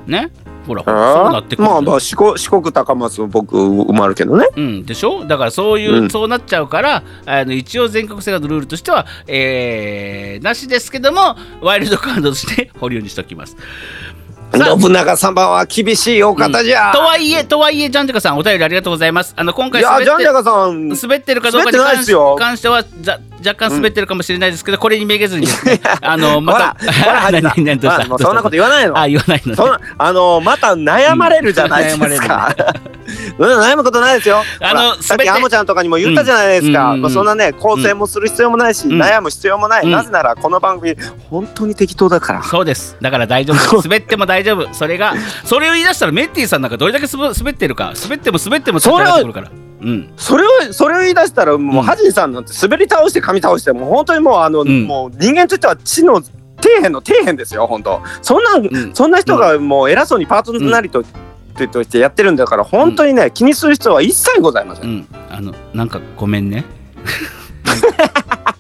[0.08, 0.32] ね？
[0.66, 4.48] ほらほらそうなってくるまあまあ四国四国高松も僕埋まるけどね。
[4.56, 5.26] うん、でしょ？
[5.26, 6.10] だからそういう、うん。
[6.10, 13.58] そうなっちゃうからあの一応全国制覇のルールとしては、えーなしですけどもワイルドカードとして保留にしておきます。
[14.54, 16.92] 信長様は厳しいお方じゃ。
[16.94, 20.90] とはいえとはいえジャンジャカさんお便りありがとうございますあの今回滑ってジャンジャカさん。
[20.90, 22.84] 滑ってるかどうかに関しですよ関しては
[23.48, 28.98] 若干滑ってるかもしれないですけど、これにめげずにですね あのまた、ほら、はじさん何何どうしそんなこと言わないの。
[28.98, 29.78] あ言わないのね。
[29.98, 32.56] あのまた悩まれるじゃないですか。
[33.38, 34.44] うん、 悩むことないですよ。
[34.62, 36.92] あのさっきアモちゃんとかにも言ったじゃないですか。
[36.92, 37.02] うん。
[37.02, 39.02] まあそんなね構成もする必要もないし、うん。
[39.02, 39.86] 悩む必要もない。
[39.86, 39.92] うん。
[39.92, 40.96] なぜならこの番組
[41.30, 42.44] 本当に適当だから。
[42.44, 42.98] そうです。
[43.02, 43.82] だから大丈夫。
[43.84, 44.74] 滑っても大丈夫。
[44.74, 45.14] それが
[45.46, 50.14] それを言い出したらメッティさんなんかどれだけ滑ってるか滑っても滑っても立ち上がってくるからうん。
[50.18, 54.84] それをそれを言い出したらもう、うんハジンさんなんて滑り倒して噛み倒してもう本当にもうあの、ん。
[54.86, 56.32] もう人間としては地の底
[56.78, 58.02] 辺の底辺ですよ本当。
[58.22, 61.04] そんな、んそんな人がもう偉そうにパートナリと、
[61.72, 65.08] としてやってるんだから本当にね、気にする必要は一切ございません。
[65.30, 66.66] あのなんかごめんね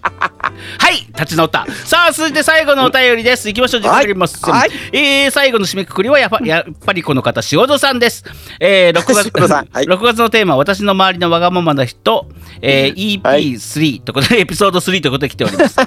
[0.88, 1.66] はい立ち直った。
[1.84, 3.50] さあ続いて最後のお便りです。
[3.50, 3.82] 行きましょう。
[3.82, 4.70] 時間かかります、はい。
[4.94, 8.24] えー最後の締めくくりはやっぱやっぱりこの方塩戸さんです、
[8.62, 9.84] えー、6月はい。
[9.84, 12.30] 6 月のテーマは私の周りのわがままな人、
[12.62, 15.78] えー、EP3 ということでエピソード3ということで来ております。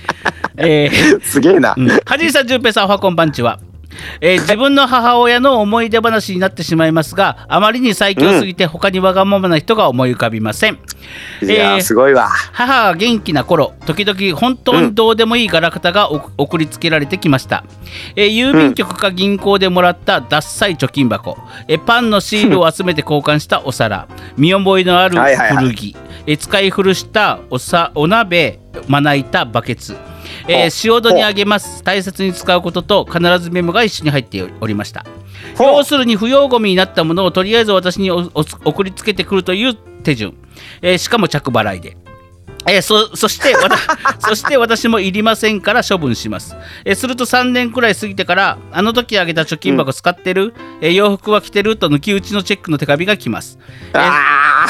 [0.56, 1.74] えーすげえな。
[1.76, 3.60] うん、はじいさん、じゅんぺいさん、おはこんばんちは。
[4.20, 10.74] えー自分の母親の思い出話になってしまいますが、あまりに最強すぎて、他にわがままな人が思い浮かびません。
[11.42, 12.28] いやー、えーすごいわ。
[12.52, 17.64] 母が元気な頃、時々本当にどうでもいいガラクタがお送りつけられてきました。
[18.16, 25.96] えー郵便局か銀行でもらったダッサい貯金箱、えーパンのシールを集めて交換したお皿、見覚えのあるはいはいはい古着、
[26.26, 29.96] えー使い古したおさお鍋、まな板、バケツ。
[30.48, 31.82] えー塩戸にあげます。
[31.84, 35.04] 大切に使うことと必ずメモが一緒に入っておりました。
[35.58, 40.34] 要するに不要ゴミになったものをとりあえず私に送りつけてくるという手順、
[40.82, 41.96] えーしかも着払いで
[42.66, 43.54] えーそそして
[44.20, 53.58] そして私もいりませんから処分します、えーすると3年くらい過ぎてからあの時あげた貯金箱使ってる、えー洋服は着てると抜き打ちのチェックの手紙が来ます、
[53.94, 54.00] え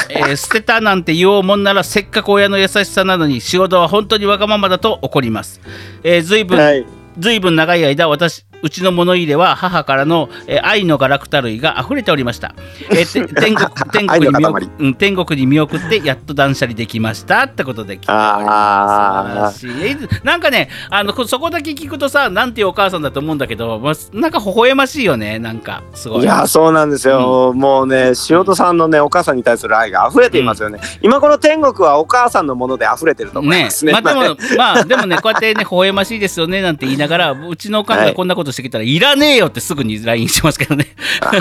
[0.09, 5.59] えー捨てたなんて言おうもんならせっかく親の優しさなのに仕事は本当にわがままだと怒ります、
[6.03, 6.85] えー、ずいぶん、ーはい。
[7.17, 12.53] ずいぶん長い間私うちの物入れは母からの、えー愛のガラクタ類が溢れておりました、
[12.91, 13.05] え
[13.39, 19.87] 天国天国に見送天国に見送ってやっと断捨離できましたってことで聞いてあ素晴らしい。
[19.91, 25.39] えなんかねあのこそこだけ聞くとさなんていうお母さんだと思うんだけど、まあ、なんか微笑ましいよね。
[25.39, 26.23] なんかすごい。
[26.23, 33.93] いやそうなんですよ、もうね塩戸さんのねお母さんに対する愛が溢れていますよね、今この天国はお母さんのもので溢れてると思いねますね。
[33.93, 40.87] まあでもまあでもねこうやってね微笑ましいですよねなんて言いながらうちのお母さんがこんなことしてきたら、い、らねえよってすぐに LINE しますけどね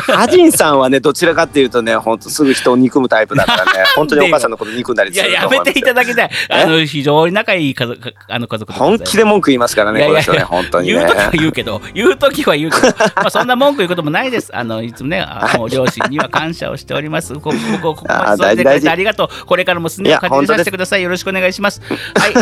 [0.03, 12.87] ハジンさんはねどちらかっていうとねほんとすぐ人を憎むタイプだからね本当にお母さんのこと憎んだりいするいますやめていただきたいあの非常に仲いい家族かあの家族本気で文句言いますからねこの人ね本当にね言うときは言うけど、 言うときは言うけど、
[13.17, 14.55] まあそんな文句言うこともないです。
[14.57, 17.35] あのいつもね、あの両親には感謝をしております。
[17.35, 19.47] ここここここまで育ててくれてありがとう。
[19.47, 21.03] これからもすねを感じさせてください。
[21.03, 21.81] よろしくお願いします。
[21.83, 22.35] はい。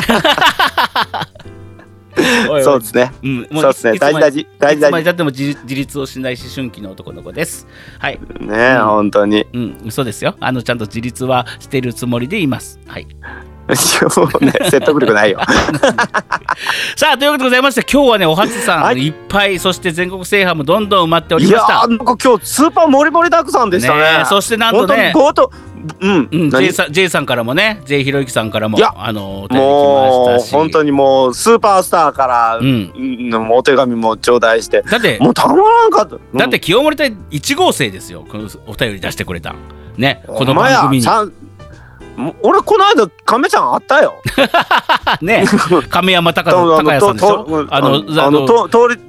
[2.50, 7.66] おいおいそうですねうん、もそうですねいつま大事大事大事いつまでたっても自自立をしない思春期の男の子です。
[7.98, 8.20] はい。
[8.40, 10.36] ね本当にうん、嘘ですよ。
[10.40, 12.80] あのちゃんと自立はしてるつもりでいます。
[12.86, 13.06] はい。
[14.16, 15.40] もうね説得力ないよ。
[16.96, 19.06] さあということでございまして今日はねお初さん、はい。
[19.06, 21.74] い、っぱいそして全国制覇もどんどん埋まっておりいやました。
[21.80, 24.00] ーなんか今日スーパーモリモリたくさんでしたね。
[24.00, 25.50] ねえそしてなんとね冒頭
[26.00, 28.94] うん、うん、何？J さん J さんからもね J ひろゆきさんからもいや。
[28.96, 32.92] あのもう本当にもうスーパースターから、うん。
[33.30, 34.82] うんお手紙も頂戴して。
[34.82, 39.54] だってもうたまらんかった、うんだって清盛隊1号生ですよこのお便り出してくれた。
[39.96, 41.06] ねこの番組に
[42.42, 44.14] 俺この間亀ちゃん会ったよ。
[45.20, 45.44] ね
[45.90, 47.44] 亀山隆也さんでしょ？
[47.44, 47.88] とあの
[48.24, 49.00] あの通り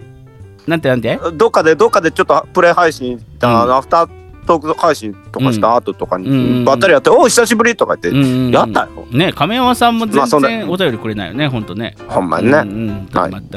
[0.67, 1.17] なんてなんて？
[1.33, 4.09] どっかでどっかでちょっとプレイ配信、アフター
[4.47, 6.65] トーク配信とかした後とかに、うん。
[6.65, 9.05] ばったりやって「おう久しぶり」とか言って、やったよ。
[9.11, 11.95] ね亀山さんも全然お便りくれないよねほんとね。
[12.07, 12.63] ほんまにね、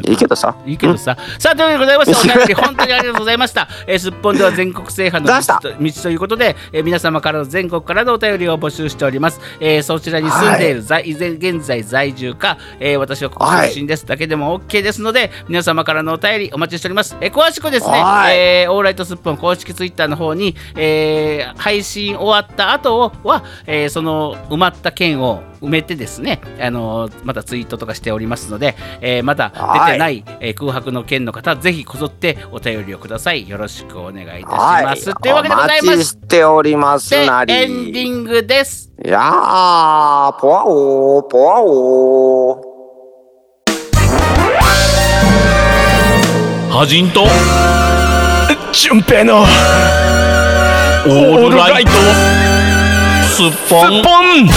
[0.07, 0.11] い。
[0.11, 0.55] いいけどさ。
[0.67, 3.69] いいけどさ、さあというわけでございましてお便り本当にありがとうございました。
[3.87, 9.41] えー、すっぽんでは全国制覇の道ということで、えー皆様からの全国からのお便りを募集しております。
[9.61, 17.17] えーそちらに住んでいる、現在在住か、えー私はここ出身です、だけでも OK ですので皆様からのお便りお待ちしております。
[17.21, 29.52] えー詳しくですね、オーライトすっぽん公式ツイッターの方に、えー配信終わった後は、えーその埋まった件を埋めてですね、あのーまたツイートとかしておりますので、えーまだ
[29.86, 33.47] 出てない、えー空白の件の方ぜひこぞってお便りをください。
[33.47, 37.11] よろしくお願いいたします、というわけでございまお待ちししております。
[37.11, 38.90] てなりエンディングです。
[39.05, 42.70] いやーポワオーポワオー。
[46.70, 47.27] ハジンと
[48.73, 49.44] 純平の
[51.07, 51.91] オオールライト。
[53.25, 54.51] スッポン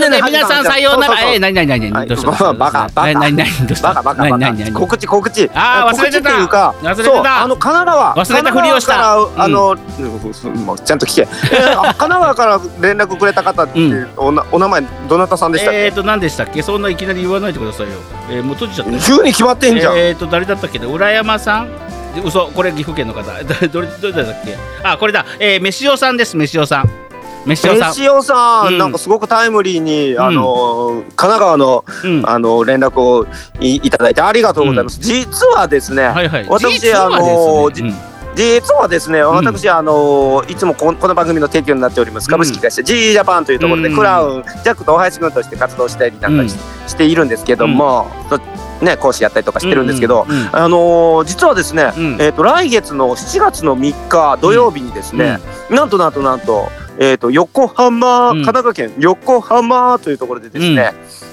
[0.00, 1.20] ねえね皆さんさようなら。
[1.32, 1.80] え何何何？
[1.92, 2.06] はい。
[2.06, 2.90] 何どうしたバカバカ。
[3.12, 3.66] 何何何？
[3.66, 4.72] どうしたバカバカバカ。
[4.72, 5.50] 告知告知。
[5.54, 6.30] あー忘れてた。
[6.30, 7.42] 忘れてた。
[7.42, 8.92] あの神奈川忘れたふりをした。
[9.36, 16.62] 神奈川からあの、ちゃんと聞け、神奈川から連絡くれた方って、うんおなお名前どなたさんでしたっけ、えーと何でしたっけ？
[16.62, 17.94] そんないきなり言わないでくださいよ。
[18.30, 18.92] えーもう閉じちゃった。
[18.92, 20.78] よ急に決まってんじゃん、えーと誰だったっけ？
[20.78, 21.68] ね浦山さん？
[22.24, 23.22] 嘘これ岐阜県の方。
[23.44, 24.56] ど どれどれだっけ？
[24.82, 25.24] あこれだ。
[25.38, 26.90] えー、飯尾さんです飯尾さん
[27.46, 27.90] 飯尾さん。
[27.92, 28.78] 飯尾さん、うん。
[28.78, 32.28] なんかすごくタイムリーに、あの神奈川のうん。
[32.28, 33.26] あの連絡を
[33.60, 36.46] いいただいてありがとうございます、実はですね、はいはい。
[36.48, 37.70] 私あの
[38.36, 42.28] 実はですね、私、あのいつもここの番組の提供になっております。
[42.28, 43.96] 株式会社 G ジャパンというところで、うん。
[43.96, 46.48] クラウン、ジャックと大橋君として活動したりなんか
[46.86, 48.06] し,、ているんですけども、
[48.80, 52.12] ね、講師やったりとかしてるんですけど、あのー実はですね、うん。
[52.20, 56.68] えー、と来月の7月の3日土曜日にですね、なんとなんとなんと,、
[57.02, 58.44] えー、と横浜、うん。
[58.44, 60.92] 神奈川県横浜というところでですね、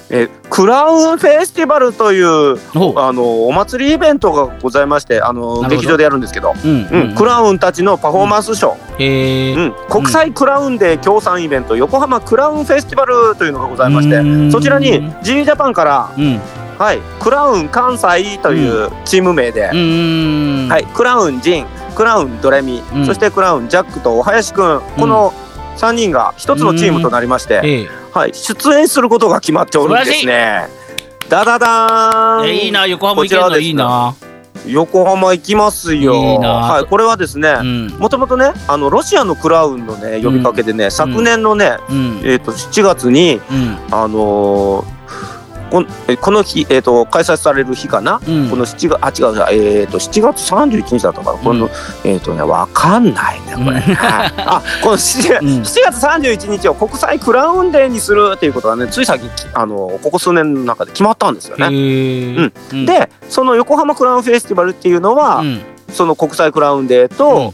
[0.10, 2.58] えークラウンフェスティバルという
[2.98, 9.90] あのお祭りイベントがございましてあの劇場でやるんですけど、うんうんクラウンたちのパフォーマンスショー、うん。
[9.90, 14.52] 国際クラウンデー協賛イベント横浜クラウンフェスティバルというのがございましてうん。
[14.52, 16.40] そちらに G ジャパンから、うん。
[16.80, 21.66] はい、クラウン関西というチーム名で、うんはい、クラウンジン
[21.96, 23.06] クラウンドレミ、うん。
[23.06, 25.34] そしてクラウンジャックとお林くんこの
[25.78, 30.68] 3人が一つのチームとなりまして、えーはい、出演することが決まっておるんですね。
[31.30, 32.48] ダダダーン。
[32.48, 34.16] えーいいな横浜行けるのいいな。
[34.66, 36.40] 横浜行きますよ。
[36.40, 37.88] はい、これはですね、うん。
[38.00, 42.22] もともとね、あのロシアのクラウンのね呼びかけでね、昨年のね、うん。
[42.24, 43.78] えっ、と7月にうん。
[43.92, 44.97] あのー
[45.68, 48.20] この日えっ、と開催される日かな？
[48.28, 48.50] うん。
[48.50, 51.38] この7月あ違うえっ、と7月31日だったかな。
[51.40, 51.72] この、うん。
[52.10, 53.66] えっ、とねわかんないねこれ。
[53.66, 53.72] うん。
[53.72, 54.34] はい。
[54.38, 55.48] あこの 7, うん。
[55.62, 61.68] 7月31日を国際クラウンデーにするっていうことはねつい最近きあのここ数年の中で決まったんですよへね。
[61.68, 62.54] ー。
[62.74, 62.86] うん。
[62.86, 65.62] でその横浜クラウンフェスティバルっていうのは、うん。
[65.92, 67.54] その国際クラウンデーと、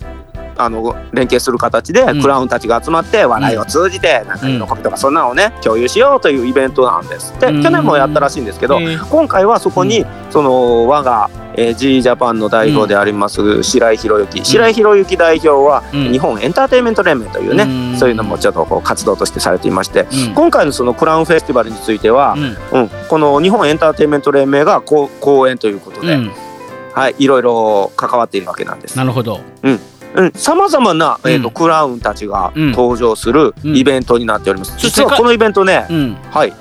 [0.58, 2.22] あの連携する形でうん。
[2.22, 7.34] クラウンたちが集まって笑いを通じてなんか喜びとかそんなのをね共有しようというイベントなんです。
[7.34, 7.64] ってうん。
[7.64, 14.44] 去年もやったらしいんですけど今回はそこにその我がえー G ジャパンの代表であります白井宏之。
[14.44, 16.12] 白井宏之代表はうん。
[16.12, 17.98] 日本エンターテインメント連盟といううねん。
[17.98, 20.34] そういうのもちょっとこう活動としてされていましてうん。
[20.34, 22.34] 今回のそのクラウンフェスティバルについては
[22.72, 22.82] うん。
[22.82, 22.90] うん。
[23.08, 26.32] この日本エンターテインメント連盟がこう講演ということでうん。
[26.94, 28.96] はいいろいろ関わっているわけなんです。
[28.98, 29.40] なるほど
[30.36, 31.54] さまざまな、えーとうん。
[31.54, 32.72] クラウンたちがうん。
[32.72, 33.76] 登場するうん。
[33.76, 34.76] イベントになっております。
[34.78, 36.14] 実はこのイベントね、うん。
[36.32, 36.54] はい、ん？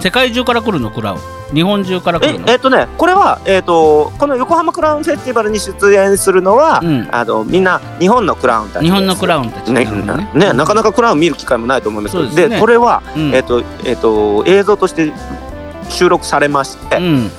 [0.00, 0.90] 世界中から来るの？
[0.90, 1.18] クラウン？
[1.52, 2.48] 日本中から来えるの？
[2.48, 7.08] えっとねこれはえっ、とこの横浜クラウンフェスティバルに出演するのは、うん。
[7.10, 8.86] あのみんな日本のクラウンたちです。
[8.86, 9.84] 日本のクラウンたちね。
[9.84, 12.28] なるほどねなかなかクラウン見る機会もないと思いますけど。
[12.28, 12.60] そうですね。
[12.60, 13.34] これは、うん。
[13.34, 15.12] えっ、とえっ、と映像として
[15.88, 17.30] 収録されまして、うん。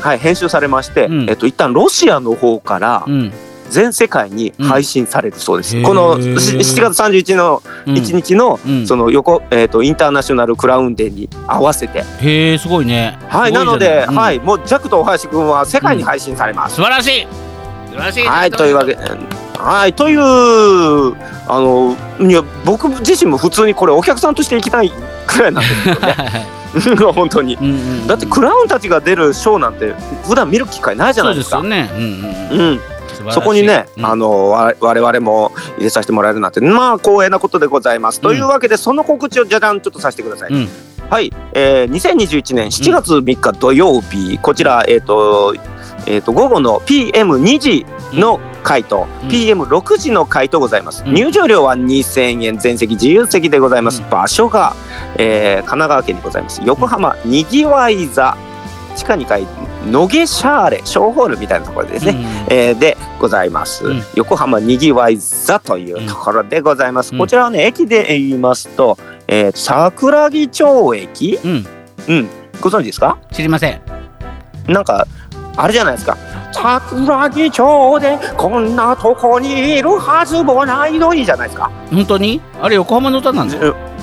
[0.00, 1.30] はい編集されまして、うん。
[1.30, 3.32] えっ、と一旦ロシアの方からうん
[3.70, 5.76] 全世界に配信されるそうです。
[5.76, 5.82] うん。
[5.84, 6.38] このへー。
[6.38, 7.94] し7月31日のうん。
[7.94, 8.86] 1日の、うん。
[8.86, 13.18] その横、えー、とインターナショナルクラウンデーに合わせて、へえすごいね。
[13.28, 13.64] はい、ない。
[13.64, 16.76] ので、はい、もうジャックと大橋君は世界に配信されます。
[16.76, 17.26] 素晴らしい。
[17.90, 18.26] 素晴らしい。
[18.26, 18.96] はい、というわけ、
[19.58, 24.90] はい、という、あの、いや、僕自身も普通にこれお客さんとして行きたい
[25.26, 27.56] くらいなんですけどね、 本当に。
[27.56, 29.94] うんうんだってクラウンたちが出るショーなんて
[30.26, 31.58] 普段見る機会ないじゃないですか。
[31.58, 32.50] そうですよね。
[32.50, 32.68] うんうん。
[32.68, 32.80] うん
[33.30, 34.06] そこにね、うん。
[34.06, 38.20] あのわ我々も入れさせてもらえるなんてまあ光栄なことでございます。
[38.20, 40.52] というわけでその告知をじゃじゃんちょっとさせてください。
[40.52, 40.68] うん。
[41.10, 45.56] はい、えー、2021年7月3日土曜日、こちら、えーと
[46.06, 49.28] えー、と午後の PM2 時の回と、うん。
[49.28, 51.14] PM6 時の回とございます、うん。
[51.14, 54.10] 入場料は2000円全席自由席でございます、うん。
[54.10, 54.74] 場所が、
[55.16, 56.60] えー神奈川県にございます。
[56.64, 58.36] 横浜にぎわい座
[59.00, 59.46] 地下2階
[59.90, 62.16] 野毛シャーレ小ホールみたいなところですね、
[62.50, 64.02] えーでございます、うん。
[64.14, 67.18] 横浜にぎわい座というところでございます、うん。
[67.18, 71.38] こちらはね駅で言いますと、えー桜木町駅。
[71.42, 71.66] うん。
[72.08, 72.28] うん。
[72.60, 73.18] ご存知ですか？
[73.32, 73.80] 知りません。
[74.68, 75.06] なんか
[75.56, 76.18] あれじゃないですか。
[76.52, 81.70] 桜木町でこんなとこにいるはずもないのにじゃないですか。
[81.90, 82.40] 本当に？
[82.60, 83.50] あれ横浜の歌なの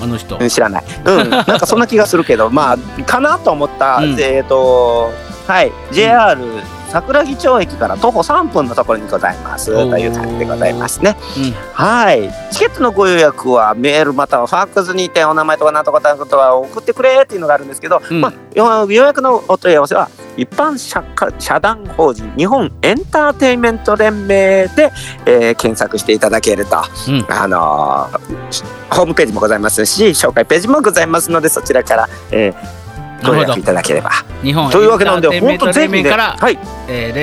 [0.00, 0.36] あの人。
[0.38, 0.84] うん知らない。
[1.04, 1.30] うん。
[1.30, 4.16] なんかそんな気がするけどまあかなと思った、うん。
[4.20, 5.10] えっ、と
[5.46, 5.72] はい。
[5.92, 6.38] JR
[6.90, 9.66] 桜木町駅から徒歩3分のところにございます。
[9.66, 11.16] という感じでございますね。
[11.36, 11.52] うん。
[11.74, 12.30] はい。
[12.50, 18.20] チケットのご予約はメールまたはファックスにてお名前とかなんとかなんとか送ってくれっていうのがあるんですけど、うん。
[18.20, 24.90] まあ、予予約のお問い合わせは一般社か社団法人日本エンターテインメント連盟で、
[25.26, 26.76] えー検索していただけると、
[27.08, 27.26] うん。
[27.28, 32.77] あのーホームページもございますし紹介ページもございますのでそちらから、えー
[33.24, 34.10] ごいただければ。
[34.42, 36.58] 日本というわけなんで本当ぜひね連盟から、はい。
[36.88, 37.14] えー、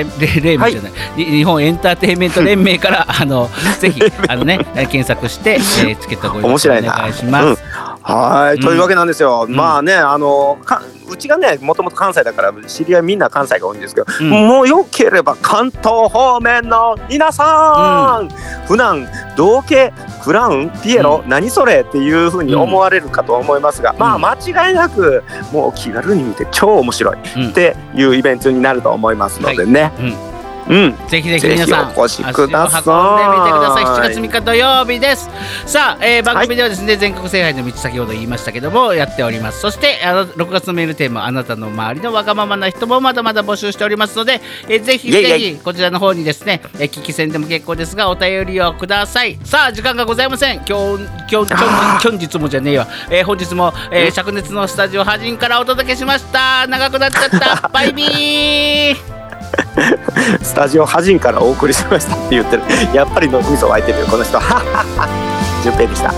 [0.70, 3.48] じゃない、に日本エンターテインメント連盟からあの
[3.78, 7.95] ぜひあのねえー 検索して、えー、チケットご予約お願いします。
[8.08, 8.60] うんはい、うん。
[8.60, 9.46] というわけなんですよ。
[9.48, 9.52] ん。
[9.52, 14.30] まあね、あのかうちがね、もともと関西だから知り合いみんな関西が多いんですけど、うん。
[14.30, 18.28] もうよければ関東方面の皆さん、
[18.66, 19.92] 普段道家
[20.22, 27.50] クラウンピエロ、何それっていうふうに思われるかと思いますが、まあ間違いなくもう気軽に見て超面白いうん。
[27.50, 29.92] っていうイベントになると思いますのでね。
[30.68, 32.80] うん、ぜひぜひ皆さんお越しください。
[32.80, 33.84] 足を運んでみてください。
[33.84, 35.30] 7月3日土曜日です。
[35.66, 39.60] さあ、えー番組ではですね、全国制覇の道先ほど言いましたけどもやっております。
[39.60, 49.38] そしてあの6月のメールテーマあなたの周りのわがままな人もまだまだ募集しておりますので、えーぜひぜひこちらの方にですね、えー聞き戦でも結構ですがお便りをください。
[49.44, 50.56] さあ時間がございません。
[50.56, 51.54] 今日今日今日
[52.02, 56.66] 今日もじゃねえわ、えー本日も、えー灼熱のスタジオ端んからお届けしました。
[56.66, 57.68] 長くなっちゃった。
[57.72, 59.15] バイビー
[60.42, 62.62] スタジオ端からお送りしましたって言ってる。
[62.94, 64.38] やっぱり脳みそ湧いてるよこの人。
[64.38, 66.12] ははっはっは順平でした。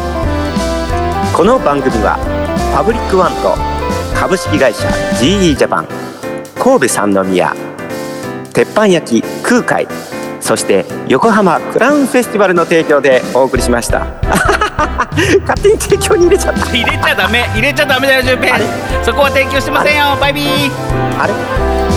[1.37, 2.19] この番組は
[2.75, 3.55] パブリックワンと
[4.19, 4.89] 株式会社
[5.21, 5.89] GE ジャパン
[6.59, 7.55] 神戸三宮
[8.53, 9.87] 鉄板焼き空海
[10.41, 14.07] そして横浜クラウンフェスティバルの提供でお送りしました。
[15.47, 16.67] 勝手に提供に入れちゃった。
[16.67, 17.49] 入れちゃダメ。
[17.55, 18.57] 入れちゃダメだよ順平。
[19.05, 20.17] そこは提供してませんよ。
[20.21, 20.71] バイビー。
[21.21, 21.88] あれ？